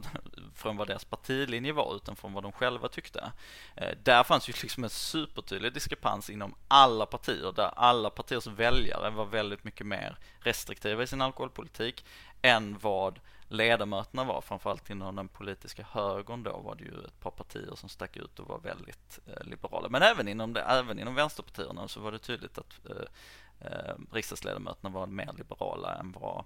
från 0.55 0.77
vad 0.77 0.87
deras 0.87 1.05
partilinje 1.05 1.73
var 1.73 1.95
utan 1.95 2.15
från 2.15 2.33
vad 2.33 2.43
de 2.43 2.51
själva 2.51 2.87
tyckte. 2.87 3.31
Eh, 3.75 3.97
där 4.03 4.23
fanns 4.23 4.49
ju 4.49 4.53
liksom 4.61 4.83
en 4.83 4.89
supertydlig 4.89 5.73
diskrepans 5.73 6.29
inom 6.29 6.55
alla 6.67 7.05
partier 7.05 7.53
där 7.55 7.71
alla 7.75 8.09
partiers 8.09 8.47
väljare 8.47 9.09
var 9.09 9.25
väldigt 9.25 9.63
mycket 9.63 9.87
mer 9.87 10.17
restriktiva 10.39 11.03
i 11.03 11.07
sin 11.07 11.21
alkoholpolitik 11.21 12.05
än 12.41 12.77
vad 12.81 13.19
ledamöterna 13.47 14.23
var, 14.23 14.41
framförallt 14.41 14.89
inom 14.89 15.15
den 15.15 15.27
politiska 15.27 15.85
högern 15.91 16.43
då 16.43 16.57
var 16.57 16.75
det 16.75 16.83
ju 16.83 17.05
ett 17.05 17.19
par 17.19 17.31
partier 17.31 17.75
som 17.75 17.89
stack 17.89 18.17
ut 18.17 18.39
och 18.39 18.47
var 18.47 18.59
väldigt 18.59 19.19
eh, 19.27 19.43
liberala. 19.43 19.89
Men 19.89 20.01
även 20.01 20.27
inom, 20.27 20.53
det, 20.53 20.61
även 20.61 20.99
inom 20.99 21.15
vänsterpartierna 21.15 21.87
så 21.87 21.99
var 21.99 22.11
det 22.11 22.19
tydligt 22.19 22.57
att 22.57 22.79
eh, 22.89 23.71
eh, 23.71 23.95
riksdagsledamöterna 24.11 24.89
var 24.89 25.07
mer 25.07 25.33
liberala 25.37 25.95
än 25.95 26.11
vad, 26.11 26.45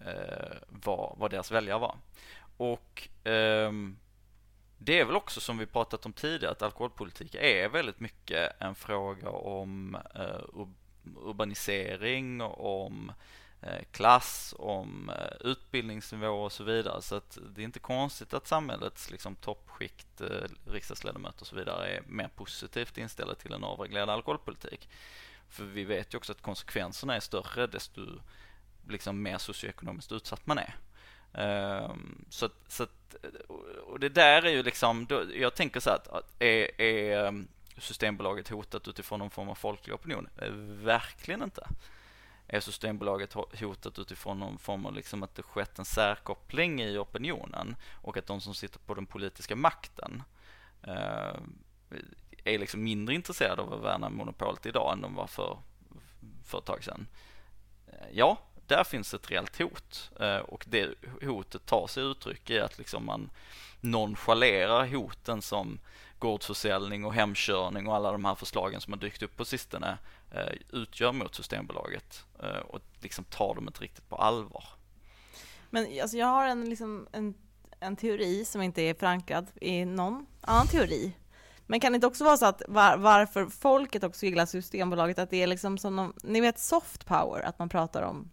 Eh, 0.00 0.56
vad, 0.68 1.18
vad 1.18 1.30
deras 1.30 1.50
väljare 1.50 1.78
var. 1.78 1.96
Och 2.56 3.08
eh, 3.28 3.72
det 4.78 5.00
är 5.00 5.04
väl 5.04 5.16
också 5.16 5.40
som 5.40 5.58
vi 5.58 5.66
pratat 5.66 6.06
om 6.06 6.12
tidigare 6.12 6.52
att 6.52 6.62
alkoholpolitik 6.62 7.34
är 7.34 7.68
väldigt 7.68 8.00
mycket 8.00 8.62
en 8.62 8.74
fråga 8.74 9.30
om 9.30 9.96
eh, 10.14 10.64
urbanisering, 11.16 12.42
om 12.42 13.12
Eh, 13.66 13.84
klass, 13.90 14.54
om 14.58 15.10
eh, 15.10 15.36
utbildningsnivå 15.40 16.44
och 16.44 16.52
så 16.52 16.64
vidare. 16.64 17.02
Så 17.02 17.14
att 17.14 17.38
det 17.50 17.60
är 17.60 17.64
inte 17.64 17.78
konstigt 17.78 18.34
att 18.34 18.46
samhällets 18.46 19.10
liksom, 19.10 19.34
toppskikt, 19.36 20.20
eh, 20.20 20.48
riksdagsledamöter 20.66 21.40
och 21.40 21.46
så 21.46 21.56
vidare 21.56 21.88
är 21.88 22.02
mer 22.06 22.28
positivt 22.28 22.98
inställda 22.98 23.34
till 23.34 23.52
en 23.52 23.64
avreglerad 23.64 24.10
alkoholpolitik. 24.10 24.88
För 25.48 25.64
vi 25.64 25.84
vet 25.84 26.14
ju 26.14 26.18
också 26.18 26.32
att 26.32 26.42
konsekvenserna 26.42 27.16
är 27.16 27.20
större 27.20 27.66
desto 27.66 28.00
liksom, 28.88 29.22
mer 29.22 29.38
socioekonomiskt 29.38 30.12
utsatt 30.12 30.46
man 30.46 30.58
är. 30.58 30.74
Ehm, 31.34 32.24
så, 32.30 32.48
så 32.68 32.82
att, 32.82 33.14
och 33.86 34.00
det 34.00 34.08
där 34.08 34.42
är 34.42 34.50
ju 34.50 34.62
liksom, 34.62 35.06
då, 35.06 35.22
jag 35.34 35.54
tänker 35.54 35.80
så 35.80 35.90
att, 35.90 36.08
att 36.08 36.42
är, 36.42 36.80
är 36.80 37.26
ehm, 37.26 37.48
Systembolaget 37.78 38.48
hotat 38.48 38.88
utifrån 38.88 39.18
någon 39.18 39.30
form 39.30 39.48
av 39.48 39.54
folklig 39.54 39.94
opinion? 39.94 40.28
Eh, 40.36 40.50
verkligen 40.84 41.42
inte 41.42 41.68
är 42.48 42.60
Systembolaget 42.60 43.32
hotat 43.32 43.98
utifrån 43.98 44.38
någon 44.38 44.58
form 44.58 44.86
av 44.86 44.94
liksom 44.94 45.22
att 45.22 45.34
det 45.34 45.42
skett 45.42 45.78
en 45.78 45.84
särkoppling 45.84 46.80
i 46.80 46.98
opinionen 46.98 47.76
och 48.02 48.16
att 48.16 48.26
de 48.26 48.40
som 48.40 48.54
sitter 48.54 48.78
på 48.78 48.94
den 48.94 49.06
politiska 49.06 49.56
makten 49.56 50.22
eh, 50.82 51.36
är 52.44 52.58
liksom 52.58 52.82
mindre 52.82 53.14
intresserade 53.14 53.62
av 53.62 53.72
att 53.72 53.82
värna 53.82 54.08
monopolet 54.08 54.66
idag 54.66 54.92
än 54.92 55.00
de 55.00 55.14
var 55.14 55.26
för, 55.26 55.58
för 56.44 56.58
ett 56.58 56.64
tag 56.64 56.84
sedan. 56.84 57.06
Eh, 57.86 58.08
ja, 58.12 58.38
där 58.68 58.84
finns 58.84 59.14
ett 59.14 59.30
reellt 59.30 59.58
hot 59.58 60.10
eh, 60.20 60.36
och 60.36 60.64
det 60.68 60.88
hotet 61.22 61.66
tar 61.66 61.86
sig 61.86 62.02
uttryck 62.02 62.50
i 62.50 62.60
att 62.60 62.78
liksom 62.78 63.06
man 63.06 63.30
nonchalerar 63.80 64.86
hoten 64.86 65.42
som 65.42 65.78
gårdsförsäljning 66.18 67.04
och 67.04 67.14
hemkörning 67.14 67.86
och 67.86 67.94
alla 67.94 68.12
de 68.12 68.24
här 68.24 68.34
förslagen 68.34 68.80
som 68.80 68.92
har 68.92 69.00
dykt 69.00 69.22
upp 69.22 69.36
på 69.36 69.44
sistone 69.44 69.98
eh, 70.30 70.52
utgör 70.72 71.12
mot 71.12 71.34
Systembolaget 71.34 72.24
eh, 72.42 72.58
och 72.58 72.80
liksom 73.00 73.24
tar 73.24 73.54
dem 73.54 73.66
inte 73.66 73.80
riktigt 73.80 74.08
på 74.08 74.16
allvar. 74.16 74.64
Men 75.70 76.00
alltså, 76.02 76.16
jag 76.16 76.26
har 76.26 76.46
en, 76.46 76.70
liksom, 76.70 77.08
en, 77.12 77.34
en 77.80 77.96
teori 77.96 78.44
som 78.44 78.62
inte 78.62 78.82
är 78.82 78.94
förankrad 78.94 79.46
i 79.60 79.84
någon 79.84 80.26
annan 80.40 80.66
teori. 80.66 81.12
Men 81.66 81.80
kan 81.80 81.92
det 81.92 81.94
inte 81.94 82.06
också 82.06 82.24
vara 82.24 82.36
så 82.36 82.46
att 82.46 82.62
var, 82.68 82.96
varför 82.96 83.46
folket 83.46 84.04
också 84.04 84.26
gillar 84.26 84.46
Systembolaget, 84.46 85.18
att 85.18 85.30
det 85.30 85.42
är 85.42 85.46
liksom 85.46 85.78
som, 85.78 85.96
någon, 85.96 86.12
ni 86.22 86.40
vet 86.40 86.58
soft 86.58 87.06
power, 87.06 87.42
att 87.42 87.58
man 87.58 87.68
pratar 87.68 88.02
om 88.02 88.30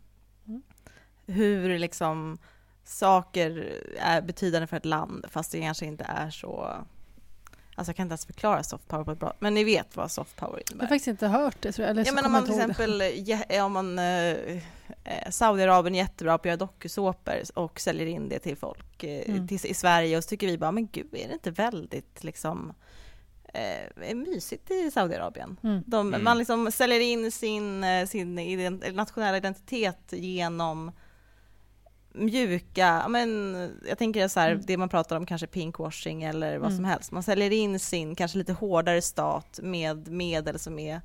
hur 1.26 1.80
liksom 1.80 2.38
saker 2.84 3.82
är 4.00 4.22
betydande 4.22 4.68
för 4.68 4.78
ett 4.78 4.86
land, 4.86 5.26
fast 5.30 5.52
det 5.52 5.62
kanske 5.62 5.86
inte 5.86 6.04
är 6.04 6.30
så 6.30 6.86
Alltså 7.76 7.90
jag 7.90 7.96
kan 7.96 8.04
inte 8.06 8.12
ens 8.12 8.26
förklara 8.26 8.64
soft 8.64 8.88
power 8.88 9.04
på 9.04 9.12
ett 9.12 9.20
bra 9.20 9.34
men 9.40 9.54
ni 9.54 9.64
vet 9.64 9.96
vad 9.96 10.12
soft 10.12 10.36
power 10.36 10.62
innebär. 10.68 10.76
Jag 10.76 10.82
har 10.82 10.88
faktiskt 10.88 11.08
inte 11.08 11.28
hört 11.28 11.62
det 11.62 11.72
tror 11.72 11.88
jag. 11.88 11.92
Eller 11.92 12.06
ja, 12.06 12.12
men 12.14 12.26
om 12.26 12.32
man 12.32 12.46
till 12.46 12.54
exempel, 12.54 13.04
ja, 13.50 13.64
om 13.66 13.72
man, 13.72 14.00
eh, 14.00 14.60
Saudiarabien 15.30 15.96
är 15.96 16.00
jättebra 16.00 16.38
på 16.38 16.42
att 16.42 16.46
göra 16.46 16.58
dokusåpor 16.58 17.34
och 17.54 17.80
säljer 17.80 18.06
in 18.06 18.30
det 18.30 18.40
till 18.40 18.58
folk 18.58 19.04
eh, 19.04 19.30
mm. 19.30 19.48
till, 19.48 19.60
i 19.64 19.74
Sverige 19.74 20.18
och 20.18 20.24
så 20.24 20.28
tycker 20.28 20.48
vi 20.48 20.58
bara, 20.58 20.72
men 20.72 20.88
gud, 20.88 21.08
är 21.12 21.28
det 21.28 21.34
inte 21.34 21.52
väldigt 21.52 22.24
liksom 22.24 22.74
eh, 23.54 24.16
mysigt 24.16 24.72
i 24.72 24.92
Saudiarabien? 24.92 25.60
Mm. 25.64 25.84
De, 25.86 26.08
mm. 26.08 26.24
Man 26.24 26.38
liksom 26.38 26.72
säljer 26.72 27.00
in 27.00 27.32
sin, 27.32 27.84
eh, 27.84 28.08
sin 28.08 28.40
ident 28.40 28.96
nationella 28.96 29.38
identitet 29.38 30.04
genom 30.10 30.92
mjuka, 32.14 33.06
men 33.10 33.56
jag 33.88 33.98
tänker 33.98 34.28
så 34.28 34.40
här, 34.40 34.52
mm. 34.52 34.64
det 34.66 34.78
man 34.78 34.90
pratar 34.90 35.18
om 35.18 35.26
kanske 35.26 35.48
pinkwashing 35.48 36.24
eller 36.24 36.58
vad 36.58 36.68
mm. 36.68 36.78
som 36.78 36.86
helst. 36.86 37.12
Man 37.12 37.24
säljer 37.24 37.52
in 37.52 37.80
sin 37.80 38.16
kanske 38.16 38.38
lite 38.38 38.54
hårdare 38.54 39.02
stat 39.02 39.60
med 39.64 40.08
medel 40.08 40.60
som 40.60 40.80
är 40.80 41.02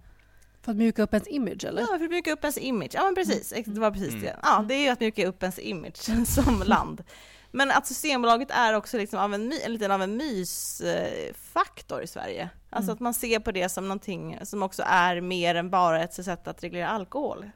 för 0.62 0.73
att 0.73 0.79
mjuka 0.79 1.03
upp 1.03 1.14
ens 1.14 1.29
image 1.29 1.64
eller? 1.64 1.81
Ja, 1.81 1.87
för 1.87 2.05
att 2.05 2.11
mjuka 2.11 2.33
upp 2.33 2.44
ens 2.44 2.59
image. 2.59 2.90
Ja 2.92 3.05
men 3.05 3.14
precis, 3.14 3.53
mm. 3.53 3.75
det 3.75 3.81
var 3.81 3.90
precis 3.90 4.09
mm. 4.09 4.23
det. 4.23 4.37
Ja, 4.42 4.64
det 4.68 4.75
är 4.75 4.83
ju 4.83 4.88
att 4.88 5.01
mjuka 5.01 5.27
upp 5.27 5.42
ens 5.42 5.59
image 5.59 6.27
som 6.27 6.62
land. 6.66 7.05
Men 7.51 7.71
att 7.71 7.87
Systembolaget 7.87 8.51
är 8.51 8.75
också 8.75 8.97
liksom 8.97 9.18
av 9.18 9.35
en, 9.35 9.53
en 9.64 9.73
liten 9.73 9.90
av 9.90 10.03
en 10.03 10.16
mysfaktor 10.16 12.03
i 12.03 12.07
Sverige. 12.07 12.51
Alltså 12.71 12.90
mm. 12.90 12.94
att 12.94 13.01
man 13.01 13.14
ser 13.14 13.40
på 13.40 13.53
det 13.53 13.68
som 13.68 13.85
någonting 13.85 14.38
som 14.42 14.62
också 14.62 14.83
är 14.87 15.21
mer 15.21 15.55
än 15.55 15.71
bara 15.71 16.03
ett 16.03 16.14
sätt 16.14 16.49
att 16.49 16.64
reglera 16.64 16.88
alkohol. 16.88 17.51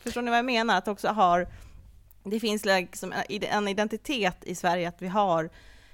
Förstår 0.00 0.22
ni 0.22 0.30
vad 0.30 0.38
jag 0.38 0.44
menar? 0.44 0.78
Att 0.78 0.88
också 0.88 1.08
har 1.08 1.48
det 2.30 2.40
finns 2.40 2.64
liksom 2.64 3.14
en 3.28 3.68
identitet 3.68 4.44
i 4.44 4.54
Sverige 4.54 4.88
att 4.88 5.02
vi 5.02 5.08
har 5.08 5.50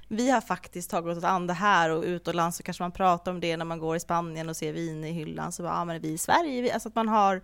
vi 0.08 0.30
har 0.30 0.40
faktiskt 0.40 0.90
tagit 0.90 1.18
oss 1.18 1.24
an 1.24 1.46
det 1.46 1.52
här 1.52 1.90
och 1.90 2.02
utomlands 2.02 2.56
så 2.56 2.62
kanske 2.62 2.82
man 2.82 2.92
pratar 2.92 3.32
om 3.32 3.40
det 3.40 3.56
när 3.56 3.64
man 3.64 3.78
går 3.78 3.96
i 3.96 4.00
Spanien 4.00 4.48
och 4.48 4.56
ser 4.56 4.72
vin 4.72 5.04
i 5.04 5.12
hyllan 5.12 5.52
så 5.52 5.62
bara, 5.62 5.72
ja 5.72 5.84
men 5.84 6.00
vi 6.00 6.08
i 6.08 6.18
Sverige, 6.18 6.74
alltså 6.74 6.88
att 6.88 6.94
man 6.94 7.08
har 7.08 7.42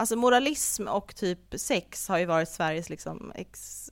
Alltså 0.00 0.16
moralism 0.16 0.88
och 0.88 1.16
typ 1.16 1.38
sex 1.56 2.08
har 2.08 2.18
ju 2.18 2.26
varit 2.26 2.48
Sveriges 2.48 2.90
liksom, 2.90 3.32
ex, 3.34 3.90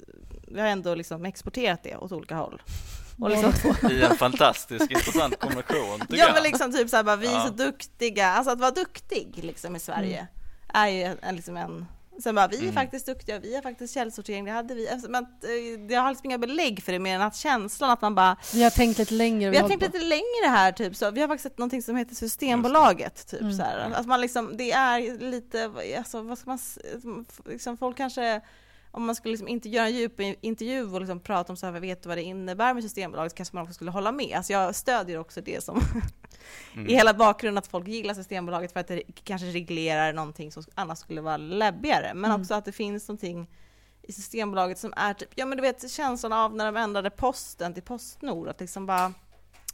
vi 0.48 0.60
har 0.60 0.68
ändå 0.68 0.94
liksom 0.94 1.24
exporterat 1.24 1.82
det 1.82 1.96
åt 1.96 2.12
olika 2.12 2.34
håll. 2.34 2.62
Och 3.18 3.30
liksom, 3.30 3.52
I 3.90 4.02
en 4.02 4.16
fantastisk 4.16 4.90
intressant 4.90 5.38
kombination 5.38 6.00
Ja 6.08 6.30
men 6.34 6.42
liksom 6.42 6.72
typ 6.72 6.90
såhär 6.90 7.04
bara, 7.04 7.16
vi 7.16 7.26
är 7.26 7.32
ja. 7.32 7.46
så 7.46 7.52
duktiga, 7.52 8.26
alltså 8.26 8.52
att 8.52 8.60
vara 8.60 8.70
duktig 8.70 9.40
liksom 9.42 9.76
i 9.76 9.80
Sverige 9.80 10.18
mm. 10.18 10.28
är 10.68 10.88
ju 10.88 11.16
en, 11.22 11.36
liksom 11.36 11.56
en 11.56 11.86
Sen 12.22 12.34
bara, 12.34 12.48
vi 12.48 12.56
är 12.56 12.62
mm. 12.62 12.74
faktiskt 12.74 13.06
duktiga, 13.06 13.38
vi 13.38 13.54
har 13.54 13.62
faktiskt 13.62 13.94
källsortering, 13.94 14.44
det 14.44 14.50
hade 14.50 14.74
vi. 14.74 14.88
Alltså, 14.88 15.10
men, 15.10 15.24
eh, 15.24 15.94
jag 15.94 16.00
har 16.00 16.10
liksom 16.10 16.26
inga 16.26 16.38
belägg 16.38 16.82
för 16.82 16.92
det 16.92 16.98
mer 16.98 17.14
än 17.14 17.22
att 17.22 17.36
känslan 17.36 17.90
att 17.90 18.02
man 18.02 18.14
bara... 18.14 18.36
Vi 18.54 18.62
har 18.62 18.70
tänkt 18.70 18.98
lite 18.98 19.14
längre. 19.14 19.50
Vi, 19.50 19.56
vi 19.56 19.62
har 19.62 19.68
tänkt 19.68 19.82
lite 19.82 20.04
längre 20.04 20.46
här, 20.46 20.72
typ 20.72 20.96
så. 20.96 21.10
Vi 21.10 21.20
har 21.20 21.28
faktiskt 21.28 21.42
sett 21.42 21.58
någonting 21.58 21.82
som 21.82 21.96
heter 21.96 22.14
Systembolaget, 22.14 23.26
typ 23.26 23.40
mm. 23.40 23.56
så 23.56 23.62
här. 23.62 23.78
Alltså 23.78 24.08
man 24.08 24.20
liksom, 24.20 24.56
det 24.56 24.72
är 24.72 25.18
lite, 25.30 25.70
alltså 25.98 26.22
vad 26.22 26.38
ska 26.38 26.50
man, 26.50 26.58
liksom 27.46 27.76
folk 27.76 27.96
kanske 27.96 28.40
om 28.90 29.06
man 29.06 29.14
skulle 29.14 29.32
liksom 29.32 29.48
inte 29.48 29.68
göra 29.68 29.86
en 29.86 29.94
djup 29.94 30.20
intervju 30.40 30.92
och 30.92 31.00
liksom 31.00 31.20
prata 31.20 31.52
om 31.52 31.56
så 31.56 31.66
här, 31.66 31.80
vet 31.80 32.02
du 32.02 32.08
vad 32.08 32.18
det 32.18 32.22
innebär 32.22 32.74
med 32.74 32.82
Systembolaget, 32.82 33.34
kanske 33.34 33.56
man 33.56 33.62
också 33.62 33.74
skulle 33.74 33.90
hålla 33.90 34.12
med. 34.12 34.36
Alltså 34.36 34.52
jag 34.52 34.74
stödjer 34.74 35.18
också 35.18 35.40
det 35.40 35.64
som 35.64 35.80
mm. 36.74 36.88
i 36.88 36.94
hela 36.94 37.14
bakgrunden, 37.14 37.58
att 37.58 37.66
folk 37.66 37.88
gillar 37.88 38.14
Systembolaget 38.14 38.72
för 38.72 38.80
att 38.80 38.88
det 38.88 39.02
kanske 39.24 39.46
reglerar 39.46 40.12
någonting 40.12 40.52
som 40.52 40.62
annars 40.74 40.98
skulle 40.98 41.20
vara 41.20 41.36
läbbigare. 41.36 42.14
Men 42.14 42.30
mm. 42.30 42.40
också 42.40 42.54
att 42.54 42.64
det 42.64 42.72
finns 42.72 43.08
någonting 43.08 43.50
i 44.02 44.12
Systembolaget 44.12 44.78
som 44.78 44.92
är 44.96 45.14
typ, 45.14 45.28
ja 45.34 45.46
men 45.46 45.56
du 45.56 45.62
vet 45.62 45.90
känslan 45.90 46.32
av 46.32 46.54
när 46.54 46.66
de 46.66 46.76
ändrade 46.76 47.10
posten 47.10 47.74
till 47.74 47.82
Postnord, 47.82 48.48
att 48.48 48.60
liksom 48.60 48.86
bara, 48.86 49.12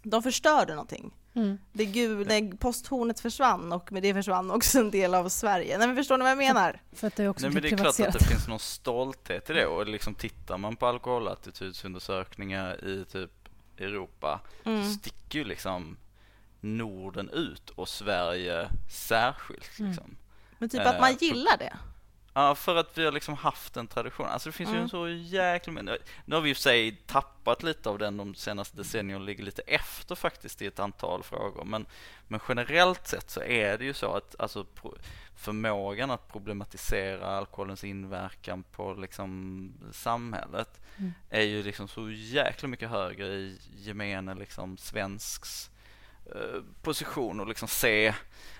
de 0.02 0.22
förstörde 0.22 0.74
någonting. 0.74 1.12
Mm. 1.34 1.58
Det 1.72 1.84
gul, 1.84 2.56
posthornet 2.58 3.20
försvann 3.20 3.72
och 3.72 3.92
med 3.92 4.02
det 4.02 4.14
försvann 4.14 4.50
också 4.50 4.78
en 4.78 4.90
del 4.90 5.14
av 5.14 5.28
Sverige. 5.28 5.78
Nej 5.78 5.86
men 5.86 5.96
förstår 5.96 6.18
ni 6.18 6.22
vad 6.22 6.30
jag 6.30 6.38
menar? 6.38 6.80
För 6.92 7.06
att 7.06 7.16
det 7.16 7.22
är 7.24 7.28
också 7.28 7.46
Nej, 7.46 7.54
men 7.54 7.62
det 7.62 7.68
är 7.68 7.76
klart 7.76 8.00
att 8.00 8.12
det 8.12 8.24
finns 8.24 8.48
någon 8.48 8.58
stolthet 8.58 9.50
i 9.50 9.52
det 9.52 9.66
och 9.66 9.86
liksom 9.86 10.14
tittar 10.14 10.58
man 10.58 10.76
på 10.76 10.86
alkoholattitudsundersökningar 10.86 12.84
i 12.84 13.04
typ 13.04 13.30
Europa 13.78 14.40
mm. 14.64 14.84
så 14.84 14.98
sticker 14.98 15.38
ju 15.38 15.44
liksom 15.44 15.96
Norden 16.60 17.30
ut 17.30 17.70
och 17.70 17.88
Sverige 17.88 18.68
särskilt. 18.90 19.78
Mm. 19.78 19.90
Liksom. 19.90 20.16
Men 20.58 20.68
typ 20.68 20.86
att 20.86 21.00
man 21.00 21.10
eh, 21.10 21.16
gillar 21.20 21.56
det? 21.58 21.76
Ja, 22.36 22.54
för 22.54 22.76
att 22.76 22.98
vi 22.98 23.04
har 23.04 23.12
liksom 23.12 23.34
haft 23.34 23.76
en 23.76 23.86
tradition. 23.86 24.26
Alltså 24.26 24.48
det 24.48 24.52
finns 24.52 24.68
mm. 24.68 24.78
ju 24.78 24.82
en 24.82 24.88
så 24.88 25.08
jäkla... 25.08 25.72
Nu 26.24 26.34
har 26.34 26.40
vi 26.40 26.48
ju 26.48 26.54
sig 26.54 26.96
tappat 27.06 27.62
lite 27.62 27.88
av 27.88 27.98
den 27.98 28.16
de 28.16 28.34
senaste 28.34 28.76
decennierna 28.76 29.20
och 29.20 29.26
ligger 29.26 29.44
lite 29.44 29.62
efter 29.62 30.14
faktiskt 30.14 30.62
i 30.62 30.66
ett 30.66 30.78
antal 30.78 31.22
frågor. 31.22 31.64
Men, 31.64 31.86
men 32.28 32.40
generellt 32.48 33.06
sett 33.06 33.30
så 33.30 33.42
är 33.42 33.78
det 33.78 33.84
ju 33.84 33.94
så 33.94 34.16
att 34.16 34.40
alltså, 34.40 34.66
förmågan 35.36 36.10
att 36.10 36.32
problematisera 36.32 37.26
alkoholens 37.26 37.84
inverkan 37.84 38.62
på 38.62 38.94
liksom 38.94 39.72
samhället 39.92 40.80
mm. 40.96 41.12
är 41.30 41.42
ju 41.42 41.62
liksom 41.62 41.88
så 41.88 42.10
jäkla 42.10 42.68
mycket 42.68 42.90
högre 42.90 43.26
i 43.26 43.58
gemene 43.76 44.34
liksom 44.34 44.76
svensks 44.76 45.70
eh, 46.34 46.62
position 46.82 47.40
och 47.40 47.48
liksom 47.48 47.68
se 47.68 48.14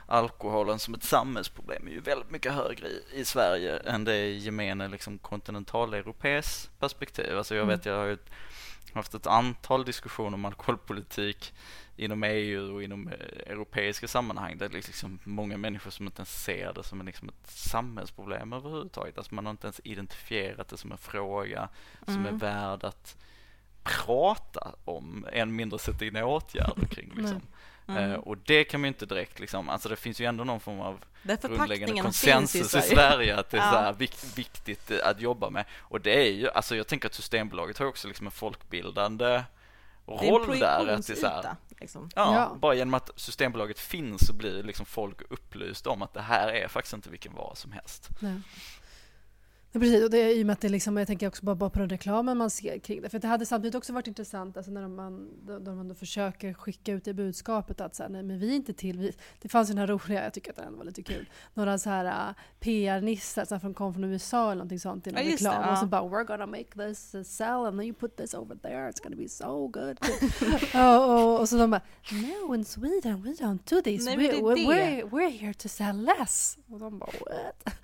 alkoholen 0.07 0.78
som 0.78 0.94
ett 0.94 1.05
samhällsproblem 1.05 1.86
är 1.86 1.92
ju 1.92 2.00
väldigt 2.00 2.30
mycket 2.30 2.52
högre 2.52 2.88
i, 2.88 3.02
i 3.12 3.24
Sverige 3.24 3.76
än 3.76 4.05
det 4.05 4.16
i 4.16 4.38
gemene 4.38 4.88
liksom 4.88 5.18
kontinentaleuropeiskt 5.18 6.78
perspektiv. 6.78 7.38
Alltså 7.38 7.55
jag 7.55 7.62
mm. 7.62 7.76
vet, 7.76 7.86
jag 7.86 7.98
har 7.98 8.07
ju 8.07 8.18
haft 8.92 9.14
ett 9.14 9.26
antal 9.26 9.84
diskussioner 9.84 10.34
om 10.34 10.44
alkoholpolitik 10.44 11.55
inom 11.96 12.24
EU 12.24 12.74
och 12.74 12.82
inom 12.82 13.09
eh, 13.09 13.52
europeiska 13.52 14.09
sammanhang 14.09 14.59
där 14.59 14.68
det 14.68 14.74
är 14.74 14.82
liksom 14.86 15.18
många 15.24 15.57
människor 15.57 15.90
som 15.90 16.07
inte 16.07 16.20
ens 16.20 16.44
ser 16.44 16.72
det 16.72 16.82
som 16.82 17.07
liksom 17.07 17.28
ett 17.28 17.50
samhällsproblem 17.50 18.52
överhuvudtaget. 18.52 19.18
Alltså 19.18 19.34
man 19.34 19.46
har 19.46 19.50
inte 19.50 19.66
ens 19.66 19.80
identifierat 19.84 20.68
det 20.68 20.76
som 20.76 20.92
en 20.92 20.98
fråga 20.98 21.68
mm. 22.07 22.14
som 22.14 22.34
är 22.34 22.38
värd 22.38 22.84
att 22.84 23.16
prata 23.82 24.74
om, 24.84 25.26
än 25.32 25.57
mindre 25.57 25.78
sätta 25.78 26.05
in 26.05 26.16
åtgärder 26.16 26.86
kring. 26.86 27.12
Liksom. 27.16 27.42
Mm. 27.87 28.11
Uh, 28.11 28.18
och 28.18 28.39
det 28.39 28.64
kan 28.64 28.80
man 28.80 28.87
ju 28.87 28.89
inte 28.89 29.07
direkt 29.07 29.41
liksom, 29.41 29.68
alltså 29.68 29.89
det 29.89 29.97
finns 29.97 30.20
ju 30.20 30.24
ändå 30.24 30.45
någon 30.45 30.61
form 30.61 30.80
av 30.80 31.05
grundläggande 31.43 32.03
konsensus 32.03 32.61
i 32.61 32.68
Sverige. 32.68 32.87
i 32.87 32.89
Sverige, 32.95 33.37
att 33.37 33.51
det 33.51 33.57
är 33.57 33.62
ja. 33.64 33.70
så 33.72 33.78
här 33.78 33.93
vikt, 33.93 34.39
viktigt 34.39 34.91
att 34.91 35.20
jobba 35.20 35.51
med. 35.51 35.64
Och 35.78 36.01
det 36.01 36.26
är 36.26 36.32
ju, 36.32 36.51
alltså 36.51 36.76
jag 36.76 36.87
tänker 36.87 37.09
att 37.09 37.14
Systembolaget 37.14 37.78
har 37.78 37.87
också 37.87 38.09
liksom 38.09 38.26
en 38.26 38.32
folkbildande 38.32 39.43
roll 40.07 40.59
där. 40.59 40.89
Att 40.89 41.07
det 41.07 41.12
är 41.12 41.16
så 41.16 41.26
här, 41.26 41.57
liksom. 41.80 42.11
ja, 42.14 42.35
ja, 42.35 42.57
bara 42.61 42.74
genom 42.74 42.95
att 42.95 43.11
Systembolaget 43.16 43.78
finns 43.78 44.26
så 44.26 44.32
blir 44.32 44.62
liksom 44.62 44.87
folk 44.87 45.22
upplysta 45.30 45.91
om 45.91 46.03
att 46.03 46.14
det 46.14 46.22
här 46.22 46.49
är 46.49 46.68
faktiskt 46.68 46.95
inte 46.95 47.11
vilken 47.11 47.35
vara 47.35 47.55
som 47.55 47.72
helst. 47.72 48.09
Nej. 48.18 48.41
Ja, 49.75 49.81
precis, 49.81 50.05
och 50.05 50.11
det 50.11 50.18
är 50.18 50.37
i 50.37 50.43
och 50.43 50.47
med 50.47 50.53
att 50.53 50.61
det 50.61 50.68
liksom, 50.68 50.97
jag 50.97 51.07
tänker 51.07 51.29
också 51.29 51.45
bara, 51.45 51.55
bara 51.55 51.70
på 51.70 51.79
den 51.79 51.89
reklamen 51.89 52.39
man 52.39 52.51
ser 52.51 52.79
kring 52.79 53.03
det. 53.03 53.09
För 53.09 53.18
det 53.18 53.29
hade 53.29 53.47
samtidigt 53.47 53.75
också 53.75 53.93
varit 53.93 54.07
intressant 54.07 54.57
alltså 54.57 54.72
när 54.72 54.89
man, 54.89 55.29
då 55.64 55.75
man 55.75 55.89
då 55.89 55.95
försöker 55.95 56.55
skicka 56.55 56.93
ut 56.93 57.05
det 57.05 57.14
budskapet 57.14 57.81
att 57.81 57.95
så 57.95 58.03
här, 58.03 58.11
nej 58.11 58.22
men 58.22 58.39
vi 58.39 58.51
är 58.51 58.57
inte 58.57 58.72
till. 58.72 58.99
Vi, 58.99 59.12
det 59.43 59.49
fanns 59.49 59.70
ju 59.70 59.75
den 59.75 59.79
här 59.79 59.87
roliga, 59.87 60.25
jag 60.25 60.33
tycker 60.33 60.51
att 60.51 60.57
den 60.57 60.77
var 60.77 60.85
lite 60.85 61.03
kul, 61.03 61.29
några 61.55 61.79
så 61.79 61.91
här 61.91 62.29
uh, 62.29 62.35
PR-nissar 62.61 63.59
som 63.61 63.75
kom 63.75 63.95
från 63.95 64.05
USA 64.05 64.45
eller 64.45 64.55
någonting 64.55 64.81
sånt 64.81 65.07
i 65.07 65.11
en 65.11 65.16
ja, 65.16 65.33
reklam. 65.33 65.55
Det, 65.55 65.66
ja. 65.66 65.72
Och 65.72 65.79
så 65.79 65.87
bara 65.87 66.03
“We're 66.03 66.25
gonna 66.25 66.47
make 66.47 66.64
this 66.64 67.29
sell 67.37 67.66
and 67.66 67.79
then 67.79 67.87
you 67.87 67.95
put 67.95 68.16
this 68.16 68.35
over 68.35 68.57
there, 68.57 68.91
it's 68.91 69.03
gonna 69.03 69.16
be 69.16 69.29
so 69.29 69.68
good”. 69.68 69.99
och, 70.75 71.14
och, 71.14 71.41
och, 71.41 71.49
så 71.49 71.57
de 71.57 71.70
bara 71.70 71.83
“No, 72.12 72.55
in 72.55 72.64
Sweden 72.64 73.22
we 73.22 73.31
don't 73.31 73.70
do 73.70 73.83
this, 73.83 74.07
nej, 74.07 74.16
we, 74.16 74.29
we're, 74.29 74.66
we're, 74.66 75.11
we're 75.11 75.39
here 75.41 75.55
to 75.55 75.68
sell 75.68 75.97
less”. 75.97 76.59
Och 76.70 76.79
de 76.79 76.99
bara 76.99 77.11
“What?” 77.20 77.75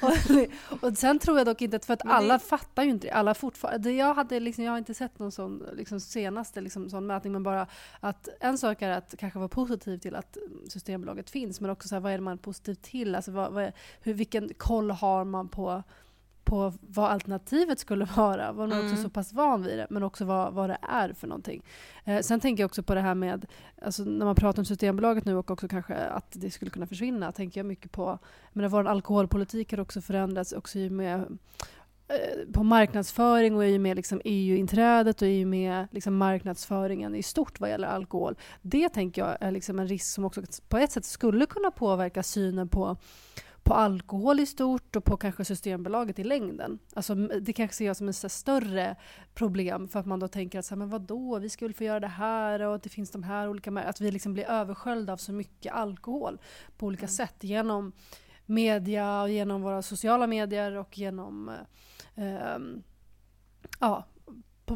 och, 0.80 0.88
och 0.88 0.98
sen 0.98 1.18
tror 1.18 1.39
jag 1.40 1.46
dock 1.46 1.62
inte, 1.62 1.78
för 1.80 1.94
att 1.94 2.04
men 2.04 2.14
alla 2.14 2.34
det... 2.34 2.44
fattar 2.44 2.82
ju 2.82 2.90
inte. 2.90 3.12
Alla 3.12 3.34
fortfarande, 3.34 3.92
jag, 3.92 4.14
hade 4.14 4.40
liksom, 4.40 4.64
jag 4.64 4.72
har 4.72 4.78
inte 4.78 4.94
sett 4.94 5.18
någon 5.18 5.32
sån 5.32 5.66
liksom, 5.72 6.00
senaste 6.00 6.60
liksom, 6.60 6.90
sån 6.90 7.06
mätning, 7.06 7.32
men 7.32 7.42
bara 7.42 7.66
att 8.00 8.28
en 8.40 8.58
sak 8.58 8.82
är 8.82 8.90
att 8.90 9.14
kanske 9.18 9.38
vara 9.38 9.48
positiv 9.48 9.98
till 9.98 10.14
att 10.14 10.36
Systembolaget 10.68 11.30
finns, 11.30 11.60
men 11.60 11.70
också 11.70 11.88
så 11.88 11.94
här, 11.94 12.00
vad 12.00 12.12
är 12.12 12.18
det 12.18 12.24
man 12.24 12.32
är 12.32 12.38
positiv 12.38 12.74
till? 12.74 13.14
Alltså, 13.14 13.30
vad, 13.30 13.52
vad 13.52 13.64
är, 13.64 13.72
hur, 14.00 14.14
vilken 14.14 14.50
koll 14.56 14.90
har 14.90 15.24
man 15.24 15.48
på 15.48 15.82
på 16.44 16.72
vad 16.80 17.10
alternativet 17.10 17.78
skulle 17.78 18.04
vara. 18.16 18.52
Var 18.52 18.66
man 18.66 18.78
mm. 18.78 18.92
också 18.92 19.02
så 19.02 19.10
pass 19.10 19.32
van 19.32 19.62
vid 19.62 19.78
det, 19.78 19.86
men 19.90 20.02
också 20.02 20.24
vad, 20.24 20.52
vad 20.52 20.70
det 20.70 20.78
är 20.82 21.12
för 21.12 21.26
någonting. 21.26 21.62
Eh, 22.04 22.20
sen 22.20 22.40
tänker 22.40 22.62
jag 22.62 22.68
också 22.68 22.82
på 22.82 22.94
det 22.94 23.00
här 23.00 23.14
med, 23.14 23.46
alltså 23.82 24.02
när 24.02 24.26
man 24.26 24.34
pratar 24.34 24.62
om 24.62 24.64
Systembolaget 24.64 25.24
nu 25.24 25.36
och 25.36 25.50
också 25.50 25.68
kanske 25.68 25.94
att 25.96 26.26
det 26.30 26.50
skulle 26.50 26.70
kunna 26.70 26.86
försvinna, 26.86 27.32
tänker 27.32 27.60
jag 27.60 27.66
mycket 27.66 27.92
på, 27.92 28.18
men 28.52 28.70
vår 28.70 28.86
alkoholpolitik 28.86 29.72
har 29.72 29.80
också 29.80 30.00
förändrats 30.00 30.52
också 30.52 30.78
i 30.78 30.90
med 30.90 31.38
eh, 32.08 32.52
på 32.52 32.62
marknadsföring 32.62 33.56
och 33.56 33.66
i 33.66 33.76
och 33.76 33.80
med 33.80 33.96
liksom 33.96 34.20
EU-inträdet 34.24 35.22
och 35.22 35.28
i 35.28 35.44
och 35.44 35.48
med 35.48 35.86
liksom 35.90 36.16
marknadsföringen 36.16 37.14
i 37.14 37.22
stort 37.22 37.60
vad 37.60 37.70
gäller 37.70 37.88
alkohol. 37.88 38.36
Det 38.62 38.88
tänker 38.88 39.22
jag 39.22 39.36
är 39.40 39.50
liksom 39.50 39.78
en 39.78 39.88
risk 39.88 40.14
som 40.14 40.24
också 40.24 40.42
på 40.68 40.78
ett 40.78 40.92
sätt 40.92 41.04
skulle 41.04 41.46
kunna 41.46 41.70
påverka 41.70 42.22
synen 42.22 42.68
på 42.68 42.96
på 43.62 43.74
alkohol 43.74 44.40
i 44.40 44.46
stort 44.46 44.96
och 44.96 45.04
på 45.04 45.16
kanske 45.16 45.44
Systembolaget 45.44 46.18
i 46.18 46.24
längden. 46.24 46.78
Alltså, 46.94 47.14
det 47.14 47.52
kanske 47.52 47.76
ser 47.76 47.86
jag 47.86 47.96
som 47.96 48.08
ett 48.08 48.32
större 48.32 48.96
problem 49.34 49.88
för 49.88 50.00
att 50.00 50.06
man 50.06 50.20
då 50.20 50.28
tänker 50.28 50.58
att 50.58 50.64
så 50.64 50.74
här, 50.74 50.78
men 50.78 50.88
vadå, 50.88 51.38
vi 51.38 51.48
ska 51.48 51.64
väl 51.64 51.74
få 51.74 51.84
göra 51.84 52.00
det 52.00 52.06
här 52.06 52.62
och 52.62 52.74
att 52.74 52.82
det 52.82 52.88
finns 52.88 53.10
de 53.10 53.22
här 53.22 53.48
olika... 53.48 53.70
Att 53.70 54.00
vi 54.00 54.10
liksom 54.10 54.32
blir 54.32 54.50
översköljda 54.50 55.12
av 55.12 55.16
så 55.16 55.32
mycket 55.32 55.72
alkohol 55.72 56.38
på 56.76 56.86
olika 56.86 57.06
mm. 57.06 57.10
sätt 57.10 57.44
genom 57.44 57.92
media 58.46 59.22
och 59.22 59.30
genom 59.30 59.62
våra 59.62 59.82
sociala 59.82 60.26
medier 60.26 60.76
och 60.76 60.98
genom 60.98 61.50
eh, 62.14 62.58
ja, 63.80 64.04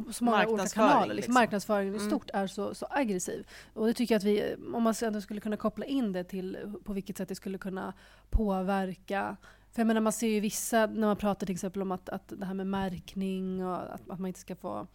på 0.03 0.13
så 0.13 0.25
många 0.25 0.47
olika 0.47 0.69
kanaler. 0.69 1.01
Liksom. 1.01 1.17
liksom. 1.17 1.35
Marknadsföringen 1.35 1.95
mm. 1.95 2.07
i 2.07 2.11
stort 2.11 2.31
är 2.35 2.47
så, 2.47 2.75
så 2.75 2.87
aggressiv. 2.91 3.47
Och 3.75 3.87
det 3.87 3.95
tycker 3.95 4.15
jag 4.15 4.19
att 4.19 4.25
vi, 4.25 4.57
om 4.75 4.83
man 4.83 4.95
ändå 5.03 5.21
skulle 5.21 5.41
kunna 5.41 5.57
koppla 5.57 5.85
in 5.85 6.13
det 6.13 6.25
till 6.25 6.59
på 6.85 6.93
vilket 6.93 7.17
sätt 7.17 7.29
det 7.29 7.35
skulle 7.35 7.59
kunna 7.59 7.93
påverka 8.31 9.37
för 9.75 9.81
jag 9.81 9.87
menar 9.87 10.01
man 10.01 10.13
ser 10.13 10.29
ju 10.29 10.41
vissa, 10.41 10.87
när 10.87 11.07
man 11.07 11.17
pratar 11.17 11.47
till 11.47 11.55
exempel 11.55 11.83
om 11.83 11.93
att, 11.93 12.09
att 12.09 12.33
det 12.37 12.47
här 12.47 12.55
med 12.55 12.67
märkning 12.67 13.67
och 13.67 13.95
att, 13.95 14.11
att 14.11 14.19
man 14.19 14.27
inte 14.27 14.41
ska 14.41 14.57
få 14.57 14.87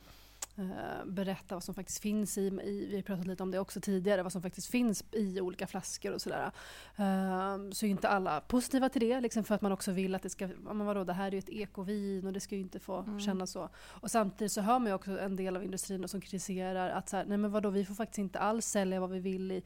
berätta 1.05 1.55
vad 1.55 1.63
som 1.63 1.75
faktiskt 1.75 2.01
finns 2.01 2.37
i, 2.37 2.41
i, 2.41 2.87
vi 2.89 2.95
har 2.95 3.01
pratat 3.01 3.27
lite 3.27 3.43
om 3.43 3.51
det 3.51 3.59
också 3.59 3.81
tidigare, 3.81 4.23
vad 4.23 4.31
som 4.31 4.41
faktiskt 4.41 4.67
finns 4.67 5.03
i 5.11 5.41
olika 5.41 5.67
flaskor 5.67 6.13
och 6.13 6.21
sådär. 6.21 6.51
Uh, 6.99 7.71
så 7.71 7.85
är 7.85 7.89
inte 7.89 8.09
alla 8.09 8.41
positiva 8.41 8.89
till 8.89 9.01
det, 9.01 9.21
liksom 9.21 9.43
för 9.43 9.55
att 9.55 9.61
man 9.61 9.71
också 9.71 9.91
vill 9.91 10.15
att 10.15 10.23
det 10.23 10.29
ska, 10.29 10.49
men 10.61 10.85
vadå, 10.85 11.03
det 11.03 11.13
här 11.13 11.27
är 11.27 11.31
ju 11.31 11.37
ett 11.39 11.49
ekovin 11.49 12.27
och 12.27 12.33
det 12.33 12.39
ska 12.39 12.55
ju 12.55 12.61
inte 12.61 12.79
få 12.79 12.97
mm. 12.97 13.19
kännas 13.19 13.51
så. 13.51 13.69
Och 13.77 14.11
samtidigt 14.11 14.51
så 14.51 14.61
hör 14.61 14.79
man 14.79 14.87
ju 14.87 14.93
också 14.93 15.19
en 15.19 15.35
del 15.35 15.55
av 15.55 15.63
industrin 15.63 16.07
som 16.07 16.21
kritiserar 16.21 16.89
att 16.89 17.09
så 17.09 17.17
här, 17.17 17.25
nej 17.25 17.37
men 17.37 17.51
vadå, 17.51 17.69
vi 17.69 17.85
får 17.85 17.95
faktiskt 17.95 18.19
inte 18.19 18.39
alls 18.39 18.65
sälja 18.65 18.99
vad 18.99 19.09
vi 19.09 19.19
vill 19.19 19.51
i, 19.51 19.57
uh, 19.57 19.63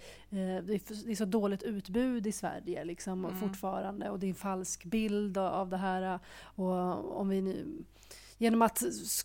det, 0.63 0.73
är, 0.73 1.15
så 1.15 1.25
dåligt 1.25 1.63
utbud 1.63 2.27
i 2.27 2.31
Sverige 2.31 2.83
liksom, 2.83 3.25
mm. 3.25 3.39
fortfarande 3.39 4.09
och 4.09 4.19
det 4.19 4.25
är 4.25 4.29
en 4.29 4.35
falsk 4.35 4.85
bild 4.85 5.37
av 5.37 5.69
det 5.69 5.77
här. 5.77 6.19
Och 6.55 7.19
om 7.19 7.29
vi 7.29 7.41
nu 7.41 7.83
genom 8.37 8.61
att 8.61 8.83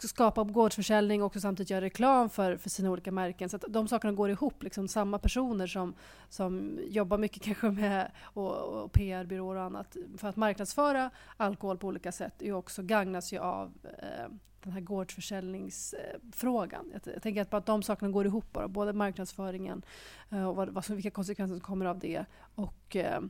skapa 0.09 0.45
gårdsförsäljning 0.45 1.23
och 1.23 1.35
samtidigt 1.35 1.71
göra 1.71 1.81
reklam 1.81 2.31
för, 2.31 2.57
för 2.57 2.71
sina 2.71 2.91
olika 2.91 3.13
märken. 3.13 3.49
Så 3.49 3.57
att 3.57 3.65
de 3.69 3.89
sakerna 3.89 4.13
går 4.13 4.31
ihop. 4.31 4.63
Liksom, 4.63 4.89
samma 4.89 5.19
personer 5.19 5.67
som, 5.67 5.95
som 6.29 6.79
jobbar 6.89 7.19
mycket 7.19 7.43
kanske 7.43 7.71
med 7.71 8.11
och, 8.23 8.57
och 8.57 8.93
PR-byråer 8.93 9.57
och 9.57 9.63
annat 9.63 9.97
för 10.19 10.29
att 10.29 10.37
marknadsföra 10.37 11.11
alkohol 11.37 11.79
på 11.79 11.87
olika 11.87 12.13
sätt 12.13 12.43
är 12.43 12.53
också 12.53 12.83
gagnas 12.83 13.33
ju 13.33 13.39
av 13.39 13.73
eh, 13.99 14.29
den 14.63 14.73
här 14.73 14.81
gårdsförsäljningsfrågan. 14.81 16.91
Jag, 16.93 17.01
jag 17.15 17.23
tänker 17.23 17.43
att, 17.43 17.51
bara 17.51 17.57
att 17.57 17.67
de 17.67 17.83
sakerna 17.83 18.11
går 18.11 18.27
ihop 18.27 18.53
bara. 18.53 18.69
Både 18.69 18.93
marknadsföringen 18.93 19.83
eh, 20.31 20.49
och 20.49 20.57
vad, 20.57 20.69
vad 20.69 20.85
som, 20.85 20.95
vilka 20.95 21.11
konsekvenser 21.11 21.55
som 21.55 21.61
kommer 21.61 21.87
av 21.87 21.99
det 21.99 22.25
och 22.55 22.97
eh, 22.97 23.21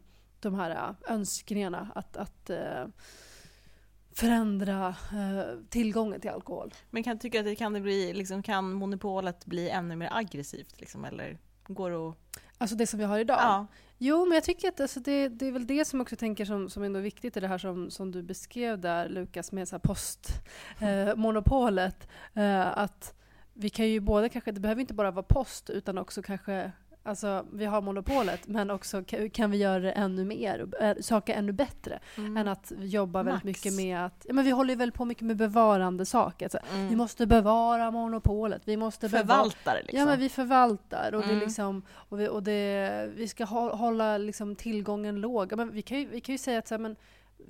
de 0.41 0.55
här 0.55 0.71
eh, 0.71 0.91
önskningarna 1.15 1.89
att, 1.95 2.17
att 2.17 2.51
eh, 2.51 2.87
förändra 4.19 4.89
eh, 4.89 5.59
tillgången 5.69 6.21
till 6.21 6.31
alkohol. 6.31 6.75
Men 6.91 7.03
kan 7.03 7.19
tycka 7.19 7.39
att 7.39 7.45
det 7.45 7.57
kan 7.57 7.73
det 7.73 7.81
bli, 7.81 8.15
liksom, 8.15 8.43
kan 8.43 8.73
monopolet 8.73 9.47
bli 9.47 9.71
ännu 9.71 9.97
mer 9.97 10.09
aggressivt? 10.13 10.81
Liksom, 10.81 11.05
eller 11.05 11.39
går 11.67 11.91
det 11.91 11.97
att... 11.97 12.15
Alltså 12.59 12.77
det 12.77 12.87
som 12.87 12.99
vi 12.99 13.05
har 13.05 13.19
idag? 13.19 13.39
Ja. 13.41 13.67
Jo, 13.99 14.27
men 14.27 14.35
jag 14.35 14.45
tycker 14.45 14.69
att 14.69 14.81
alltså, 14.81 15.01
det, 15.01 15.29
det, 15.29 15.47
är 15.47 15.53
väl 15.53 15.67
det 15.67 15.85
som 15.85 16.01
också 16.01 16.17
tänker 16.17 16.45
som, 16.45 16.71
som 16.71 16.83
ändå 16.83 16.99
är 16.99 17.03
viktigt 17.03 17.37
i 17.37 17.41
det 17.41 17.49
här 17.49 17.59
som, 17.59 17.91
som 17.91 18.13
du 18.13 18.23
beskrev 18.23 18.79
där 18.79 19.09
Lukas 19.09 19.53
med 19.53 19.83
postmonopolet. 19.83 22.09
Eh, 22.35 22.45
eh, 22.45 22.79
att 22.79 23.15
vi 23.55 23.71
kan 23.71 23.89
ju 23.89 24.01
både 24.01 24.29
kanske, 24.29 24.53
det 24.53 24.61
behöver 24.61 24.81
inte 24.81 24.95
bara 24.95 25.11
vara 25.11 25.27
post 25.29 25.71
utan 25.71 25.99
också 25.99 26.23
kanske 26.23 26.73
Alltså, 27.09 27.45
vi 27.53 27.65
har 27.65 27.83
monopolet, 27.83 28.47
men 28.47 28.71
också 28.71 29.05
kan 29.33 29.51
vi 29.51 29.57
göra 29.57 29.79
det 29.79 29.93
ännu 29.93 30.25
mer, 30.25 31.03
saker 31.03 31.35
ännu 31.35 31.53
bättre, 31.53 31.99
mm. 32.17 32.37
än 32.37 32.49
att 32.49 32.73
jobba 32.79 33.23
Max. 33.23 33.27
väldigt 33.27 33.45
mycket 33.45 33.73
med 33.73 34.05
att... 34.05 34.27
Ja, 34.29 34.35
men 34.35 34.45
vi 34.45 34.51
håller 34.51 34.71
ju 34.71 34.77
väldigt 34.79 34.95
på 34.95 35.05
mycket 35.05 35.25
med 35.25 35.37
bevarande 35.37 36.07
saker. 36.07 36.47
Alltså, 36.47 36.59
mm. 36.75 36.89
Vi 36.89 36.97
måste 36.97 37.27
bevara 37.27 37.91
monopolet. 37.91 38.63
Vi 38.65 38.77
måste 38.77 39.09
förvalta 39.09 39.75
det. 39.75 39.83
Liksom. 39.83 39.99
Ja, 39.99 40.07
men 40.07 40.19
vi 40.19 40.29
förvaltar. 40.29 41.15
Och, 41.15 41.25
mm. 41.25 41.39
det 41.39 41.45
liksom, 41.45 41.83
och, 41.91 42.21
vi, 42.21 42.29
och 42.29 42.43
det, 42.43 43.11
vi 43.17 43.29
ska 43.29 43.45
hålla 43.45 44.19
liksom, 44.19 44.57
tillgången 44.57 45.21
låg. 45.21 45.57
Men 45.57 45.71
vi, 45.71 45.83
kan 45.83 45.99
ju, 45.99 46.07
vi 46.07 46.21
kan 46.21 46.33
ju 46.33 46.39
säga 46.39 46.59
att 46.59 46.69
så 46.69 46.75
här, 46.75 46.81
men, 46.81 46.97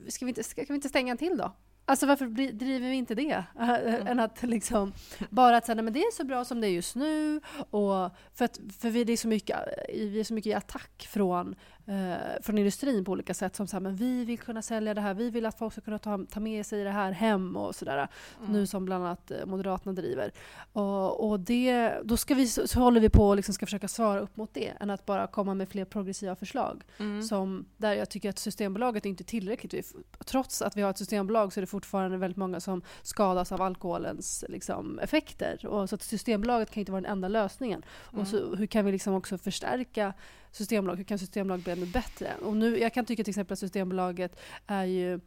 ska, 0.09 0.25
vi 0.25 0.29
inte, 0.29 0.43
ska 0.43 0.65
vi 0.69 0.75
inte 0.75 0.89
stänga 0.89 1.17
till 1.17 1.39
då? 1.39 1.53
Alltså 1.89 2.07
varför 2.07 2.27
driver 2.53 2.89
vi 2.89 2.95
inte 2.95 3.15
det? 3.15 3.45
Mm. 3.59 4.07
Än 4.07 4.21
att 4.21 4.43
liksom, 4.43 4.93
bara 5.31 5.57
att 5.57 5.67
säga, 5.67 5.83
men 5.83 5.93
det 5.93 6.01
är 6.01 6.13
så 6.13 6.25
bra 6.25 6.45
som 6.45 6.61
det 6.61 6.67
är 6.67 6.71
just 6.71 6.97
nu. 6.97 7.41
Och 7.71 8.11
för, 8.35 8.45
att, 8.45 8.61
för 8.79 8.91
vi, 8.91 9.13
är 9.13 9.17
så 9.17 9.29
mycket, 9.29 9.57
vi 9.89 10.21
är 10.21 10.25
så 10.25 10.35
mycket 10.35 10.51
i 10.51 10.55
attack 10.55 11.09
från 11.11 11.55
eh, 11.89 12.43
från 12.43 12.59
industrin 12.59 13.05
på 13.05 13.13
olika 13.13 13.35
sätt. 13.35 13.57
Som 13.57 13.67
så 13.67 13.77
här, 13.77 13.81
men 13.81 13.97
vi 13.97 14.25
vill 14.25 14.39
kunna 14.39 14.63
sälja 14.63 14.95
det 14.95 15.01
här, 15.01 15.15
vi 15.15 15.31
vill 15.31 15.47
att 15.47 15.59
folk 15.59 15.73
ska 15.73 15.81
kunna 15.81 15.99
ta, 15.99 16.25
ta 16.31 16.41
med 16.41 16.67
sig 16.67 16.85
det 16.85 16.91
här 16.91 17.13
hem 17.13 17.57
och 17.57 17.75
sådär. 17.75 18.09
Mm. 18.39 18.53
Nu 18.53 18.67
som 18.67 18.85
bland 18.85 19.05
annat 19.05 19.31
eh, 19.31 19.47
Moderaterna 19.47 19.93
driver. 19.93 20.33
Och, 20.73 21.29
och 21.29 21.41
det, 21.41 21.95
då 22.05 22.17
ska 22.17 22.35
vi, 22.35 22.49
så 22.49 22.81
håller 22.81 23.01
vi 23.01 23.11
på 23.11 23.29
och 23.29 23.37
liksom 23.37 23.55
ska 23.55 23.67
försöka 23.67 23.89
svara 23.89 24.21
upp 24.21 24.37
mot 24.37 24.55
det, 24.55 24.73
än 24.81 24.91
att 24.91 25.07
bara 25.07 25.27
komma 25.27 25.55
med 25.55 25.69
fler 25.69 25.85
progressiva 25.85 26.37
förslag. 26.37 26.83
Mm. 26.99 27.23
Som, 27.23 27.65
där 27.77 27.95
jag 27.95 28.11
tycker 28.11 28.31
att 28.31 28.39
Systembolaget 28.39 29.07
är 29.07 29.11
inte 29.11 29.25
tillräckligt. 29.25 29.95
Trots 30.25 30.63
att 30.63 30.77
vi 30.77 30.83
har 30.83 30.91
ett 30.91 30.99
systembolag 30.99 31.53
så 31.53 31.61
är 31.61 31.63
det 31.63 31.67
fortfarande 31.67 32.17
väldigt 32.17 32.37
många 32.37 32.61
som 32.61 32.83
skadas 33.03 33.53
av 33.53 33.63
alkoholens 33.63 34.45
liksom, 34.49 34.99
effekter. 34.99 35.67
Och 35.67 35.89
så 35.89 35.95
att 35.95 36.03
Systembolaget 36.03 36.71
kan 36.71 36.81
inte 36.81 36.93
vara 36.93 37.01
den 37.01 37.13
enda 37.13 37.29
lösningen. 37.29 37.83
Mm. 38.13 38.23
Och 38.23 38.29
så, 38.29 38.57
hur 38.57 38.67
kan 38.67 38.85
vi 38.85 38.93
liksom 38.93 39.15
också 39.15 39.39
förstärka 39.39 40.15
Systembolag, 40.53 40.97
hur 40.97 41.05
kan 41.05 41.19
Systembolaget 41.19 41.65
bli 41.65 41.73
ännu 41.79 41.93
bättre? 41.93 42.35
Och 42.43 42.57
nu, 42.57 42.79
jag 42.79 42.95
kan 42.95 43.05
tycka 43.05 43.25
till 43.25 43.31
exempel 43.31 43.53
att 43.53 43.59
Systembolaget 43.59 44.41
är 44.67 44.85
ju 44.85 45.21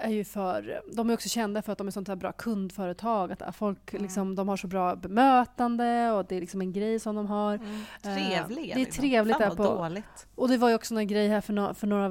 är 0.00 0.10
ju 0.10 0.24
för, 0.24 0.82
de 0.92 1.10
är 1.10 1.14
också 1.14 1.28
kända 1.28 1.62
för 1.62 1.72
att 1.72 1.78
de 1.78 1.86
är 1.86 1.90
sånt 1.90 2.08
här 2.08 2.16
bra 2.16 2.32
kundföretag. 2.32 3.32
Att 3.32 3.56
folk 3.56 3.92
mm. 3.92 4.02
liksom, 4.02 4.34
de 4.34 4.48
har 4.48 4.56
så 4.56 4.66
bra 4.66 4.96
bemötande 4.96 6.10
och 6.10 6.24
det 6.24 6.36
är 6.36 6.40
liksom 6.40 6.60
en 6.60 6.72
grej 6.72 7.00
som 7.00 7.16
de 7.16 7.26
har. 7.26 7.54
Mm. 7.54 7.82
Trevliga. 8.02 8.46
Uh, 8.48 8.54
det 8.54 8.72
är 8.72 8.76
liksom. 8.76 9.02
trevligt. 9.02 9.36
Fan 9.36 9.56
på, 9.56 9.62
dåligt. 9.62 10.26
Och 10.34 10.48
det 10.48 10.56
var 10.56 10.68
ju 10.68 10.74
också 10.74 10.94
en 10.94 11.08
grej 11.08 11.28
här 11.28 11.40
för, 11.40 11.52
no 11.52 11.74
för 11.74 11.86
några 11.86 12.08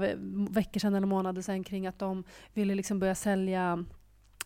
veckor 0.49 0.79
sedan 0.79 0.95
eller 0.95 1.07
månader 1.07 1.41
sedan 1.41 1.63
kring 1.63 1.87
att 1.87 1.99
de 1.99 2.23
ville 2.53 2.75
liksom 2.75 2.99
börja 2.99 3.15
sälja 3.15 3.85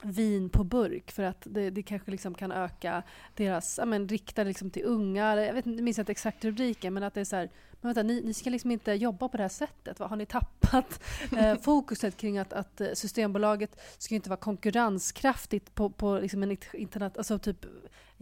vin 0.01 0.49
på 0.49 0.63
burk 0.63 1.11
för 1.11 1.23
att 1.23 1.47
det, 1.49 1.69
det 1.69 1.83
kanske 1.83 2.11
liksom 2.11 2.33
kan 2.33 2.51
öka 2.51 3.03
deras, 3.35 3.77
ja 3.77 3.85
men 3.85 4.07
rikta 4.07 4.43
liksom 4.43 4.69
till 4.69 4.83
unga, 4.85 5.35
jag 5.35 5.53
vet 5.53 5.65
inte, 5.65 5.83
minns 5.83 5.99
inte 5.99 6.11
exakt 6.11 6.45
rubriken 6.45 6.93
men 6.93 7.03
att 7.03 7.13
det 7.13 7.21
är 7.21 7.25
så 7.25 7.35
här, 7.35 7.49
men 7.83 7.93
vänta, 7.93 8.03
ni, 8.03 8.21
ni 8.21 8.33
ska 8.33 8.49
liksom 8.49 8.71
inte 8.71 8.91
jobba 8.91 9.27
på 9.29 9.37
det 9.37 9.43
här 9.43 9.49
sättet. 9.49 9.99
Va? 9.99 10.07
Har 10.07 10.15
ni 10.15 10.25
tappat 10.25 11.03
eh, 11.37 11.55
fokuset 11.55 12.17
kring 12.17 12.37
att, 12.37 12.53
att 12.53 12.81
Systembolaget 12.93 13.79
ska 13.97 14.15
inte 14.15 14.29
vara 14.29 14.39
konkurrenskraftigt 14.39 15.75
på, 15.75 15.89
på 15.89 16.19
liksom 16.19 16.43
en 16.43 16.57
internet, 16.73 17.17
alltså 17.17 17.39
typ 17.39 17.65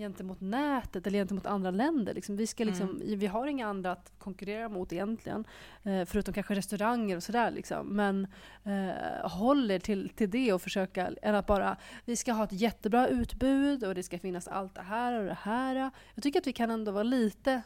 gentemot 0.01 0.41
nätet 0.41 1.07
eller 1.07 1.19
gentemot 1.19 1.45
andra 1.45 1.71
länder. 1.71 2.13
Liksom, 2.13 2.35
vi, 2.35 2.47
ska 2.47 2.63
liksom, 2.63 2.89
mm. 2.89 3.19
vi 3.19 3.27
har 3.27 3.47
inga 3.47 3.67
andra 3.67 3.91
att 3.91 4.13
konkurrera 4.17 4.69
mot 4.69 4.93
egentligen, 4.93 5.45
eh, 5.83 6.05
förutom 6.05 6.33
kanske 6.33 6.55
restauranger 6.55 7.15
och 7.15 7.23
sådär. 7.23 7.51
Liksom. 7.51 7.87
Men 7.87 8.27
eh, 8.63 9.29
håller 9.29 9.79
till, 9.79 10.09
till 10.09 10.29
det 10.29 10.53
och 10.53 10.61
försöka, 10.61 11.11
än 11.21 11.35
att 11.35 11.47
bara 11.47 11.77
vi 12.05 12.15
ska 12.15 12.33
ha 12.33 12.43
ett 12.43 12.61
jättebra 12.61 13.07
utbud 13.07 13.83
och 13.83 13.95
det 13.95 14.03
ska 14.03 14.19
finnas 14.19 14.47
allt 14.47 14.75
det 14.75 14.81
här 14.81 15.19
och 15.19 15.25
det 15.25 15.37
här. 15.41 15.91
Jag 16.15 16.23
tycker 16.23 16.39
att 16.39 16.47
vi 16.47 16.53
kan 16.53 16.71
ändå 16.71 16.91
vara 16.91 17.03
lite 17.03 17.61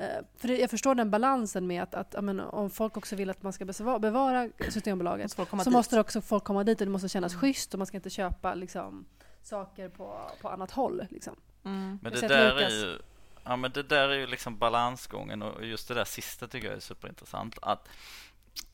Eh, 0.00 0.24
för 0.36 0.48
jag 0.48 0.70
förstår 0.70 0.94
den 0.94 1.10
balansen 1.10 1.66
med 1.66 1.82
att, 1.82 1.94
att 1.94 2.24
menar, 2.24 2.54
om 2.54 2.70
folk 2.70 2.96
också 2.96 3.16
vill 3.16 3.30
att 3.30 3.42
man 3.42 3.52
ska 3.52 3.64
bevara 3.98 4.48
Systembolaget 4.68 5.30
så 5.30 5.46
dit. 5.56 5.66
måste 5.66 6.00
också 6.00 6.20
folk 6.20 6.44
komma 6.44 6.64
dit 6.64 6.80
och 6.80 6.86
det 6.86 6.92
måste 6.92 7.08
kännas 7.08 7.32
mm. 7.32 7.40
schysst 7.40 7.74
och 7.74 7.78
man 7.78 7.86
ska 7.86 7.96
inte 7.96 8.10
köpa 8.10 8.54
liksom, 8.54 9.04
saker 9.50 9.88
på, 9.88 10.30
på 10.40 10.48
annat 10.48 10.70
håll. 10.70 11.06
Liksom. 11.10 11.36
Mm. 11.64 11.98
Men 12.02 12.12
det 12.12 12.28
där 12.28 12.56
är 12.56 12.70
ju 12.70 12.98
Ja 13.44 13.56
men 13.56 13.72
det 13.72 13.82
där 13.82 14.08
är 14.08 14.18
ju 14.18 14.26
liksom 14.26 14.58
balansgången 14.58 15.42
och 15.42 15.66
just 15.66 15.88
det 15.88 15.94
där 15.94 16.04
sista 16.04 16.48
tycker 16.48 16.68
jag 16.68 16.76
är 16.76 16.80
superintressant. 16.80 17.58
Att, 17.62 17.88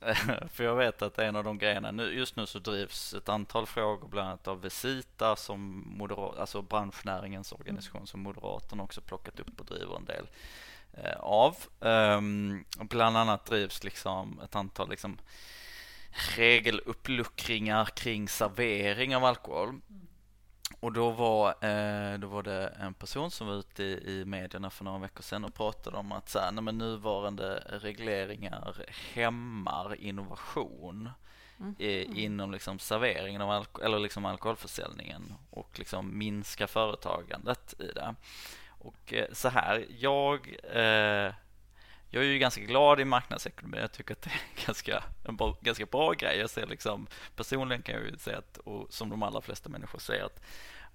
för 0.51 0.64
jag 0.64 0.77
vet 0.77 1.03
att 1.03 1.18
en 1.18 1.37
av 1.37 1.45
de 1.45 1.59
grejerna, 1.59 1.91
nu, 1.91 2.18
just 2.18 2.37
nu 2.37 2.47
så 2.47 2.59
drivs 2.59 3.14
ett 3.14 3.29
antal 3.29 3.66
frågor 3.66 4.09
bland 4.09 4.29
annat 4.29 4.49
av 4.49 4.61
Visita 4.61 5.37
som 5.37 5.85
moderat, 5.87 6.39
alltså 6.39 6.62
branschnäringens 6.62 7.53
organisation 7.53 8.07
som 8.07 8.20
Moderaterna 8.20 8.83
också 8.83 9.01
plockat 9.01 9.41
upp 9.41 9.61
och 9.61 9.66
driver 9.66 9.97
en 9.97 10.05
del 10.05 10.27
Eh, 10.97 11.20
av. 11.20 11.57
Um, 11.81 12.64
bland 12.81 13.16
annat 13.16 13.47
drivs 13.47 13.85
liksom 13.85 14.41
ett 14.45 14.57
antal 14.57 14.91
liksom 14.91 15.18
regeluppluckringar 16.37 17.85
kring 17.85 18.29
servering 18.29 19.16
av 19.16 19.24
alkohol. 19.24 19.81
Och 20.81 20.93
då 20.93 21.11
var, 21.11 21.49
eh, 21.49 22.18
då 22.18 22.27
var 22.27 22.43
det 22.43 22.66
en 22.66 22.95
person 22.95 23.31
som 23.31 23.47
var 23.47 23.55
ute 23.55 23.83
i, 23.83 24.20
i 24.20 24.24
medierna 24.24 24.70
för 24.70 24.85
några 24.85 24.99
veckor 24.99 25.22
sedan 25.22 25.45
och 25.45 25.55
pratade 25.55 25.97
om 25.97 26.12
att 26.12 26.29
så 26.29 26.39
här, 26.39 26.53
nej, 26.53 26.64
men 26.64 26.79
nuvarande 26.79 27.62
regleringar 27.66 28.74
hämmar 29.14 30.01
innovation 30.01 31.11
mm. 31.61 31.74
inom 32.16 32.51
liksom 32.53 32.79
serveringen 32.79 33.43
av 33.43 33.51
alko 33.51 33.83
eller 33.83 33.99
liksom 33.99 34.24
alkoholförsäljningen 34.24 35.35
och 35.51 35.79
liksom 35.79 36.18
minska 36.18 36.66
företagandet 36.66 37.74
i 37.81 37.87
det. 37.87 38.14
Och 38.68 39.12
eh, 39.12 39.27
så 39.33 39.49
här, 39.49 39.87
jag, 39.99 40.57
eh, 40.72 41.33
jag 42.11 42.25
är 42.25 42.29
ju 42.29 42.39
ganska 42.39 42.61
glad 42.61 43.01
i 43.01 43.05
marknadsekonomi. 43.05 43.79
Jag 43.81 43.93
tycker 43.93 44.13
att 44.13 44.23
det 44.23 44.31
är 44.31 44.67
ganska, 44.67 45.05
en 45.25 45.37
bra, 45.37 45.57
ganska 45.61 45.87
bra 45.87 46.13
grej. 46.13 46.39
Jag 46.39 46.51
ser 46.51 46.67
liksom, 46.67 47.07
personligen 47.37 47.83
kan 47.83 47.95
jag 47.95 48.05
ju 48.05 48.19
säga 48.19 48.39
att, 48.39 48.59
och 48.59 48.87
som 48.91 49.11
de 49.11 49.23
allra 49.23 49.41
flesta 49.41 49.69
människor 49.69 49.99
säger, 49.99 50.25
att 50.25 50.41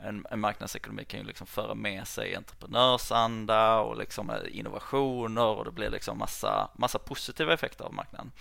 en, 0.03 0.25
en 0.31 0.39
marknadsekonomi 0.39 1.05
kan 1.05 1.19
ju 1.19 1.25
liksom 1.25 1.47
föra 1.47 1.75
med 1.75 2.07
sig 2.07 2.35
entreprenörsanda 2.35 3.79
och 3.79 3.97
liksom 3.97 4.29
eh, 4.29 4.57
innovationer 4.57 5.45
och 5.45 5.65
det 5.65 5.71
blir 5.71 5.89
liksom 5.89 6.17
massa, 6.17 6.69
massa 6.75 6.99
positiva 6.99 7.53
effekter 7.53 7.85
av 7.85 7.93
marknaden. 7.93 8.31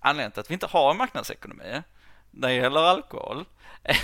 Anledningen 0.00 0.32
till 0.32 0.40
att 0.40 0.50
vi 0.50 0.54
inte 0.54 0.66
har 0.66 0.90
en 0.90 0.96
marknadsekonomi 0.96 1.82
när 2.30 2.48
det 2.48 2.54
gäller 2.54 2.80
alkohol 2.80 3.44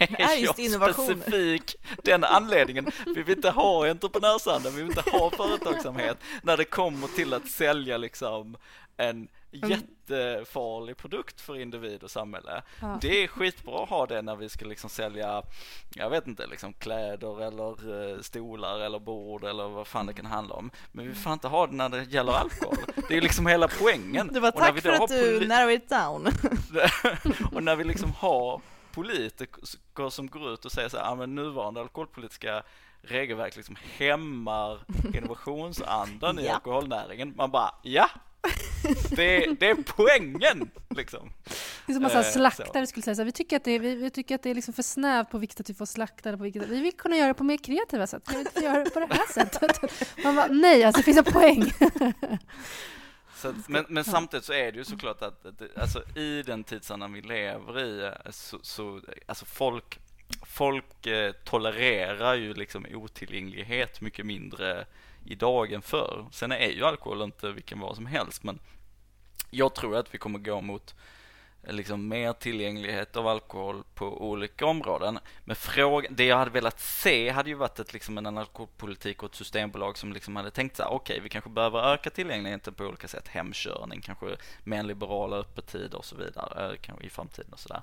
är 0.00 0.36
just 0.36 0.58
innovation. 0.58 1.06
specifik 1.06 1.76
den 2.02 2.24
anledningen. 2.24 2.86
Vi 3.06 3.22
vill 3.22 3.36
inte 3.36 3.50
ha 3.50 3.90
entreprenörsanda, 3.90 4.70
vi 4.70 4.76
vill 4.76 4.96
inte 4.96 5.10
ha 5.10 5.30
företagsamhet 5.30 6.18
när 6.42 6.56
det 6.56 6.64
kommer 6.64 7.08
till 7.08 7.34
att 7.34 7.48
sälja 7.48 7.96
liksom 7.96 8.56
en 8.96 9.28
mm. 9.52 9.70
jättefarlig 9.70 10.96
produkt 10.96 11.40
för 11.40 11.60
individ 11.60 12.02
och 12.02 12.10
samhälle. 12.10 12.62
Ja. 12.80 12.98
Det 13.00 13.22
är 13.22 13.26
skitbra 13.26 13.82
att 13.82 13.88
ha 13.88 14.06
det 14.06 14.22
när 14.22 14.36
vi 14.36 14.48
ska 14.48 14.64
liksom 14.64 14.90
sälja, 14.90 15.42
jag 15.94 16.10
vet 16.10 16.26
inte, 16.26 16.46
liksom 16.46 16.72
kläder 16.72 17.42
eller 17.46 18.12
eh, 18.12 18.20
stolar 18.20 18.80
eller 18.80 18.98
bord 18.98 19.44
eller 19.44 19.68
vad 19.68 19.86
fan 19.86 20.06
det 20.06 20.12
kan 20.12 20.26
handla 20.26 20.54
om. 20.54 20.70
Men 20.92 21.08
vi 21.08 21.14
får 21.14 21.32
inte 21.32 21.48
ha 21.48 21.66
det 21.66 21.74
när 21.74 21.88
det 21.88 22.02
gäller 22.02 22.32
alkohol. 22.32 22.76
Det 23.08 23.16
är 23.16 23.20
liksom 23.20 23.46
hela 23.46 23.68
poängen. 23.68 24.30
Det 24.32 24.40
var 24.40 24.50
tack 24.50 24.80
för 24.80 24.90
att 24.90 25.08
du 25.08 25.46
narrow 25.46 25.70
it 25.70 25.88
down. 25.88 26.26
och 27.54 27.62
när 27.62 27.76
vi 27.76 27.84
liksom 27.84 28.12
har 28.12 28.60
politiker 28.92 30.10
som 30.10 30.26
går 30.26 30.52
ut 30.52 30.64
och 30.64 30.72
säger 30.72 30.88
så 30.88 30.98
här, 30.98 31.16
men 31.16 31.34
nuvarande 31.34 31.80
alkoholpolitiska 31.80 32.62
regelverk 33.02 33.56
liksom 33.56 33.76
hämmar 33.96 34.78
innovationsandan 35.14 36.38
i 36.38 36.46
ja. 36.46 36.54
alkoholnäringen. 36.54 37.32
Man 37.36 37.50
bara, 37.50 37.74
ja, 37.82 38.10
det, 39.10 39.46
det 39.60 39.70
är 39.70 39.74
poängen 39.86 40.70
liksom. 40.88 41.32
Det 41.86 41.92
är 41.92 41.94
som 41.94 42.02
massa 42.02 42.18
eh, 42.18 42.32
slaktare 42.32 42.86
skulle 42.86 43.02
säga 43.02 43.14
så 43.14 43.20
här, 43.20 43.26
vi 43.26 43.32
tycker 43.32 43.56
att 43.56 43.64
det 43.64 43.70
är, 43.70 43.78
vi, 43.78 43.94
vi, 43.94 44.10
tycker 44.10 44.34
att 44.34 44.42
det 44.42 44.50
är 44.50 44.54
liksom 44.54 44.74
för 44.74 44.82
snävt 44.82 45.30
på 45.30 45.38
vilket 45.38 45.60
att 45.60 45.70
vi 45.70 45.74
får 45.74 45.86
slakta 45.86 46.30
det 46.30 46.36
på 46.36 46.42
vilket 46.42 46.68
Vi 46.68 46.80
vill 46.80 46.92
kunna 46.92 47.16
göra 47.16 47.28
det 47.28 47.34
på 47.34 47.44
mer 47.44 47.56
kreativa 47.56 48.06
sätt. 48.06 48.24
Kan 48.24 48.34
vi 48.34 48.40
inte 48.40 48.60
göra 48.60 48.84
det 48.84 48.90
på 48.90 49.00
det 49.00 49.06
här 49.10 49.26
sättet? 49.32 49.80
Man 50.24 50.36
bara, 50.36 50.46
nej, 50.46 50.84
alltså 50.84 51.00
det 51.00 51.04
finns 51.04 51.18
en 51.18 51.32
poäng. 51.32 51.72
Så, 53.40 53.54
men, 53.66 53.84
men, 53.88 54.04
samtidigt 54.04 54.44
så 54.44 54.52
är 54.52 54.72
det 54.72 54.78
ju 54.78 54.84
såklart 54.84 55.22
att, 55.22 55.46
att 55.46 55.62
alltså, 55.76 56.18
i 56.18 56.42
den 56.42 56.64
tidsandan 56.64 57.12
vi 57.12 57.22
lever 57.22 57.80
i 57.80 58.12
så, 58.30 58.58
så 58.62 59.00
alltså 59.26 59.44
folk, 59.44 59.98
folk 60.46 61.06
eh, 61.06 61.32
tolererar 61.32 62.34
ju 62.34 62.54
liksom 62.54 62.86
otillgänglighet 62.94 64.00
mycket 64.00 64.26
mindre 64.26 64.86
idag 65.26 65.72
än 65.72 65.82
förr. 65.82 66.26
Sen 66.32 66.52
är 66.52 66.70
ju 66.70 66.84
alkohol 66.84 67.22
inte 67.22 67.52
vilken 67.52 67.80
vara 67.80 67.94
som 67.94 68.06
helst 68.06 68.42
men 68.42 68.58
jag 69.50 69.74
tror 69.74 69.96
att 69.96 70.14
vi 70.14 70.18
kommer 70.18 70.38
gå 70.38 70.60
mot 70.60 70.94
liksom 71.62 72.08
mer 72.08 72.32
tillgänglighet 72.32 73.16
av 73.16 73.28
alkohol 73.28 73.82
på 73.94 74.30
olika 74.30 74.66
områden. 74.66 75.18
Men 75.44 75.56
frågan, 75.56 76.14
det 76.16 76.24
jag 76.24 76.36
hade 76.36 76.50
velat 76.50 76.80
se 76.80 77.30
hade 77.30 77.48
ju 77.48 77.54
varit 77.54 77.78
ett, 77.78 77.92
liksom 77.92 78.18
en 78.18 78.38
alkoholpolitik 78.38 79.22
och 79.22 79.30
ett 79.30 79.34
systembolag 79.34 79.98
som 79.98 80.12
liksom 80.12 80.36
hade 80.36 80.50
tänkt 80.50 80.76
så 80.76 80.82
här, 80.82 80.90
okej, 80.90 81.14
okay, 81.14 81.22
vi 81.22 81.28
kanske 81.28 81.50
behöver 81.50 81.92
öka 81.92 82.10
tillgängligheten 82.10 82.74
på 82.74 82.84
olika 82.84 83.08
sätt, 83.08 83.28
hemkörning, 83.28 84.00
kanske 84.00 84.26
med 84.64 84.80
en 84.80 84.86
liberala 84.86 85.36
öppettider 85.36 85.98
och 85.98 86.04
så 86.04 86.16
vidare, 86.16 86.76
kanske 86.80 87.06
i 87.06 87.10
framtiden 87.10 87.52
och 87.52 87.60
sådär. 87.60 87.82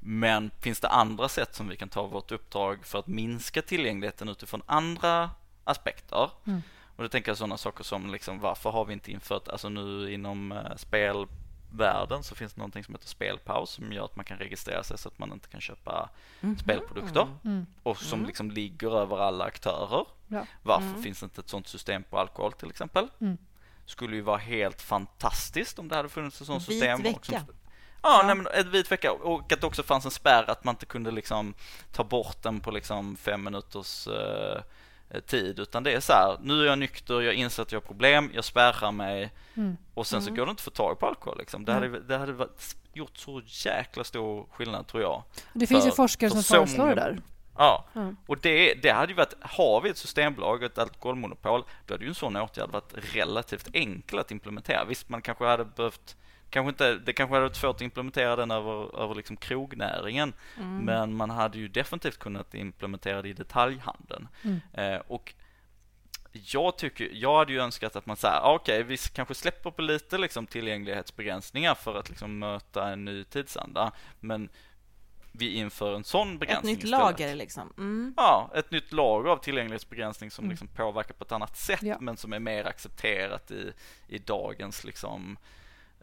Men 0.00 0.50
finns 0.60 0.80
det 0.80 0.88
andra 0.88 1.28
sätt 1.28 1.54
som 1.54 1.68
vi 1.68 1.76
kan 1.76 1.88
ta 1.88 2.06
vårt 2.06 2.32
uppdrag 2.32 2.86
för 2.86 2.98
att 2.98 3.06
minska 3.06 3.62
tillgängligheten 3.62 4.28
utifrån 4.28 4.62
andra 4.66 5.30
aspekter? 5.64 6.30
Mm. 6.46 6.62
Och 6.96 7.02
då 7.02 7.08
tänker 7.08 7.30
jag 7.30 7.38
sådana 7.38 7.56
saker 7.56 7.84
som 7.84 8.10
liksom, 8.10 8.40
varför 8.40 8.70
har 8.70 8.84
vi 8.84 8.92
inte 8.92 9.12
infört, 9.12 9.48
alltså 9.48 9.68
nu 9.68 10.12
inom 10.12 10.52
uh, 10.52 10.76
spel 10.76 11.26
världen 11.70 12.22
så 12.22 12.34
finns 12.34 12.52
det 12.52 12.58
någonting 12.58 12.84
som 12.84 12.94
heter 12.94 13.08
spelpaus 13.08 13.70
som 13.70 13.92
gör 13.92 14.04
att 14.04 14.16
man 14.16 14.24
kan 14.24 14.38
registrera 14.38 14.82
sig 14.82 14.98
så 14.98 15.08
att 15.08 15.18
man 15.18 15.32
inte 15.32 15.48
kan 15.48 15.60
köpa 15.60 16.10
mm. 16.40 16.58
spelprodukter 16.58 17.28
mm. 17.44 17.66
och 17.82 17.98
som 17.98 18.18
mm. 18.18 18.26
liksom 18.26 18.50
ligger 18.50 18.98
över 18.98 19.18
alla 19.18 19.44
aktörer. 19.44 20.06
Ja. 20.28 20.46
Varför 20.62 20.86
mm. 20.86 21.02
finns 21.02 21.20
det 21.20 21.24
inte 21.24 21.40
ett 21.40 21.48
sådant 21.48 21.68
system 21.68 22.02
på 22.02 22.18
alkohol 22.18 22.52
till 22.52 22.70
exempel? 22.70 23.08
Mm. 23.20 23.38
Skulle 23.86 24.16
ju 24.16 24.22
vara 24.22 24.38
helt 24.38 24.82
fantastiskt 24.82 25.78
om 25.78 25.88
det 25.88 25.96
hade 25.96 26.08
funnits 26.08 26.40
ett 26.40 26.46
sådant 26.46 26.64
system. 26.64 27.02
Vit 27.02 27.06
vecka. 27.06 27.40
Som, 27.40 27.54
ja, 28.02 28.28
ja. 28.28 28.34
Nej, 28.34 28.46
ett 28.54 28.66
vit 28.66 28.92
vecka 28.92 29.12
och 29.12 29.52
att 29.52 29.60
det 29.60 29.66
också 29.66 29.82
fanns 29.82 30.04
en 30.04 30.10
spärr 30.10 30.50
att 30.50 30.64
man 30.64 30.72
inte 30.72 30.86
kunde 30.86 31.10
liksom 31.10 31.54
ta 31.92 32.04
bort 32.04 32.42
den 32.42 32.60
på 32.60 32.70
liksom 32.70 33.16
fem 33.16 33.44
minuters 33.44 34.08
uh, 34.08 34.60
tid 35.26 35.58
utan 35.58 35.82
det 35.82 35.92
är 35.92 36.00
så 36.00 36.12
här, 36.12 36.36
nu 36.42 36.62
är 36.62 36.66
jag 36.66 36.78
nykter, 36.78 37.20
jag 37.20 37.34
inser 37.34 37.62
att 37.62 37.72
jag 37.72 37.80
har 37.80 37.86
problem, 37.86 38.30
jag 38.34 38.44
spärrar 38.44 38.92
mig 38.92 39.32
mm. 39.54 39.76
och 39.94 40.06
sen 40.06 40.22
så 40.22 40.28
mm. 40.28 40.38
går 40.38 40.46
det 40.46 40.50
inte 40.50 40.60
att 40.60 40.64
få 40.64 40.70
tag 40.70 40.98
på 40.98 41.06
alkohol 41.06 41.38
liksom. 41.38 41.64
Det 41.64 41.72
hade, 41.72 42.00
det 42.00 42.18
hade 42.18 42.32
varit, 42.32 42.76
gjort 42.92 43.16
så 43.16 43.42
jäkla 43.46 44.04
stor 44.04 44.46
skillnad 44.50 44.86
tror 44.86 45.02
jag. 45.02 45.22
Det 45.52 45.66
finns 45.66 45.80
för, 45.80 45.90
ju 45.90 45.94
forskare 45.94 46.30
som 46.30 46.42
föreslår 46.42 46.88
det 46.88 46.94
där. 46.94 47.18
Ja, 47.58 47.86
mm. 47.94 48.16
och 48.26 48.38
det, 48.38 48.74
det 48.74 48.90
hade 48.90 49.12
ju 49.12 49.16
varit, 49.16 49.34
har 49.40 49.80
vi 49.80 49.90
ett 49.90 49.98
systembolag 49.98 50.56
och 50.56 50.62
ett 50.62 50.78
alkoholmonopol, 50.78 51.64
då 51.86 51.94
hade 51.94 52.04
ju 52.04 52.08
en 52.08 52.14
sån 52.14 52.36
åtgärd 52.36 52.70
varit 52.70 52.94
relativt 53.14 53.68
enkel 53.72 54.18
att 54.18 54.30
implementera. 54.30 54.84
Visst, 54.84 55.08
man 55.08 55.22
kanske 55.22 55.44
hade 55.44 55.64
behövt 55.64 56.16
kanske 56.50 56.68
inte, 56.68 56.94
det 56.94 57.12
kanske 57.12 57.34
hade 57.34 57.46
varit 57.46 57.56
svårt 57.56 57.76
att 57.76 57.82
implementera 57.82 58.36
den 58.36 58.50
över, 58.50 59.02
över 59.02 59.14
liksom 59.14 59.36
krognäringen 59.36 60.32
mm. 60.56 60.84
men 60.84 61.16
man 61.16 61.30
hade 61.30 61.58
ju 61.58 61.68
definitivt 61.68 62.18
kunnat 62.18 62.54
implementera 62.54 63.22
det 63.22 63.28
i 63.28 63.32
detaljhandeln. 63.32 64.28
Mm. 64.44 64.60
Eh, 64.72 65.00
och 65.08 65.34
jag 66.32 66.78
tycker, 66.78 67.10
jag 67.12 67.38
hade 67.38 67.52
ju 67.52 67.60
önskat 67.60 67.96
att 67.96 68.06
man 68.06 68.16
säger, 68.16 68.34
ah, 68.34 68.54
okej, 68.54 68.80
okay, 68.80 68.82
vi 68.82 68.96
kanske 68.96 69.34
släpper 69.34 69.70
på 69.70 69.82
lite 69.82 70.18
liksom 70.18 70.46
tillgänglighetsbegränsningar 70.46 71.74
för 71.74 71.94
att 71.98 72.08
liksom 72.08 72.38
möta 72.38 72.88
en 72.88 73.04
ny 73.04 73.24
tidsanda, 73.24 73.92
men 74.20 74.48
vi 75.32 75.54
inför 75.54 75.94
en 75.94 76.04
sån 76.04 76.38
begränsning 76.38 76.72
Ett 76.72 76.78
nytt 76.78 76.84
istället. 76.84 77.00
lager 77.00 77.34
liksom. 77.34 77.72
Mm. 77.78 78.14
Ja, 78.16 78.50
ett 78.54 78.70
nytt 78.70 78.92
lager 78.92 79.30
av 79.30 79.36
tillgänglighetsbegränsning 79.36 80.30
som 80.30 80.44
Mm. 80.44 80.50
liksom 80.50 80.68
påverkar 80.68 81.14
på 81.14 81.24
ett 81.24 81.32
annat 81.32 81.56
sätt 81.56 81.82
Ja. 81.82 81.96
men 82.00 82.16
som 82.16 82.32
är 82.32 82.38
mer 82.38 82.64
accepterat 82.64 83.50
i, 83.50 83.72
i 84.08 84.18
dagens 84.18 84.84
liksom, 84.84 85.38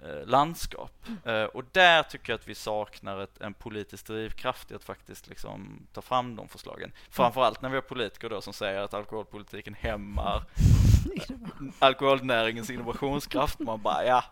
eh, 0.04 0.26
landskap. 0.28 1.06
Eh, 1.26 1.44
och 1.44 1.64
där 1.72 2.04
tycker 2.04 2.34
jag 2.34 2.40
att 2.40 2.48
vi 2.48 2.56
saknar 2.56 3.20
ett, 3.20 3.42
en 3.42 3.54
politisk 3.54 4.08
drivkraft 4.08 4.72
i 4.72 4.76
att 4.76 4.84
faktiskt 4.84 5.28
liksom 5.28 5.88
ta 5.94 6.02
fram 6.02 6.36
de 6.36 6.48
förslagen. 6.48 6.92
Framförallt 7.10 7.62
när 7.62 7.70
vi 7.70 7.76
har 7.76 7.82
politiker 7.82 8.30
då 8.30 8.42
som 8.42 8.54
säger 8.54 8.82
att 8.82 8.94
alkoholpolitiken 8.94 9.74
hämmar 9.74 10.44
alkoholnäringens 11.80 12.70
innovationskraft. 12.70 13.60
Man 13.60 13.82
bara, 13.82 14.06
ja, 14.06 14.24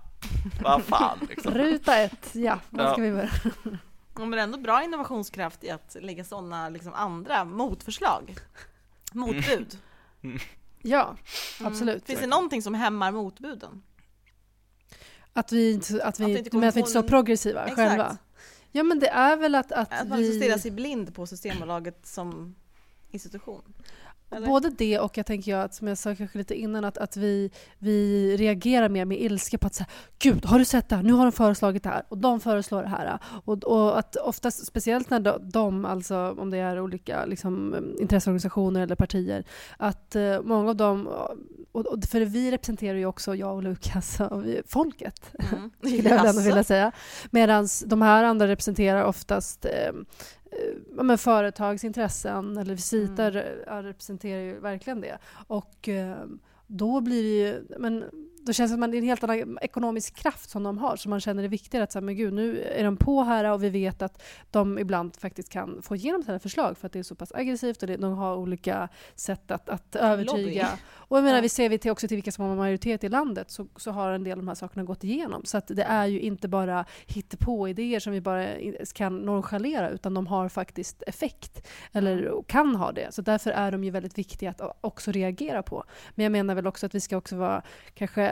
vad 0.64 0.84
fan 0.84 1.18
liksom. 1.30 1.54
Ruta 1.54 1.98
ett, 1.98 2.30
ja. 2.36 2.60
Ja. 2.70 2.94
ska 2.94 3.02
vi 3.02 3.12
börja? 3.12 3.30
Ja, 4.18 4.26
Men 4.26 4.40
ändå 4.40 4.58
bra 4.58 4.84
innovationskraft 4.84 5.64
i 5.64 5.70
att 5.70 5.96
lägga 6.02 6.24
sådana 6.24 6.70
liksom, 6.70 6.94
andra 6.94 7.46
motförslag. 7.46 8.36
Motbud. 9.14 9.78
Ja, 10.84 11.16
Mm. 11.60 11.72
absolut. 11.74 12.06
Finns 12.06 12.20
det 12.20 12.28
någonting 12.28 12.62
som 12.62 12.74
hämmar 12.74 13.12
motbuden? 13.12 13.84
Att 15.34 15.52
vi, 15.52 15.76
att 15.76 16.02
Att 16.02 16.20
vi 16.20 16.44
kommer 16.44 16.60
men 16.60 16.70
att 16.70 16.76
vi 16.76 16.80
inte 16.80 16.92
är 16.92 17.02
så 17.02 17.04
progressiva 17.04 17.62
Exakt. 17.64 17.76
själva. 17.76 18.18
Ja, 18.72 18.84
men 18.84 19.00
det 19.00 19.08
är 19.08 19.38
väl 19.38 19.56
att, 19.56 19.72
att, 19.72 19.94
Att 19.94 20.08
man 20.08 20.20
liksom 20.20 20.40
vi... 20.40 20.46
stirrar 20.46 20.58
sig 20.58 20.72
blind 20.72 21.16
på 21.16 21.28
Systembolaget 21.28 22.08
som 22.08 22.56
institution. 23.12 23.62
Eller? 24.32 24.48
Både 24.48 24.70
det 24.70 25.00
och 25.00 25.18
jag 25.18 25.26
tänker 25.26 25.52
jag 25.52 25.62
att, 25.62 25.74
som 25.74 25.88
jag 25.88 25.98
sa 25.98 26.16
kanske 26.16 26.38
lite 26.38 26.56
innan, 26.56 26.86
att, 26.86 26.98
att 26.98 27.18
vi, 27.18 27.52
vi 27.80 28.38
reagerar 28.38 28.90
mer 28.90 29.06
med 29.06 29.22
ilska 29.22 29.58
på 29.58 29.68
att 29.68 29.74
säga 29.74 29.88
Gud, 30.20 30.46
har 30.46 30.60
du 30.60 30.66
sett 30.66 30.90
det 30.90 30.96
här? 30.96 31.04
Nu 31.04 31.14
har 31.14 31.26
de 31.26 31.32
föreslagit 31.32 31.84
det 31.84 31.90
här 31.90 32.04
och 32.10 32.18
de 32.18 32.40
föreslår 32.40 32.84
det 32.84 32.90
här. 32.90 33.20
Och, 33.46 33.64
och 33.64 34.00
att 34.00 34.16
oftast, 34.16 34.66
speciellt 34.66 35.10
när 35.10 35.20
de, 35.20 35.50
de 35.50 35.86
alltså 35.86 36.36
om 36.38 36.50
det 36.50 36.58
är 36.58 36.80
olika 36.80 37.26
liksom, 37.26 37.76
intresseorganisationer 38.00 38.82
eller 38.82 38.96
partier, 38.96 39.44
att 39.78 40.16
eh, 40.16 40.42
många 40.44 40.70
av 40.70 40.76
dem, 40.76 41.08
och, 41.72 41.88
och 41.88 42.04
för 42.04 42.22
vi 42.22 42.52
representerar 42.52 42.98
ju 42.98 43.06
också, 43.06 43.36
jag 43.36 43.56
och 43.56 43.64
Lukas, 43.64 44.20
och 44.32 44.46
vi, 44.46 44.62
folket 44.68 45.32
Mm. 45.52 45.72
skulle 45.80 46.10
jag 46.10 46.26
Jaså? 46.26 46.42
vilja 46.42 46.64
säga. 46.64 46.92
Medan 47.32 47.68
de 47.86 48.02
här 48.02 48.24
andra 48.24 48.48
representerar 48.48 49.04
oftast 49.04 49.66
eh, 49.66 49.92
men 50.92 51.18
företagsintressen, 51.18 52.58
eller 52.58 52.76
Visita 52.76 53.24
Mm. 53.28 53.34
re- 53.34 53.84
representerar 53.84 54.42
ju 54.42 54.60
verkligen 54.60 55.02
det. 55.02 55.18
Och 55.48 55.90
eh, 55.90 56.26
då 56.68 57.02
blir 57.02 57.24
det 57.24 57.30
ju, 57.50 57.64
men 57.80 58.06
då 58.46 58.54
känns 58.54 58.72
det 58.72 58.76
som 58.76 58.84
att 58.84 58.92
det 58.92 58.98
är 58.98 59.00
en 59.00 59.06
helt 59.06 59.24
annan 59.24 59.58
ekonomisk 59.62 60.16
kraft 60.16 60.50
som 60.50 60.64
de 60.64 60.78
har, 60.78 60.96
som 60.96 61.10
man 61.10 61.20
känner 61.20 61.44
är 61.44 61.48
viktigare 61.48 61.84
att 61.84 61.92
säga, 61.92 62.02
men 62.02 62.16
gud, 62.16 62.34
nu 62.34 62.62
är 62.62 62.84
de 62.84 62.98
på 62.98 63.24
här 63.24 63.52
och 63.52 63.64
vi 63.64 63.70
vet 63.70 64.02
att 64.02 64.24
de 64.52 64.80
ibland 64.80 65.16
faktiskt 65.16 65.50
kan 65.50 65.82
få 65.82 65.96
igenom 65.96 66.24
sina 66.24 66.40
förslag 66.40 66.78
för 66.78 66.88
att 66.88 66.94
det 66.94 67.00
är 67.00 67.04
så 67.04 67.16
pass 67.16 67.32
aggressivt 67.32 67.82
och 67.82 67.88
det, 67.88 67.98
de 67.98 68.14
har 68.14 68.36
olika 68.36 68.90
sätt 69.16 69.52
att, 69.52 69.70
att 69.70 69.96
övertyga. 69.96 70.64
Lobby. 70.64 70.82
Och 71.12 71.18
jag 71.18 71.24
menar, 71.24 71.38
Ja. 71.38 71.42
vi 71.42 71.50
ser 71.50 71.70
vi 71.70 71.78
till 71.78 71.92
också 71.92 72.08
till 72.08 72.18
vilka 72.18 72.32
som 72.32 72.46
har 72.46 72.56
majoritet 72.56 73.04
i 73.04 73.10
landet 73.10 73.52
så, 73.52 73.68
så 73.76 73.92
har 73.92 74.12
en 74.12 74.24
del 74.24 74.32
av 74.32 74.38
de 74.38 74.48
här 74.48 74.56
sakerna 74.56 74.84
gått 74.84 75.04
igenom. 75.04 75.46
Så 75.46 75.58
att 75.58 75.68
det 75.68 75.84
är 75.84 76.06
ju 76.06 76.20
inte 76.20 76.48
bara 76.48 76.86
hittepå-idéer 77.08 78.00
som 78.00 78.14
vi 78.14 78.22
bara 78.22 78.48
kan 78.94 79.18
nonchalera 79.18 79.90
utan 79.90 80.14
de 80.14 80.28
har 80.28 80.50
faktiskt 80.50 81.04
effekt. 81.08 81.68
Eller 81.92 82.44
kan 82.48 82.76
ha 82.76 82.92
det. 82.92 83.14
Så 83.14 83.22
därför 83.22 83.52
är 83.52 83.72
de 83.72 83.84
ju 83.84 83.92
väldigt 83.92 84.18
viktiga 84.18 84.50
att 84.50 84.78
också 84.82 85.12
reagera 85.12 85.64
på. 85.64 85.84
Men 86.16 86.24
jag 86.24 86.32
menar 86.32 86.56
väl 86.56 86.68
också 86.68 86.86
att 86.86 86.96
vi 86.96 87.00
ska 87.00 87.18
också 87.18 87.36
vara 87.36 87.62
kanske 87.94 88.31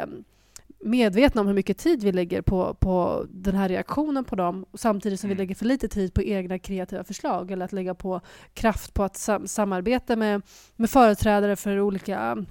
medvetna 0.83 1.41
om 1.41 1.47
hur 1.47 1.53
mycket 1.53 1.77
tid 1.77 2.03
vi 2.03 2.11
lägger 2.11 2.41
på, 2.41 2.73
på 2.73 3.25
den 3.29 3.55
här 3.55 3.69
reaktionen 3.69 4.23
på 4.23 4.35
dem 4.35 4.65
samtidigt 4.73 5.19
som 5.19 5.27
vi 5.27 5.33
Mm. 5.33 5.41
lägger 5.41 5.55
för 5.55 5.65
lite 5.65 5.87
tid 5.87 6.13
på 6.13 6.21
egna 6.23 6.59
kreativa 6.59 7.03
förslag 7.03 7.51
eller 7.51 7.65
att 7.65 7.73
lägga 7.73 7.95
på 7.95 8.21
kraft 8.53 8.93
på 8.93 9.03
att 9.03 9.17
sam- 9.17 9.47
samarbeta 9.47 10.15
med, 10.15 10.41
med 10.75 10.89
företrädare 10.89 11.55
för 11.55 11.79
olika 11.79 12.45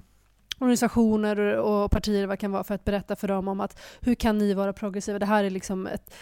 organisationer 0.59 1.57
och 1.57 1.91
partier 1.91 2.27
vad 2.27 2.39
kan 2.39 2.53
vara 2.53 2.65
för 2.65 2.75
att 2.75 2.85
berätta 2.85 3.17
för 3.17 3.29
dem 3.29 3.49
om 3.49 3.61
att 3.61 3.81
hur 4.01 4.15
kan 4.15 4.39
ni 4.39 4.55
vara 4.55 4.73
progressiva? 4.73 5.19
Det 5.19 5.27
här 5.27 5.45
är 5.45 5.51
liksom 5.51 5.87
ett, 5.87 6.15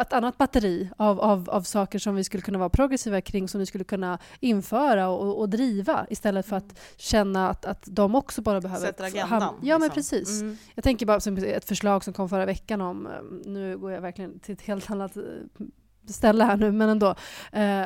ett 0.00 0.12
annat 0.12 0.38
batteri 0.38 0.90
av, 0.96 1.20
av, 1.20 1.50
av 1.50 1.62
saker 1.62 1.98
som 1.98 2.14
vi 2.14 2.24
skulle 2.24 2.42
kunna 2.42 2.58
vara 2.58 2.68
progressiva 2.68 3.20
kring 3.20 3.48
som 3.48 3.60
vi 3.60 3.66
skulle 3.66 3.84
kunna 3.84 4.18
införa 4.40 5.08
och, 5.08 5.38
och 5.38 5.48
driva 5.48 6.06
istället 6.10 6.46
för 6.46 6.56
att 6.56 6.78
känna 6.96 7.50
att, 7.50 7.64
att 7.64 7.82
de 7.86 8.14
också 8.14 8.42
bara 8.42 8.60
behöver... 8.60 8.86
Sätter 8.86 9.04
ham- 9.04 9.26
agendan. 9.26 9.54
Ja, 9.62 9.78
men 9.78 9.88
liksom. 9.88 9.94
precis. 9.94 10.40
Mm. 10.40 10.56
Jag 10.74 10.84
tänker 10.84 11.06
bara 11.06 11.20
som 11.20 11.36
ett 11.36 11.64
förslag 11.64 12.04
som 12.04 12.12
kom 12.12 12.28
förra 12.28 12.46
veckan 12.46 12.80
om, 12.80 13.06
eh, 13.06 13.12
nu 13.44 13.78
går 13.78 13.92
jag 13.92 14.00
verkligen 14.00 14.38
till 14.38 14.54
ett 14.54 14.62
helt 14.62 14.90
annat 14.90 15.16
eh, 15.16 15.22
ställe 16.08 16.44
här 16.44 16.56
nu, 16.56 16.72
men 16.72 16.88
ändå. 16.88 17.14
Eh, 17.52 17.84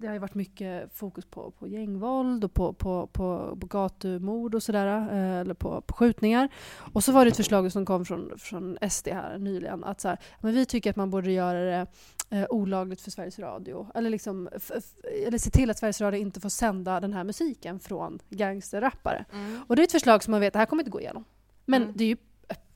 det 0.00 0.06
har 0.06 0.14
ju 0.14 0.20
varit 0.20 0.34
mycket 0.34 0.92
fokus 0.96 1.24
på, 1.24 1.50
på 1.50 1.68
gängvåld 1.68 2.44
och 2.44 2.54
på, 2.54 2.72
på, 2.72 3.06
på, 3.06 3.56
på 3.60 3.66
gatumord 3.66 4.54
och 4.54 4.62
sådär, 4.62 4.86
eh, 4.86 5.40
eller 5.40 5.54
på, 5.54 5.80
på 5.80 5.94
skjutningar. 5.94 6.48
Och 6.92 7.04
så 7.04 7.12
var 7.12 7.24
det 7.24 7.30
ett 7.30 7.36
förslag 7.36 7.72
som 7.72 7.86
kom 7.86 8.04
från, 8.04 8.38
från 8.38 8.78
SD 8.90 9.08
här 9.08 9.38
nyligen, 9.38 9.84
att 9.84 10.00
så 10.00 10.08
här, 10.08 10.18
men 10.40 10.54
vi 10.54 10.66
tycker 10.66 10.90
att 10.90 10.96
man 10.96 11.10
borde 11.10 11.32
göra 11.32 11.60
det 11.60 11.86
eh, 12.30 12.46
olagligt 12.50 13.00
för 13.00 13.10
Sveriges 13.10 13.38
Radio. 13.38 13.86
Eller, 13.94 14.10
liksom, 14.10 14.48
eller 15.26 15.38
se 15.38 15.50
till 15.50 15.70
att 15.70 15.78
Sveriges 15.78 16.00
Radio 16.00 16.20
inte 16.20 16.40
får 16.40 16.48
sända 16.48 17.00
den 17.00 17.12
här 17.12 17.24
musiken 17.24 17.80
från 17.80 18.18
gangsterrappare. 18.28 19.24
Mm. 19.32 19.60
Och 19.66 19.76
det 19.76 19.82
är 19.82 19.84
ett 19.84 19.92
förslag 19.92 20.22
som 20.24 20.30
man 20.30 20.40
vet, 20.40 20.52
det 20.52 20.58
här 20.58 20.66
kommer 20.66 20.82
inte 20.82 20.90
gå 20.90 21.00
igenom. 21.00 21.24
Men 21.64 21.82
Mm. 21.82 21.94
det 21.96 22.04
är 22.04 22.08
ju, 22.08 22.16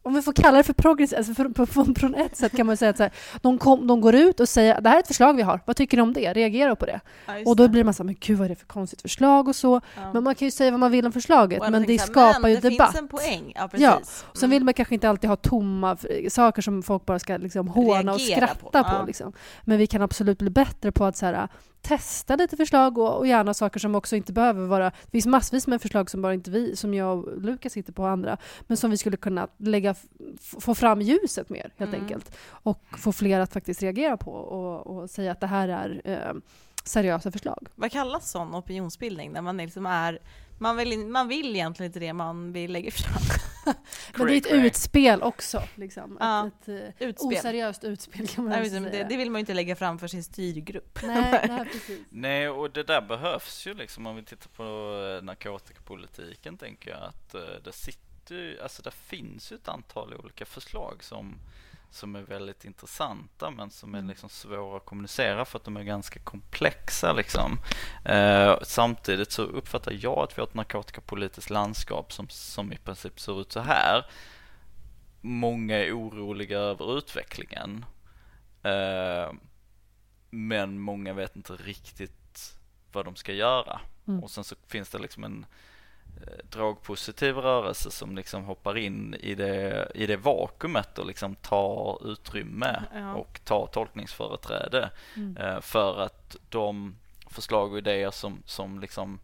om 0.05 0.15
vi 0.15 0.23
får 0.23 0.33
kalla 0.33 0.57
det 0.57 0.63
för 0.63 0.73
progress, 0.73 1.13
alltså 1.13 1.35
på, 1.35 1.67
på, 1.67 1.67
från 1.95 2.15
ett 2.15 2.37
sätt 2.37 2.57
kan 2.57 2.67
man 2.67 2.77
säga 2.77 2.91
att 2.91 2.97
så 2.97 3.03
här, 3.03 3.13
de, 3.43 3.59
kom, 3.59 3.87
de 3.87 4.01
går 4.01 4.15
ut 4.15 4.41
och 4.41 4.49
säger 4.49 4.81
det 4.81 4.89
här 4.89 4.97
är 4.97 5.01
ett 5.01 5.07
förslag 5.07 5.37
vi 5.37 5.43
har, 5.43 5.61
vad 5.65 5.77
tycker 5.77 5.97
ni 5.97 6.03
om 6.03 6.13
det? 6.13 6.33
Reagera 6.33 6.77
på 6.77 6.87
det. 6.87 7.01
Ja, 7.27 7.33
Och 7.47 7.57
då 7.57 7.63
det. 7.63 7.69
blir 7.69 7.85
man 7.85 7.95
så 7.95 8.03
här, 8.03 8.07
men 8.07 8.17
gud 8.21 8.39
vad 8.39 8.45
är 8.45 8.49
det 8.49 8.55
för 8.57 8.67
konstigt 8.67 9.03
förslag 9.03 9.49
och 9.49 9.57
så. 9.57 9.81
Ja. 9.97 10.13
Men 10.13 10.25
man 10.25 10.35
kan 10.35 10.47
ju 10.47 10.51
säga 10.51 10.71
vad 10.71 10.81
man 10.81 10.91
vill 10.93 11.07
om 11.07 11.13
förslaget, 11.13 11.61
Och 11.63 11.71
men 11.71 11.83
det 11.87 11.93
här, 12.01 12.07
skapar 12.07 12.41
men 12.41 12.51
ju 12.51 12.57
det 12.57 12.71
debatt. 12.71 12.91
finns 12.91 13.01
en 13.03 13.09
poäng. 13.09 13.53
Ja, 13.55 13.69
Ja, 13.73 13.99
precis. 13.99 14.25
Sen 14.35 14.45
Mm. 14.45 14.51
vill 14.51 14.65
man 14.65 14.75
kanske 14.75 14.95
inte 14.95 15.09
alltid 15.09 15.31
ha 15.31 15.37
tomma 15.37 15.97
saker 16.29 16.63
som 16.63 16.83
folk 16.83 17.07
bara 17.07 17.19
ska 17.19 17.37
liksom 17.37 17.69
håna 17.69 18.13
och 18.13 18.19
Reagera 18.19 18.47
skratta 18.47 18.85
på, 18.85 18.91
på. 18.91 18.97
ja. 18.97 19.05
liksom. 19.07 19.33
Men 19.63 19.79
vi 19.79 19.87
kan 19.87 20.03
absolut 20.03 20.39
bli 20.39 20.51
bättre 20.51 20.93
på 20.93 21.05
att 21.05 21.17
så 21.17 21.27
här, 21.27 21.49
testa 21.85 22.37
lite 22.37 22.57
förslag 22.57 22.99
och, 22.99 23.17
och 23.19 23.27
gärna 23.27 23.55
saker 23.55 23.81
som 23.81 23.95
också 23.95 24.17
inte 24.17 24.33
behöver 24.33 24.67
vara... 24.67 24.85
Det 24.91 25.11
finns 25.11 25.27
massvis 25.27 25.67
med 25.67 25.83
förslag 25.83 26.11
som 26.11 26.23
bara 26.23 26.35
inte 26.35 26.51
vi, 26.51 26.77
som 26.77 26.95
jag 26.95 27.19
och 27.19 27.41
Lukas 27.43 27.77
hittar 27.77 27.93
på 27.93 28.03
och 28.03 28.09
andra, 28.09 28.37
men 28.67 28.77
som 28.77 28.91
vi 28.91 28.97
skulle 28.97 29.17
kunna 29.17 29.49
lägga, 29.57 29.95
få 30.61 30.75
fram 30.75 31.01
ljuset 31.03 31.49
mer 31.49 31.73
helt 31.77 31.95
Mm. 31.95 32.03
enkelt. 32.03 32.37
Och 32.49 32.85
få 32.99 33.13
fler 33.13 33.41
att 33.41 33.53
faktiskt 33.53 33.83
reagera 33.83 34.17
på 34.17 34.33
och, 34.33 34.87
och 34.87 35.11
säga 35.11 35.33
att 35.33 35.41
det 35.41 35.47
här 35.47 35.69
är 35.69 36.01
eh, 36.05 36.35
seriösa 36.85 37.33
förslag. 37.33 37.69
Vad 37.75 37.93
kallas 37.93 38.31
sån 38.31 38.55
opinionsbildning? 38.55 39.33
När 39.33 39.43
man 39.43 39.57
liksom 39.57 39.87
är... 39.87 40.19
Man 40.65 40.77
vill, 40.77 41.07
man 41.07 41.29
vill 41.29 41.55
egentligen 41.57 41.89
inte 41.91 42.01
det 42.01 42.13
man 42.13 42.53
vill 42.53 42.73
lägga 42.73 42.91
fram. 42.91 43.23
Men 44.17 44.27
det 44.27 44.33
är 44.35 44.37
ett 44.37 44.47
utspel 44.53 45.23
också. 45.23 45.63
Liksom. 45.75 46.17
Ja, 46.21 46.47
Ett, 46.47 46.69
ett 46.69 47.01
eh, 47.01 47.09
Utspel. 47.09 47.39
oseriöst 47.39 47.85
utspel 47.85 48.29
kan 48.29 48.45
man 48.45 48.53
Nej, 48.53 48.71
säga. 48.71 48.81
det, 48.81 49.05
det 49.09 49.17
vill 49.17 49.31
man 49.31 49.39
ju 49.39 49.41
inte 49.41 49.55
lägga 49.55 49.77
fram 49.77 49.99
för 49.99 50.07
sin 50.09 50.25
styrgrupp. 50.25 50.99
Nej, 51.03 51.45
nej, 51.49 51.65
precis. 51.73 52.01
Nej, 52.11 52.49
och 52.49 52.71
det 52.71 52.83
där 52.83 53.01
behövs 53.01 53.67
ju 53.67 53.75
liksom 53.75 54.07
om 54.07 54.17
vi 54.17 54.23
tittar 54.23 54.49
på 54.49 54.63
eh, 55.19 55.25
narkotikapolitiken 55.25 56.57
tänker 56.57 56.91
jag 56.91 57.03
att 57.03 57.35
eh, 57.35 57.41
det 57.65 57.73
sitter 57.73 58.35
ju, 58.35 58.61
alltså 58.63 58.83
det 58.83 58.91
finns 58.91 59.53
ju 59.53 59.57
ett 59.57 59.69
antal 59.69 60.15
olika 60.15 60.45
förslag 60.45 61.05
som 61.05 61.35
som 61.95 62.17
är 62.17 62.23
väldigt 62.23 62.65
intressanta 62.65 63.51
men 63.51 63.71
som 63.71 63.95
är 63.95 63.99
Mm. 63.99 64.09
liksom 64.09 64.29
svåra 64.29 64.77
att 64.77 64.85
kommunicera 64.85 65.45
för 65.45 65.59
att 65.59 65.65
de 65.65 65.77
är 65.77 65.83
ganska 65.83 66.21
komplexa 66.21 67.13
liksom. 67.13 67.59
Eh, 68.05 68.59
samtidigt 68.63 69.33
så 69.33 69.43
uppfattar 69.43 69.93
jag 70.01 70.19
att 70.19 70.39
vi 70.39 70.41
har 70.41 70.49
ett 70.49 70.55
narkotikapolitiskt 70.55 71.51
landskap 71.51 72.13
som, 72.13 72.29
som 72.29 72.73
i 72.73 72.77
princip 72.79 73.21
ser 73.21 73.41
ut 73.41 73.53
så 73.53 73.61
här. 73.61 74.07
Många 75.21 75.77
är 75.79 75.93
oroliga 75.99 76.59
över 76.59 76.99
utvecklingen. 76.99 77.85
Eh, 78.63 79.33
men 80.31 80.79
många 80.79 81.13
vet 81.13 81.37
inte 81.37 81.53
riktigt 81.53 82.57
vad 82.93 83.05
de 83.05 83.17
ska 83.17 83.33
göra. 83.33 83.81
Mm. 84.09 84.23
Och 84.25 84.31
sen 84.31 84.45
så 84.45 84.57
finns 84.69 84.91
det 84.91 84.99
liksom 84.99 85.25
en 85.25 85.47
eh, 86.21 86.45
dragpositiv 86.51 87.37
rörelse 87.37 87.91
som 87.91 88.17
liksom 88.17 88.45
hoppar 88.45 88.77
in 88.79 89.15
i 89.21 89.35
det, 89.35 89.91
i 89.95 90.07
det 90.07 90.17
vakuumet 90.17 90.99
och 90.99 91.07
liksom 91.07 91.35
tar 91.35 92.07
utrymme 92.13 92.83
Ja. 92.95 93.15
och 93.15 93.41
tar 93.45 93.67
tolkningsföreträde 93.67 94.91
Mm. 95.17 95.37
eh, 95.37 95.61
för 95.61 96.01
att 96.01 96.37
de 96.49 96.97
förslag 97.31 97.73
och 97.73 97.79
idéer 97.79 98.11
som, 98.11 98.43
som 98.47 98.81
liksom 98.81 99.19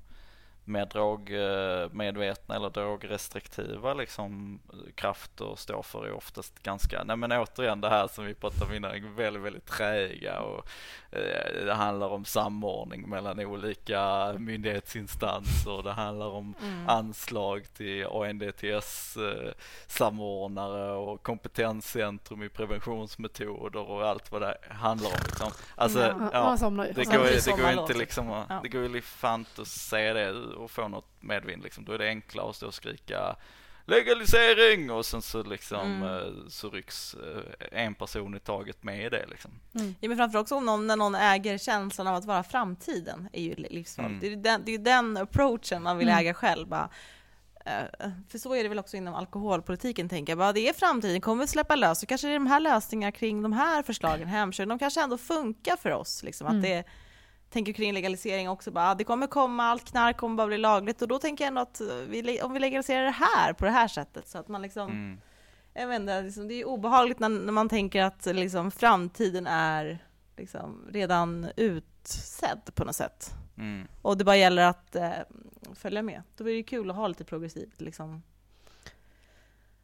mer 0.65 0.87
drogmedvetna 0.87 2.57
eller 2.57 2.71
drogrestriktiva 2.71 3.95
liksom, 3.95 4.61
krafter 4.95 5.55
står 5.57 5.83
för 5.83 6.07
är 6.07 6.13
oftast 6.13 6.63
ganska, 6.63 7.05
nej 7.05 7.17
men 7.17 7.33
återigen 7.33 7.81
det 7.81 7.89
här 7.89 8.09
som 8.09 8.25
vi 8.25 8.35
pratade 8.35 8.65
om 8.65 8.75
innan, 8.75 9.15
väldigt, 9.15 9.43
väldigt 9.43 9.67
träiga 9.67 10.41
och 10.41 10.69
eh, 11.11 11.65
det 11.65 11.75
handlar 11.75 12.09
om 12.09 12.25
samordning 12.25 13.09
mellan 13.09 13.41
olika 13.41 14.33
myndighetsinstanser, 14.39 15.83
det 15.83 15.93
handlar 15.93 16.29
om 16.29 16.55
mm. 16.63 16.89
anslag 16.89 17.67
till 17.77 18.07
ANDTS 18.07 19.17
eh, 19.17 19.53
samordnare 19.87 20.93
och 20.93 21.23
kompetenscentrum 21.23 22.43
i 22.43 22.49
preventionsmetoder 22.49 23.91
och 23.91 24.07
allt 24.07 24.33
vad 24.33 24.43
det 24.43 24.57
handlar 24.69 25.09
om. 25.09 25.21
Liksom. 25.25 25.51
Alltså, 25.75 26.01
ja, 26.33 26.57
ja, 26.61 26.71
det, 26.95 27.05
går, 27.05 27.45
det 27.45 27.63
går 27.63 27.81
inte 27.81 27.95
liksom, 27.95 28.45
det 28.63 28.69
går 28.69 28.83
ju 28.83 29.03
fant 29.03 29.59
att 29.59 29.69
se 29.69 30.13
det 30.13 30.33
och 30.61 30.71
få 30.71 30.89
något 30.89 31.09
medvind 31.21 31.63
liksom. 31.63 31.85
Då 31.85 31.93
är 31.93 31.99
det 31.99 32.09
enklare 32.09 32.51
att 32.51 32.57
stå 32.57 32.67
och 32.67 32.75
skrika 32.75 33.37
legalisering 33.91 34.91
och 34.91 35.07
sen 35.07 35.23
så 35.23 35.43
liksom 35.43 35.81
mm. 35.81 36.03
Eh, 36.03 36.49
så 36.49 36.71
rycks 36.71 37.15
eh, 37.15 37.85
en 37.85 37.95
person 37.95 38.35
i 38.37 38.41
taget 38.41 38.83
med 38.83 39.07
i 39.07 39.09
det 39.09 39.27
liksom. 39.31 39.51
Mm. 39.75 39.95
Ja 40.01 40.09
men 40.09 40.19
framförallt 40.19 40.45
också 40.45 40.55
om 40.55 40.67
någon, 40.67 40.87
när 40.87 40.97
någon 40.97 41.15
äger 41.15 41.59
känslan 41.59 42.07
av 42.07 42.15
att 42.15 42.25
vara 42.25 42.43
framtiden 42.43 43.29
är 43.33 43.43
ju 43.43 43.55
livsfarligt. 43.55 44.23
Mm. 44.23 44.43
Det, 44.43 44.51
är 44.51 44.53
den, 44.53 44.63
det 44.65 44.75
är 44.75 44.79
den 44.79 45.17
approachen 45.17 45.83
man 45.83 45.99
vill 45.99 46.09
mm. 46.09 46.21
äga 46.21 46.35
själv. 46.35 46.69
Bara, 46.69 46.89
eh, 47.65 48.11
för 48.29 48.39
så 48.39 48.55
är 48.55 48.63
det 48.63 48.69
väl 48.69 48.79
också 48.79 48.97
inom 48.97 49.15
alkoholpolitiken, 49.15 50.09
tänker 50.09 50.31
jag. 50.31 50.39
Bara, 50.39 50.53
det 50.53 50.69
är 50.69 50.73
framtiden, 50.73 51.21
kommer 51.21 51.45
vi 51.45 51.49
släppa 51.49 51.77
lös, 51.77 52.01
så 52.01 52.07
kanske 52.07 52.27
det 52.27 52.33
är 52.33 52.39
de 52.39 52.47
här 52.47 52.61
lösningarna 52.61 53.13
kring 53.13 53.43
de 53.43 53.53
här 53.53 53.83
förslagen, 53.83 54.29
hemkörning, 54.29 54.69
de 54.69 54.79
kanske 54.79 55.03
ändå 55.03 55.19
funkar 55.19 55.77
för 55.77 55.91
oss. 55.91 56.23
Liksom, 56.23 56.47
att 56.47 56.53
mm. 56.53 56.63
det 56.63 56.85
tänker 57.51 57.73
kring 57.73 57.93
legalisering 57.93 58.49
också, 58.49 58.71
bara, 58.71 58.91
ah, 58.91 58.95
det 58.95 59.05
kommer 59.05 59.27
komma, 59.27 59.65
allt 59.65 59.85
knark 59.85 60.17
kommer 60.17 60.37
bara 60.37 60.47
bli 60.47 60.59
lagligt 60.59 61.03
och 61.03 61.09
då 61.09 61.19
tänker 61.19 61.45
jag 61.45 61.49
ändå 61.49 61.61
att 61.61 61.81
vi, 62.09 62.43
om 62.43 62.53
vi 62.53 62.61
legaliserar 62.61 63.05
det 63.05 63.11
här 63.11 63.53
på 63.53 63.65
det 63.65 63.71
här 63.71 63.89
sättet 63.89 64.29
så 64.29 64.39
att 64.39 64.49
man 64.49 64.63
liksom 64.63 64.91
mm. 64.91 65.21
Jag 65.75 65.89
vet 65.89 66.01
inte, 66.01 66.23
liksom, 66.23 66.49
det 66.49 66.55
är 66.55 66.65
obehagligt 66.65 67.19
när, 67.19 67.29
när 67.29 67.53
man 67.53 67.69
tänker 67.69 68.03
att 68.03 68.27
liksom, 68.27 68.71
framtiden 68.71 69.47
är 69.47 69.99
liksom, 70.37 70.87
redan 70.91 71.47
utsedd 71.57 72.75
på 72.75 72.85
något 72.85 72.97
sätt. 72.97 73.35
Mm. 73.59 73.89
Och 74.03 74.17
det 74.17 74.25
bara 74.25 74.37
gäller 74.37 74.63
att 74.63 74.97
eh, 74.97 75.11
följa 75.75 76.03
med. 76.03 76.23
Då 76.37 76.49
är 76.49 76.55
det 76.55 76.63
kul 76.63 76.91
att 76.91 76.97
ha 76.97 77.09
lite 77.09 77.25
progressivt 77.25 77.81
liksom, 77.81 78.23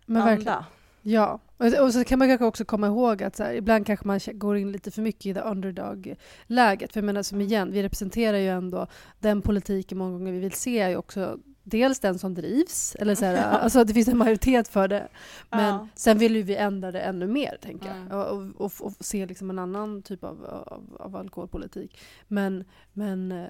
Men 0.06 0.22
anda. 0.22 0.34
Verkligen. 0.34 0.62
Ja, 1.09 1.40
och 1.80 1.92
så 1.92 2.04
kan 2.04 2.18
man 2.18 2.28
kanske 2.28 2.44
också 2.44 2.64
komma 2.64 2.86
ihåg 2.86 3.22
att 3.22 3.36
så 3.36 3.42
här, 3.42 3.54
ibland 3.54 3.86
kanske 3.86 4.07
man 4.07 4.20
går 4.32 4.57
in 4.57 4.72
lite 4.72 4.90
för 4.90 5.02
mycket 5.02 5.26
i 5.26 5.32
det 5.32 5.40
underdog-läget. 5.40 6.92
För 6.92 7.00
jag 7.00 7.04
menar 7.04 7.22
som 7.22 7.40
igen, 7.40 7.72
vi 7.72 7.82
representerar 7.82 8.38
ju 8.38 8.48
ändå 8.48 8.86
den 9.20 9.42
politiken 9.42 9.98
många 9.98 10.12
gånger 10.12 10.32
vi 10.32 10.38
vill 10.38 10.52
se 10.52 10.78
är 10.78 10.88
ju 10.88 10.96
också 10.96 11.38
dels 11.62 12.00
den 12.00 12.18
som 12.18 12.34
drivs, 12.34 12.96
eller 13.00 13.14
så 13.14 13.24
här, 13.24 13.34
ja. 13.34 13.42
alltså 13.44 13.84
det 13.84 13.94
finns 13.94 14.09
en 14.09 14.18
majoritet 14.18 14.68
för 14.68 14.88
det. 14.88 15.09
Men 15.50 15.74
ja. 15.74 15.88
sen 15.94 16.18
vill 16.18 16.36
ju 16.36 16.42
vi 16.42 16.57
ändra 16.57 16.92
det 16.92 17.00
ännu 17.00 17.26
mer, 17.26 17.59
tänker 17.62 17.86
jag. 17.86 17.96
Mm. 17.96 18.12
Och, 18.12 18.64
och, 18.64 18.72
och, 18.80 18.92
se 19.00 19.26
liksom 19.26 19.50
en 19.50 19.59
annan 19.59 20.02
typ 20.02 20.24
av, 20.24 20.44
av, 20.44 20.96
av 21.00 21.16
alkoholpolitik. 21.16 21.98
Men, 22.28 22.64
men 22.92 23.32
eh, 23.32 23.46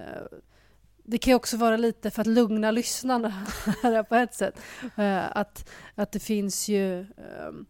det 1.09 1.17
kan 1.17 1.33
också 1.33 1.57
vara 1.57 1.77
lite 1.77 2.11
för 2.11 2.21
att 2.21 2.27
lugna 2.27 2.71
lyssnarna 2.71 3.47
på 4.09 4.15
ett 4.15 4.33
sätt. 4.33 4.59
Uh, 4.83 5.37
att, 5.37 5.69
att 5.95 6.11
det 6.11 6.19
finns 6.19 6.67
ju 6.67 7.05
um, 7.47 7.65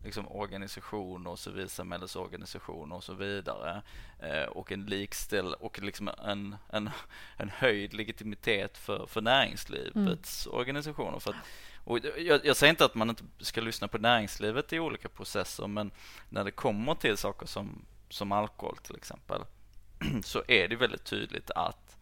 liksom 0.05 0.27
organisationer 0.31 1.29
och 1.29 1.39
civilsamhällesorganisationer 1.39 2.95
och 2.95 3.03
så 3.03 3.13
vidare. 3.13 3.81
Eh, 4.19 4.43
och 4.43 4.71
en 4.71 4.85
likställ 4.85 5.53
och 5.53 5.81
liksom 5.81 6.09
en, 6.25 6.55
en, 6.69 6.89
en 7.37 7.49
höjd 7.49 7.93
legitimitet 7.93 8.77
för, 8.77 9.05
för 9.05 9.21
näringslivets 9.21 10.45
mm. 10.45 10.59
organisationer. 10.59 11.19
För 11.19 11.31
att, 11.31 11.47
och 11.85 11.99
jag, 12.17 12.45
jag, 12.45 12.57
säger 12.57 12.69
inte 12.69 12.85
att 12.85 12.95
man 12.95 13.09
inte 13.09 13.23
ska 13.39 13.61
lyssna 13.61 13.87
på 13.87 13.97
näringslivet 13.97 14.73
i 14.73 14.79
olika 14.79 15.09
processer, 15.09 15.67
men 15.67 15.91
när 16.29 16.43
det 16.43 16.51
kommer 16.51 16.95
till 16.95 17.17
saker 17.17 17.45
som, 17.45 17.85
som 18.09 18.31
alkohol 18.31 18.77
till 18.77 18.95
exempel, 18.95 19.41
så 20.23 20.43
är 20.47 20.67
det 20.67 20.75
väldigt 20.75 21.03
tydligt 21.03 21.51
att 21.51 21.97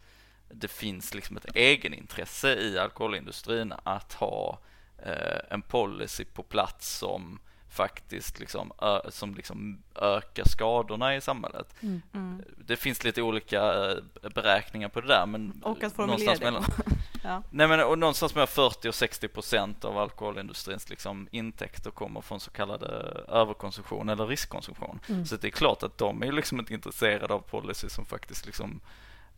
det 0.50 0.68
finns 0.68 1.14
liksom 1.14 1.38
ett 1.38 1.56
egenintresse 1.56 2.56
i 2.56 2.80
alkoholindustrin 2.80 3.74
att 3.84 4.14
ha 4.14 4.60
eh, 4.98 5.40
en 5.50 5.62
policy 5.62 6.26
på 6.26 6.44
plats 6.44 6.98
som 6.98 7.40
faktiskt 7.74 8.40
liksom, 8.40 8.72
ö, 8.82 9.00
som 9.10 9.36
liksom 9.36 9.84
ökar 9.96 10.44
skadorna 10.46 11.16
i 11.16 11.22
samhället. 11.22 11.76
Mm. 11.82 12.02
Mm. 12.14 12.42
Det 12.58 12.76
finns 12.76 13.04
lite 13.04 13.22
olika 13.22 13.90
eh, 13.90 13.98
beräkningar 14.36 14.90
på 14.90 15.02
det 15.02 15.08
där 15.08 15.26
men 15.26 15.62
och 15.64 15.84
att 15.84 15.94
formulera 15.94 16.36
det. 16.36 16.46
Mellan, 16.46 16.64
ja. 17.24 17.44
Nej 17.50 17.68
men 17.68 17.80
och 17.80 18.00
någonstans 18.00 18.36
mellan 18.36 18.48
40 18.48 18.90
och 18.90 18.96
60 18.96 19.28
procent 19.28 19.86
av 19.86 19.98
alkoholindustrins 19.98 20.90
liksom 20.90 21.28
intäkter 21.32 21.92
kommer 21.92 22.22
från 22.22 22.40
så 22.40 22.52
kallade 22.52 22.88
överkonsumtion 23.28 24.10
eller 24.10 24.28
riskkonsumtion. 24.28 25.00
Mm. 25.10 25.26
Så 25.26 25.36
det 25.36 25.48
är 25.48 25.52
klart 25.52 25.84
att 25.84 25.98
de 25.98 26.24
är 26.24 26.32
liksom 26.32 26.60
inte 26.60 26.74
intresserade 26.74 27.34
av 27.34 27.40
policy 27.40 27.90
som 27.90 28.06
faktiskt 28.06 28.46
liksom 28.46 28.82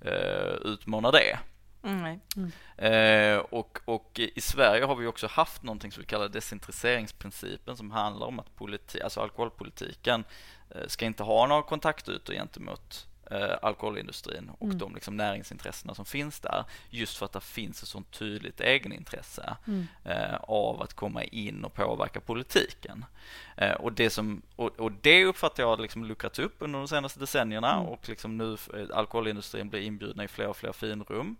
eh, 0.01 0.53
utmanar 0.63 1.11
det. 1.11 1.39
Mm. 1.85 2.19
Mm. 2.35 2.51
Eh, 2.77 3.37
och, 3.37 3.79
och, 3.85 4.19
i 4.19 4.41
Sverige 4.41 4.85
har 4.85 4.95
vi 4.95 5.07
också 5.07 5.27
haft 5.27 5.63
någonting 5.63 5.91
som 5.91 6.01
vi 6.01 6.07
kallar 6.07 6.29
desintresseringsprincipen 6.29 7.77
som 7.77 7.91
handlar 7.91 8.27
om 8.27 8.39
att 8.39 8.55
politi 8.55 9.01
alltså 9.01 9.21
alkoholpolitiken 9.21 10.23
eh, 10.69 10.87
ska 10.87 11.05
inte 11.05 11.23
ha 11.23 11.47
några 11.47 11.61
kontaktytor 11.61 12.33
gentemot 12.33 13.07
eh, 13.31 13.57
alkoholindustrin 13.61 14.51
och 14.59 14.65
mm. 14.65 14.77
de 14.77 14.95
liksom 14.95 15.17
näringsintressena 15.17 15.95
som 15.95 16.05
finns 16.05 16.39
där 16.39 16.63
just 16.89 17.17
för 17.17 17.25
att 17.25 17.31
det 17.31 17.41
finns 17.41 17.83
ett 17.83 17.89
sånt 17.89 18.11
tydligt 18.11 18.61
egenintresse 18.61 19.57
mm. 19.67 19.87
eh, 20.03 20.35
av 20.41 20.81
att 20.81 20.93
komma 20.93 21.23
in 21.23 21.65
och 21.65 21.73
påverka 21.73 22.19
politiken. 22.19 23.05
Eh, 23.57 23.71
och, 23.71 23.93
det 23.93 24.09
som, 24.09 24.41
och, 24.55 24.79
och, 24.79 24.91
det 24.91 25.25
uppfattar 25.25 25.63
jag 25.63 25.81
liksom 25.81 26.05
luckrats 26.05 26.39
upp 26.39 26.55
under 26.59 26.79
de 26.79 26.87
senaste 26.87 27.19
decennierna 27.19 27.73
mm. 27.73 27.85
och 27.85 28.09
liksom 28.09 28.37
nu 28.37 28.57
eh, 28.73 28.97
alkoholindustrin 28.97 29.69
blir 29.69 29.81
inbjudna 29.81 30.23
i 30.23 30.27
fler 30.27 30.47
och 30.47 30.57
fler 30.57 30.73
finrum 30.73 31.35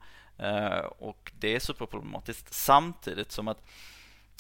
och 0.98 1.32
det 1.40 1.56
är 1.56 1.60
superproblematiskt 1.60 2.54
samtidigt 2.54 3.32
som 3.32 3.48
att 3.48 3.64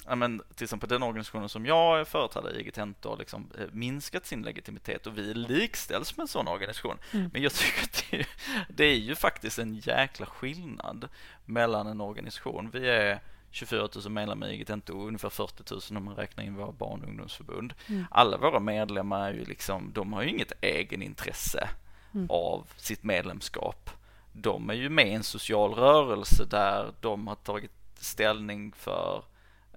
ja, 0.05 0.15
men, 0.15 0.41
till 0.55 0.63
exempel 0.63 0.89
den 0.89 1.03
organisationen 1.03 1.49
som 1.49 1.65
jag 1.65 2.07
företräder, 2.07 2.59
IG 2.59 2.73
Tenta, 2.73 3.09
har 3.09 3.17
liksom 3.17 3.51
eh, 3.59 3.65
minskat 3.71 4.25
sin 4.25 4.41
legitimitet 4.41 5.07
och 5.07 5.17
vi 5.17 5.33
likställs 5.33 6.17
med 6.17 6.23
en 6.23 6.27
sån 6.27 6.47
organisation. 6.47 6.97
Mm. 7.11 7.29
Men 7.33 7.41
jag 7.41 7.53
tycker 7.53 7.83
att 7.83 8.05
det 8.11 8.19
är, 8.19 8.27
det 8.69 8.85
är 8.85 8.97
ju 8.97 9.15
faktiskt 9.15 9.59
en 9.59 9.75
jäkla 9.75 10.25
skillnad 10.25 11.07
mellan 11.45 11.87
en 11.87 12.01
organisation. 12.01 12.69
Vi 12.73 12.89
är 12.89 13.19
24 13.51 13.89
000 13.95 14.09
medlemmar 14.09 14.47
i 14.47 14.53
IG 14.53 14.67
Tenta 14.67 14.93
och 14.93 15.07
ungefär 15.07 15.29
40 15.29 15.63
000 15.73 15.81
om 15.97 16.03
man 16.05 16.15
räknar 16.15 16.43
in 16.43 16.55
våra 16.55 16.71
barn 16.71 17.01
och 17.01 17.07
ungdomsförbund. 17.09 17.73
Mm. 17.87 18.05
Alla 18.11 18.37
våra 18.37 18.59
medlemmar 18.59 19.29
är 19.29 19.33
ju 19.33 19.45
liksom, 19.45 19.91
de 19.93 20.13
har 20.13 20.23
ju 20.23 20.29
inget 20.29 20.53
egenintresse 20.61 21.69
Mm. 22.15 22.27
av 22.29 22.67
sitt 22.77 23.03
medlemskap. 23.03 23.89
De 24.37 24.69
är 24.69 24.73
ju 24.73 24.89
med 24.89 25.07
i 25.07 25.13
en 25.13 25.23
social 25.23 25.73
rörelse 25.73 26.45
där 26.45 26.93
de 26.99 27.27
har 27.27 27.35
tagit 27.35 27.71
ställning 27.99 28.73
för 28.77 29.23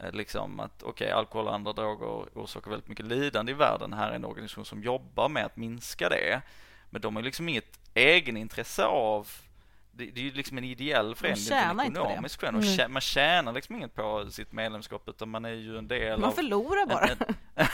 eh, 0.00 0.12
liksom 0.12 0.60
att 0.60 0.82
okej, 0.82 1.06
okay, 1.06 1.10
alkohol 1.10 1.46
och 1.46 1.54
andra 1.54 1.72
droger 1.72 2.28
orsakar 2.34 2.70
väldigt 2.70 2.88
mycket 2.88 3.06
lidande 3.06 3.52
i 3.52 3.54
världen. 3.54 3.92
Här 3.92 4.10
är 4.10 4.14
en 4.14 4.24
organisation 4.24 4.64
som 4.64 4.82
jobbar 4.82 5.28
med 5.28 5.46
att 5.46 5.56
minska 5.56 6.08
det. 6.08 6.42
Men 6.90 7.00
de 7.00 7.16
har 7.16 7.22
liksom 7.22 7.48
inget 7.48 7.78
egenintresse 7.94 8.84
av 8.84 9.28
det, 9.98 10.10
det 10.10 10.20
är 10.20 10.24
ju 10.24 10.32
liksom 10.32 10.58
en 10.58 10.64
ideell 10.64 11.14
förening, 11.14 11.44
det 11.48 11.54
är 11.54 11.70
inte 11.84 12.00
en 12.00 12.06
ekonomisk 12.06 12.40
förening. 12.40 12.62
Mm. 12.62 12.76
Tjä, 12.76 12.88
man 12.88 13.00
tjänar 13.00 13.52
liksom 13.52 13.76
inget 13.76 13.94
på 13.94 14.26
sitt 14.30 14.52
medlemskap 14.52 15.02
utan 15.08 15.28
man 15.28 15.44
är 15.44 15.52
ju 15.52 15.78
en 15.78 15.88
del 15.88 16.20
Man 16.20 16.28
av... 16.28 16.32
förlorar 16.34 16.86
bara. 16.86 17.04
En, 17.06 17.16
en, 17.54 17.66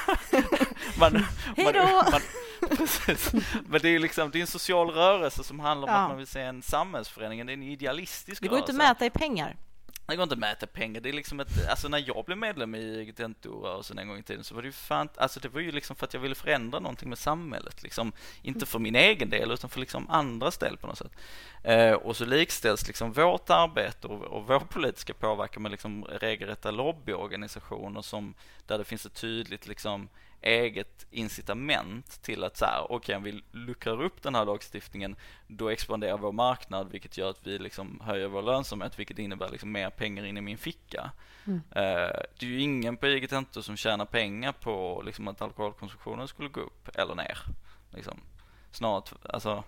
man, 0.99 1.25
Hej 1.57 1.73
då! 1.73 1.83
Man, 1.83 2.05
man, 2.11 2.21
precis. 2.77 3.33
Men 3.69 3.81
det 3.81 3.89
är 3.89 3.93
ju 3.93 3.99
liksom, 3.99 4.31
det 4.31 4.39
är 4.39 4.41
en 4.41 4.47
social 4.47 4.91
rörelse 4.91 5.45
som 5.45 5.61
handlar 5.61 5.89
om 5.89 5.95
Ja. 5.95 6.01
att 6.01 6.09
man 6.09 6.19
vill 6.19 6.27
se 6.27 6.41
en 6.41 6.63
samhällsförening, 6.63 7.47
det 7.47 7.53
är 7.53 7.55
en 7.55 7.63
idealistisk 7.63 8.43
Det 8.43 8.49
går 8.49 8.57
rörelse. 8.57 8.73
inte 8.73 8.83
att 8.85 8.89
mäta 8.91 9.07
i 9.07 9.11
pengar. 9.11 9.57
Det 10.07 10.17
går 10.17 10.23
inte 10.23 10.33
att 10.33 10.39
mäta 10.39 10.67
pengar. 10.67 11.01
Det 11.01 11.09
är 11.09 11.13
liksom 11.13 11.41
ett, 11.41 11.69
alltså 11.69 11.89
när 11.89 12.05
jag 12.07 12.25
blev 12.25 12.39
medlem 12.39 12.75
i 12.75 13.05
Gentento-rörelsen 13.05 13.99
en 13.99 14.09
gång 14.09 14.19
i 14.19 14.23
tiden 14.23 14.45
så 14.45 14.55
var 14.55 14.63
det 14.63 14.69
ju 14.69 14.73
fan, 14.73 15.09
alltså 15.17 15.41
det 15.41 15.49
var 15.49 15.61
ju 15.61 15.73
liksom 15.73 15.97
för 15.97 16.07
att 16.07 16.15
jag 16.15 16.21
ville 16.21 16.35
förändra 16.35 16.81
någonting 16.81 17.09
med 17.09 17.19
samhället 17.19 17.83
liksom. 17.83 18.13
Inte 18.43 18.67
för 18.67 18.79
min 18.79 18.97
egen 18.97 19.31
del 19.31 19.51
utan 19.51 19.71
för 19.71 19.81
liksom 19.81 20.11
andras 20.11 20.59
del 20.59 20.77
på 20.77 20.87
något 20.87 20.99
sätt. 20.99 21.13
Eh, 21.63 21.93
och 21.93 22.17
så 22.17 22.25
likställs 22.25 22.87
liksom 22.87 23.13
vårt 23.13 23.51
arbete 23.51 24.07
och, 24.07 24.23
och 24.23 24.47
vår 24.47 24.61
politiska 24.61 25.15
påverkan 25.15 25.63
med 25.63 25.73
liksom 25.73 26.05
regelrätta 26.05 26.71
lobbyorganisationer 26.71 28.03
som, 28.03 28.35
där 28.67 28.79
det 28.79 28.85
finns 28.85 29.07
ett 29.07 29.15
tydligt 29.15 29.67
liksom 29.67 30.09
eget 30.45 31.07
incitament 31.11 32.23
till 32.23 32.45
att 32.45 32.57
så 32.57 32.65
här, 32.65 32.93
okej 32.93 33.17
om 33.17 33.23
vi 33.23 33.43
luckrar 33.53 34.03
upp 34.03 34.23
den 34.23 34.35
här 34.35 34.45
lagstiftningen 34.45 35.17
då 35.47 35.69
expanderar 35.69 36.19
vår 36.19 36.33
marknad 36.33 36.91
vilket 36.91 37.19
gör 37.19 37.31
att 37.31 37.47
vi 37.47 37.59
liksom 37.59 38.01
höjer 38.05 38.29
vår 38.29 38.43
lönsamhet 38.43 38.99
vilket 38.99 39.19
innebär 39.19 39.49
liksom 39.49 39.73
mer 39.73 39.91
pengar 39.91 40.25
in 40.25 40.37
i 40.37 40.41
min 40.41 40.59
ficka. 40.59 41.11
Mm. 41.47 41.61
Eh, 41.71 42.21
det 42.39 42.47
är 42.47 42.51
ju 42.51 42.61
ingen 42.61 42.97
på 42.97 43.07
IG 43.07 43.31
Tento 43.31 43.63
som 43.63 43.77
tjänar 43.77 44.05
pengar 44.05 44.53
på 44.53 45.03
liksom 45.07 45.29
att 45.29 45.43
alkoholkonsumtionen 45.43 46.29
skulle 46.29 46.49
gå 46.49 46.61
upp 46.61 46.89
eller 46.95 47.15
ner. 47.15 47.39
Liksom. 47.91 48.21
Snarare, 48.71 49.03
t- 49.03 49.17
alltså, 49.29 49.65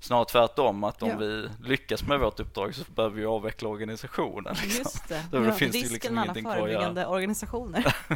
snarare 0.00 0.24
tvärtom 0.24 0.84
att 0.84 1.02
om 1.02 1.08
Ja. 1.08 1.16
vi 1.16 1.48
lyckas 1.64 2.06
med 2.06 2.20
vårt 2.20 2.40
uppdrag 2.40 2.74
så 2.74 2.84
behöver 2.94 3.16
vi 3.16 3.24
avveckla 3.24 3.68
organisationen. 3.68 4.54
Liksom. 4.62 4.78
Just 4.78 5.08
det. 5.08 5.22
Då 5.32 5.44
Ja. 5.44 5.52
finns 5.52 5.72
det 5.72 5.78
ju 5.78 5.88
liksom 5.88 6.14
med 6.14 6.22
alla 6.22 6.24
ingenting 6.32 6.44
kvar 6.44 6.52
att 6.52 6.58
göra. 6.58 6.66
förebyggande 6.68 7.06
organisationer. 7.06 7.96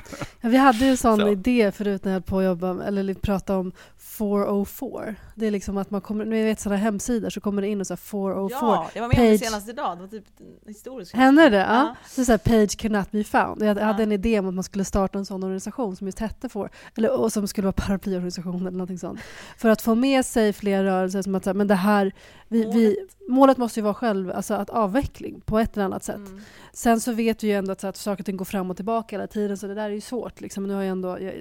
Ja, 0.40 0.48
vi 0.50 0.56
hade 0.56 0.78
ju 0.78 0.90
en 0.90 0.96
sån 0.96 1.20
Så. 1.20 1.28
idé 1.28 1.72
förut 1.72 2.04
när 2.04 2.12
jag 2.12 2.14
höll 2.14 2.22
på 2.22 2.38
att 2.38 2.44
jobba, 2.44 2.84
eller 2.84 3.02
lite 3.02 3.20
prata 3.20 3.56
om 3.58 3.72
404. 3.98 5.14
Det 5.34 5.46
är 5.46 5.50
liksom 5.50 5.76
att 5.76 5.90
man 5.90 6.00
kommer, 6.00 6.24
nu 6.24 6.44
vet 6.44 6.60
sådana 6.60 6.76
hemsidor 6.80 7.30
så 7.30 7.40
kommer 7.40 7.62
det 7.62 7.68
in 7.68 7.80
och 7.80 7.86
så 7.86 7.92
här 7.94 7.96
404. 7.96 8.58
Ja, 8.60 8.90
jag 8.94 9.02
var 9.02 9.08
med 9.08 9.18
om 9.18 9.24
det 9.24 9.30
Page. 9.38 9.46
senast 9.46 9.68
idag. 9.68 9.96
Det 9.96 10.00
var 10.00 10.08
typ 10.08 10.24
en 10.66 10.68
historisk 10.74 11.14
Hände 11.14 11.48
det? 11.48 11.56
Ja. 11.56 11.64
Ja. 11.74 11.94
Så 12.06 12.20
är 12.20 12.24
så 12.24 12.32
här, 12.32 12.38
page 12.38 12.76
cannot 12.78 13.10
be 13.10 13.24
found. 13.24 13.62
Jag 13.62 13.68
hade 13.68 13.80
Ja. 13.80 14.00
en 14.02 14.12
idé 14.12 14.38
om 14.38 14.48
att 14.48 14.54
man 14.54 14.64
skulle 14.64 14.84
starta 14.84 15.18
en 15.18 15.24
sån 15.26 15.42
organisation 15.44 15.96
som 15.96 16.06
just 16.06 16.18
hette 16.18 16.48
for, 16.48 16.70
eller 16.96 17.20
och 17.20 17.32
som 17.32 17.48
skulle 17.48 17.64
vara 17.66 17.72
paraplyorganisation 17.72 18.60
eller 18.60 18.70
någonting 18.70 18.98
sånt. 18.98 19.20
För 19.58 19.68
att 19.68 19.82
få 19.82 19.94
med 19.94 20.24
sig 20.26 20.52
fler 20.52 20.84
rörelser 20.84 21.22
som 21.22 21.34
att 21.34 21.56
men 21.56 21.66
det 21.74 21.78
här, 21.78 22.12
vi, 22.48 22.64
vi, 22.64 22.96
målet 23.28 23.56
måste 23.58 23.80
ju 23.80 23.84
vara 23.84 23.94
själv, 23.94 24.30
alltså 24.30 24.54
att 24.54 24.70
avveckling 24.70 25.40
på 25.40 25.58
ett 25.58 25.76
eller 25.76 25.84
annat 25.84 26.04
sätt. 26.04 26.16
Mm. 26.16 26.40
Sen 26.72 27.00
så 27.00 27.12
vet 27.12 27.44
vi 27.44 27.48
ju 27.48 27.52
ändå 27.54 27.72
att, 27.72 27.80
så 27.80 27.86
att 27.86 27.96
saker 27.96 28.22
och 28.22 28.26
ting 28.26 28.36
går 28.36 28.44
fram 28.44 28.70
och 28.70 28.76
tillbaka 28.76 29.16
hela 29.16 29.26
tiden 29.26 29.56
så 29.56 29.66
det 29.66 29.74
där 29.74 29.84
är 29.84 29.94
ju 29.94 30.00
svårt. 30.00 30.40
Liksom. 30.40 30.64
Nu 30.66 30.74
har 30.74 30.82
jag 30.82 30.90
ändå, 30.90 31.08
jag, 31.20 31.34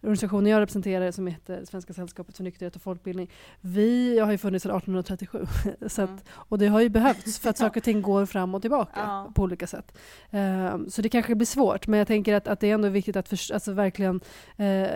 organisationen 0.00 0.46
jag 0.52 0.60
representerar 0.60 1.10
som 1.10 1.26
heter 1.26 1.64
Svenska 1.64 1.92
sällskapet 1.92 2.36
för 2.36 2.44
nykterhet 2.44 2.76
och 2.76 2.82
folkbildning, 2.82 3.30
vi 3.60 4.18
har 4.18 4.30
ju 4.30 4.38
funnits 4.38 4.62
sedan 4.62 4.76
1837. 4.76 5.46
så 5.86 6.02
att, 6.02 6.08
Mm. 6.08 6.20
och 6.34 6.58
det 6.58 6.66
har 6.66 6.80
ju 6.80 6.88
behövts 6.88 7.38
för 7.38 7.50
att 7.50 7.58
saker 7.58 7.80
och 7.80 7.84
ting 7.84 8.02
går 8.02 8.26
fram 8.26 8.54
och 8.54 8.60
tillbaka 8.62 8.92
Ja. 9.00 9.32
på 9.34 9.42
olika 9.42 9.66
sätt. 9.66 9.98
Ehm, 10.30 10.90
så 10.90 11.02
det 11.02 11.08
kanske 11.08 11.34
blir 11.34 11.46
svårt, 11.46 11.86
men 11.86 11.98
jag 11.98 12.06
tänker 12.06 12.34
att, 12.34 12.48
att 12.48 12.60
det 12.60 12.70
är 12.70 12.74
ändå 12.74 12.88
viktigt 12.88 13.16
att 13.16 13.28
förs- 13.28 13.50
alltså 13.54 13.72
verkligen 13.72 14.20
eh, 14.56 14.88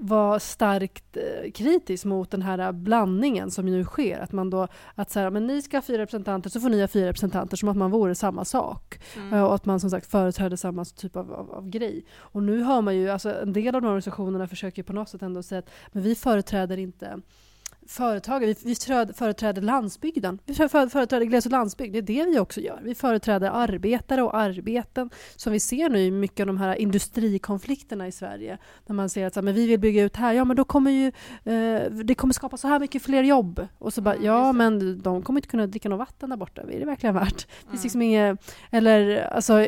vara 0.00 0.40
starkt 0.40 1.16
eh, 1.16 1.50
kritisk 1.50 2.04
mot 2.04 2.30
den 2.30 2.42
här 2.42 2.72
blandningen 2.72 3.50
som 3.50 3.66
nu 3.66 3.84
sker. 3.84 4.18
Att 4.20 4.32
man 4.32 4.50
då, 4.50 4.68
att 4.94 5.10
så 5.10 5.20
här, 5.20 5.30
men 5.30 5.46
ni 5.46 5.62
ska 5.62 5.76
ha 5.76 5.82
fyra 5.82 6.02
representanter 6.02 6.50
så 6.50 6.60
får 6.60 6.68
ni 6.68 6.80
ha 6.80 6.88
fyra 6.88 7.08
representanter 7.08 7.56
som 7.56 7.68
att 7.68 7.76
man 7.76 7.90
vore 7.90 8.14
samma 8.14 8.44
sak. 8.44 9.00
Mm. 9.16 9.34
Eh, 9.34 9.42
Och 9.42 9.54
att 9.54 9.66
man 9.66 9.80
som 9.80 9.90
sagt 9.90 10.10
företräder 10.10 10.56
samma 10.56 10.84
typ 10.84 11.16
av, 11.16 11.32
av, 11.32 11.50
av 11.50 11.68
grej. 11.68 12.04
Och 12.18 12.42
nu 12.42 12.62
hör 12.62 12.80
man 12.80 12.96
ju, 12.96 13.10
alltså 13.10 13.42
en 13.42 13.52
del 13.52 13.74
av 13.74 13.82
de 13.82 13.86
här 13.86 13.92
organisationerna 13.92 14.48
försöker 14.48 14.82
på 14.82 14.92
något 14.92 15.08
sätt 15.08 15.22
ändå 15.22 15.42
säga 15.42 15.58
att 15.58 15.70
men 15.92 16.02
vi 16.02 16.14
företräder 16.14 16.76
inte 16.76 17.20
företagare, 17.88 18.54
vi, 18.64 18.74
vi 19.04 19.12
företräder 19.14 19.62
landsbygden. 19.62 20.38
Vi 20.46 20.54
för- 20.54 20.68
för- 20.68 20.88
företräder 20.88 21.26
gles 21.26 21.46
och 21.46 21.52
landsbygd, 21.52 21.92
det 21.92 21.98
är 21.98 22.02
det 22.24 22.30
vi 22.30 22.38
också 22.38 22.60
gör. 22.60 22.80
Vi 22.82 22.94
företräder 22.94 23.50
arbetare 23.50 24.22
och 24.22 24.36
arbeten 24.36 25.10
som 25.36 25.52
vi 25.52 25.60
ser 25.60 25.88
nu 25.88 25.98
i 26.00 26.10
mycket 26.10 26.40
av 26.40 26.46
de 26.46 26.58
här 26.58 26.74
industrikonflikterna 26.76 28.06
i 28.08 28.12
Sverige. 28.12 28.58
När 28.86 28.94
man 28.94 29.08
ser 29.08 29.26
att 29.26 29.34
så 29.34 29.40
här, 29.40 29.44
men 29.44 29.54
vi 29.54 29.66
vill 29.66 29.80
bygga 29.80 30.02
ut 30.02 30.16
här, 30.16 30.32
ja 30.32 30.44
men 30.44 30.56
då 30.56 30.64
kommer 30.64 30.90
ju 30.90 31.06
eh, 31.44 31.90
det 31.90 32.14
kommer 32.14 32.34
skapa 32.34 32.56
så 32.56 32.68
här 32.68 32.80
mycket 32.80 33.02
fler 33.02 33.22
jobb. 33.22 33.66
Och 33.78 33.92
så 33.94 34.00
bara, 34.00 34.14
Mm, 34.14 34.26
ja 34.26 34.52
men 34.52 35.02
de 35.02 35.22
kommer 35.22 35.38
inte 35.38 35.48
kunna 35.48 35.66
dricka 35.66 35.88
något 35.88 35.98
vatten 35.98 36.30
där 36.30 36.36
borta, 36.36 36.62
är 36.62 36.78
det 36.80 36.84
verkligen 36.86 37.14
värt? 37.14 37.36
Det 37.36 37.70
finns 37.70 37.72
Mm. 37.72 37.82
liksom 37.82 38.02
inget, 38.02 38.54
eller 38.70 39.16
alltså 39.34 39.66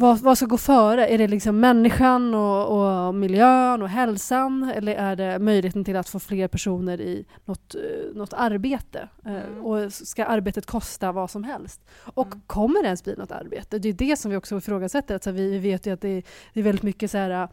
vad, 0.00 0.18
vad 0.18 0.36
ska 0.38 0.46
gå 0.46 0.58
före? 0.58 1.06
Är 1.06 1.18
det 1.18 1.28
liksom 1.28 1.60
människan 1.60 2.34
och, 2.34 3.06
och 3.08 3.14
miljön 3.14 3.82
och 3.82 3.88
hälsan 3.88 4.72
eller 4.74 4.94
är 4.94 5.16
det 5.16 5.38
möjligheten 5.38 5.84
till 5.84 5.96
att 5.96 6.08
få 6.08 6.18
fler 6.18 6.48
personer 6.48 7.00
i 7.00 7.24
något, 7.44 7.74
eh, 7.74 8.16
något 8.16 8.32
arbete? 8.32 9.08
Eh, 9.26 9.30
Mm. 9.32 9.64
Och 9.66 9.92
ska 9.92 10.24
arbetet 10.24 10.66
kosta 10.66 11.12
vad 11.12 11.30
som 11.30 11.44
helst? 11.44 11.80
Och 12.14 12.26
Mm. 12.26 12.40
kommer 12.46 12.82
det 12.82 12.86
ens 12.86 13.04
bli 13.04 13.14
något 13.16 13.32
arbete? 13.32 13.78
Det 13.78 13.88
är 13.88 13.92
det 13.92 14.16
som 14.18 14.30
vi 14.30 14.36
också 14.36 14.56
ifrågasätter. 14.58 15.14
Alltså 15.14 15.30
vi, 15.30 15.50
vi 15.50 15.58
vet 15.58 15.86
ju 15.86 15.92
att 15.92 16.00
det 16.00 16.08
är, 16.08 16.22
det 16.54 16.60
är 16.60 16.64
väldigt 16.64 16.82
mycket 16.82 17.10
så 17.10 17.18
här 17.18 17.30
eh, 17.30 17.48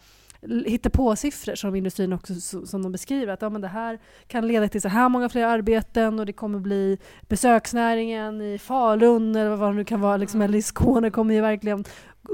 hitta 0.65 0.89
på 0.89 1.15
siffror 1.15 1.55
som 1.55 1.75
industrin 1.75 2.13
också 2.13 2.33
så- 2.35 2.65
som 2.65 2.81
de 2.83 2.91
beskriver 2.91 3.33
att 3.33 3.41
ja, 3.41 3.49
men 3.49 3.61
det 3.61 3.67
här 3.67 3.99
kan 4.27 4.47
leda 4.47 4.67
till 4.67 4.81
så 4.81 4.87
här 4.87 5.09
många 5.09 5.29
fler 5.29 5.45
arbeten 5.45 6.19
och 6.19 6.25
det 6.25 6.33
kommer 6.33 6.59
bli 6.59 6.97
besöksnäringen 7.29 8.41
i 8.41 8.57
Falun 8.59 9.35
eller 9.35 9.55
vad 9.55 9.69
det 9.69 9.75
nu 9.75 9.83
kan 9.83 10.01
vara 10.01 10.17
liksom, 10.17 10.41
Mm. 10.41 10.49
eller 10.49 10.57
i 10.57 10.61
Skåne 10.61 11.09
kommer 11.11 11.33
ju 11.35 11.41
verkligen 11.41 11.83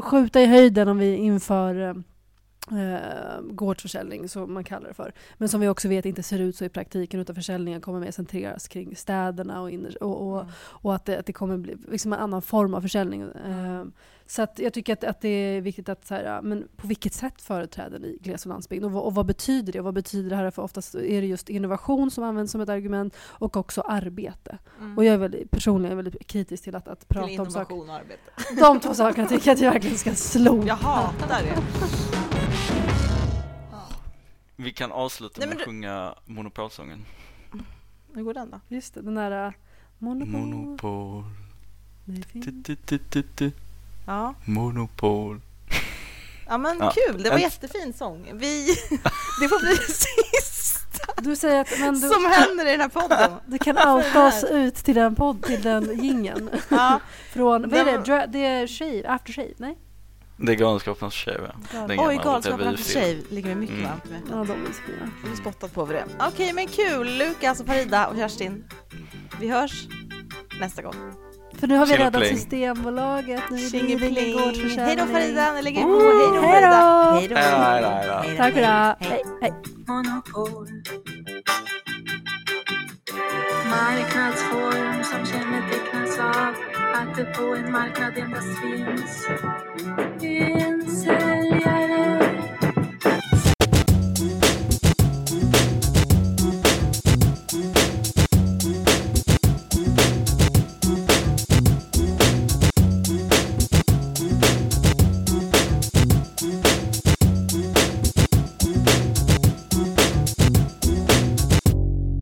skjuta 0.02 0.41
i 0.41 0.46
höjden 0.46 0.88
om 0.88 0.98
vi 0.98 1.16
inför 1.16 1.82
eh, 1.82 1.94
eh, 2.72 3.41
gårdsförsäljning, 3.41 4.30
som 4.30 4.53
man 4.53 4.64
kallar 4.64 4.88
det 4.88 4.93
för. 4.93 5.14
Men 5.38 5.49
som 5.49 5.61
vi 5.61 5.68
också 5.68 5.88
vet 5.88 6.05
inte 6.05 6.24
ser 6.24 6.39
ut 6.39 6.55
så 6.55 6.66
i 6.66 6.70
praktiken 6.70 7.20
utan 7.20 7.36
försäljningen 7.36 7.82
kommer 7.82 7.99
mer 7.99 8.11
centreras 8.11 8.68
kring 8.68 8.95
städerna 8.95 9.61
och, 9.61 9.72
inner, 9.72 10.03
och, 10.03 10.28
och, 10.28 10.41
Mm. 10.41 10.51
och 10.59 10.95
att 10.95 11.05
det, 11.05 11.20
att 11.20 11.26
det 11.26 11.34
kommer 11.34 11.57
bli 11.57 11.76
liksom 11.91 12.14
en 12.14 12.20
annan 12.20 12.41
form 12.41 12.74
av 12.74 12.82
försäljning. 12.82 13.22
Eh, 13.22 13.84
så 14.28 14.41
att 14.41 14.59
jag 14.59 14.74
tycker 14.74 14.93
att, 14.93 15.03
att 15.03 15.22
det 15.22 15.28
är 15.30 15.61
viktigt 15.61 15.89
att 15.89 16.05
så 16.07 16.14
här, 16.14 16.41
men 16.41 16.68
på 16.76 16.88
vilket 16.88 17.14
sätt 17.14 17.41
företräder 17.41 17.99
ni 17.99 18.18
gles 18.22 18.45
och 18.45 18.49
landsbygd? 18.49 18.84
Och, 18.86 19.05
och 19.05 19.16
vad 19.16 19.26
betyder 19.26 19.74
det? 19.74 19.80
Och 19.80 19.86
vad 19.86 19.93
betyder 19.93 20.30
det 20.30 20.36
här? 20.36 20.51
För 20.51 20.61
oftast 20.61 20.95
är 20.95 21.22
det 21.22 21.28
just 21.28 21.49
innovation 21.49 22.11
som 22.11 22.24
används 22.24 22.51
som 22.51 22.61
ett 22.61 22.70
argument 22.70 23.16
och 23.20 23.57
också 23.57 23.82
arbete. 23.82 24.57
Mm. 24.80 24.97
Och 24.97 25.05
jag 25.05 25.14
är 25.14 25.18
väldigt, 25.18 25.51
personligen 25.51 25.97
väldigt 25.97 26.28
kritisk 26.28 26.64
till 26.64 26.76
att, 26.76 26.88
att 26.88 26.99
Till 26.99 27.07
prata 27.07 27.41
om 27.41 27.51
saker. 27.51 27.76
innovation 27.76 27.89
och 27.89 27.95
arbete. 27.95 28.32
De 28.59 28.80
två 28.80 28.93
sakerna 28.93 29.28
tycker 29.28 29.47
jag 29.47 29.55
att 29.55 29.61
jag 29.61 29.72
verkligen 29.72 29.97
ska 29.97 30.11
slå. 30.16 30.64
Jag 30.68 30.76
hatar 30.76 31.28
det. 31.43 32.33
Vi 34.56 34.72
kan 34.74 34.91
avsluta 34.91 35.39
Nej, 35.39 35.47
med 35.47 35.54
att 35.54 35.60
du- 35.60 35.66
sjunga 35.66 36.16
Monopolsången. 36.26 37.06
Hur 38.14 38.24
går 38.24 38.34
den 38.34 38.49
då? 38.51 38.60
Just 38.68 38.93
det, 38.93 39.01
den 39.01 39.16
där 39.16 39.47
uh, 39.47 39.54
monopol. 39.97 40.32
Monopol. 40.32 41.24
Ja, 44.06 44.34
Monopol. 44.45 45.41
ja 46.47 46.58
men 46.58 46.78
Ja. 46.80 46.93
kul. 46.95 47.24
Det 47.24 47.30
var 47.30 47.38
En- 47.38 47.41
jättefin 47.43 47.93
sång. 47.93 48.30
Vi... 48.34 48.66
Det 49.41 49.47
får 49.49 49.60
bli 49.60 49.70
det 49.70 49.93
sista 49.93 51.14
Du 51.22 51.36
säger 51.36 51.62
att 51.62 51.80
men 51.80 51.93
du, 52.01 52.08
som 52.10 52.26
händer 52.26 52.66
i 52.68 52.72
den 52.72 52.82
här 52.82 52.89
podden. 52.89 53.32
du 53.47 53.58
kan 53.58 53.78
outa 53.78 54.28
oss 54.28 54.43
ut 54.43 54.76
till 54.76 54.95
den, 54.95 55.16
podd, 55.16 55.43
till 55.43 55.62
den 55.62 56.04
jingeln. 56.04 56.49
Ja, 56.70 56.99
Från, 57.34 57.70
vad 57.70 57.80
är 57.80 57.86
det? 57.97 58.28
det 58.32 58.45
är 58.45 58.68
shave, 58.68 59.08
after 59.08 59.34
shave? 59.34 59.54
Nej? 59.58 59.78
Det 60.46 60.52
är 60.52 60.56
Galenskaparnas 60.56 61.14
tjej 61.14 61.38
va? 61.41 61.56
Ja, 61.74 61.80
Den 61.80 61.89
Oj, 61.91 61.96
gamla 61.98 62.24
Galenskaparna 62.24 62.64
för 62.64 62.66
revyfilm. 62.72 63.02
sig 63.04 63.24
ligger 63.30 63.48
mig 63.48 63.56
mycket 63.56 63.76
Mm. 63.78 63.89
varmt 63.89 64.04
hjärtat. 64.12 64.30
Ja, 64.30 64.36
de 64.36 64.52
är 64.52 64.74
så 64.74 64.82
fina. 64.82 65.10
Jag 65.24 65.30
har 65.30 65.36
spottat 65.36 65.74
på 65.74 65.82
över 65.82 65.94
det. 65.94 66.06
Okej, 66.28 66.54
men 66.54 66.68
kul. 66.68 67.18
Lukas 67.18 67.60
och 67.60 67.66
Farida 67.68 68.08
och 68.08 68.16
Kerstin. 68.16 68.64
Vi 69.39 69.50
hörs 69.50 69.88
nästa 70.60 70.82
gång. 70.82 70.96
För 71.60 71.68
nu 71.68 71.78
har 71.78 71.86
vi 71.86 71.98
räddat. 71.98 72.28
Systembolaget. 72.28 73.41
Nu 73.50 73.70
blir 73.70 74.16
det 74.16 74.32
gårdsförsäljning. 74.32 74.80
Hej 74.86 74.96
då 74.96 75.06
Farida, 75.06 75.54
nu 75.54 75.62
lägger 75.62 75.80
vi 75.80 75.84
på. 75.84 76.00
Hej 76.00 76.41
då 76.41 76.48
hej 76.48 76.62
då. 76.62 76.68
Farida. 76.68 77.12
Hej 77.14 77.28
då. 77.28 77.36
Hej 77.36 77.82
då, 77.82 77.88
hej 77.88 78.08
då. 78.08 78.14
Hej 78.14 78.32
då, 78.32 78.38
Tack 78.38 78.54
för 78.54 78.62
det. 78.62 78.68
hej. 78.68 78.96
Hej, 79.10 79.22
hej. 79.41 79.54
monopol. 79.88 80.68
Marknadsform 83.70 85.04
som 85.04 85.26
kännetecknas 85.26 86.20
av 86.20 86.54
att 86.94 87.16
det 87.16 87.26
på 87.26 87.56
en 87.56 87.72
marknad 87.72 88.18
endast 88.18 88.60
finns 88.60 89.28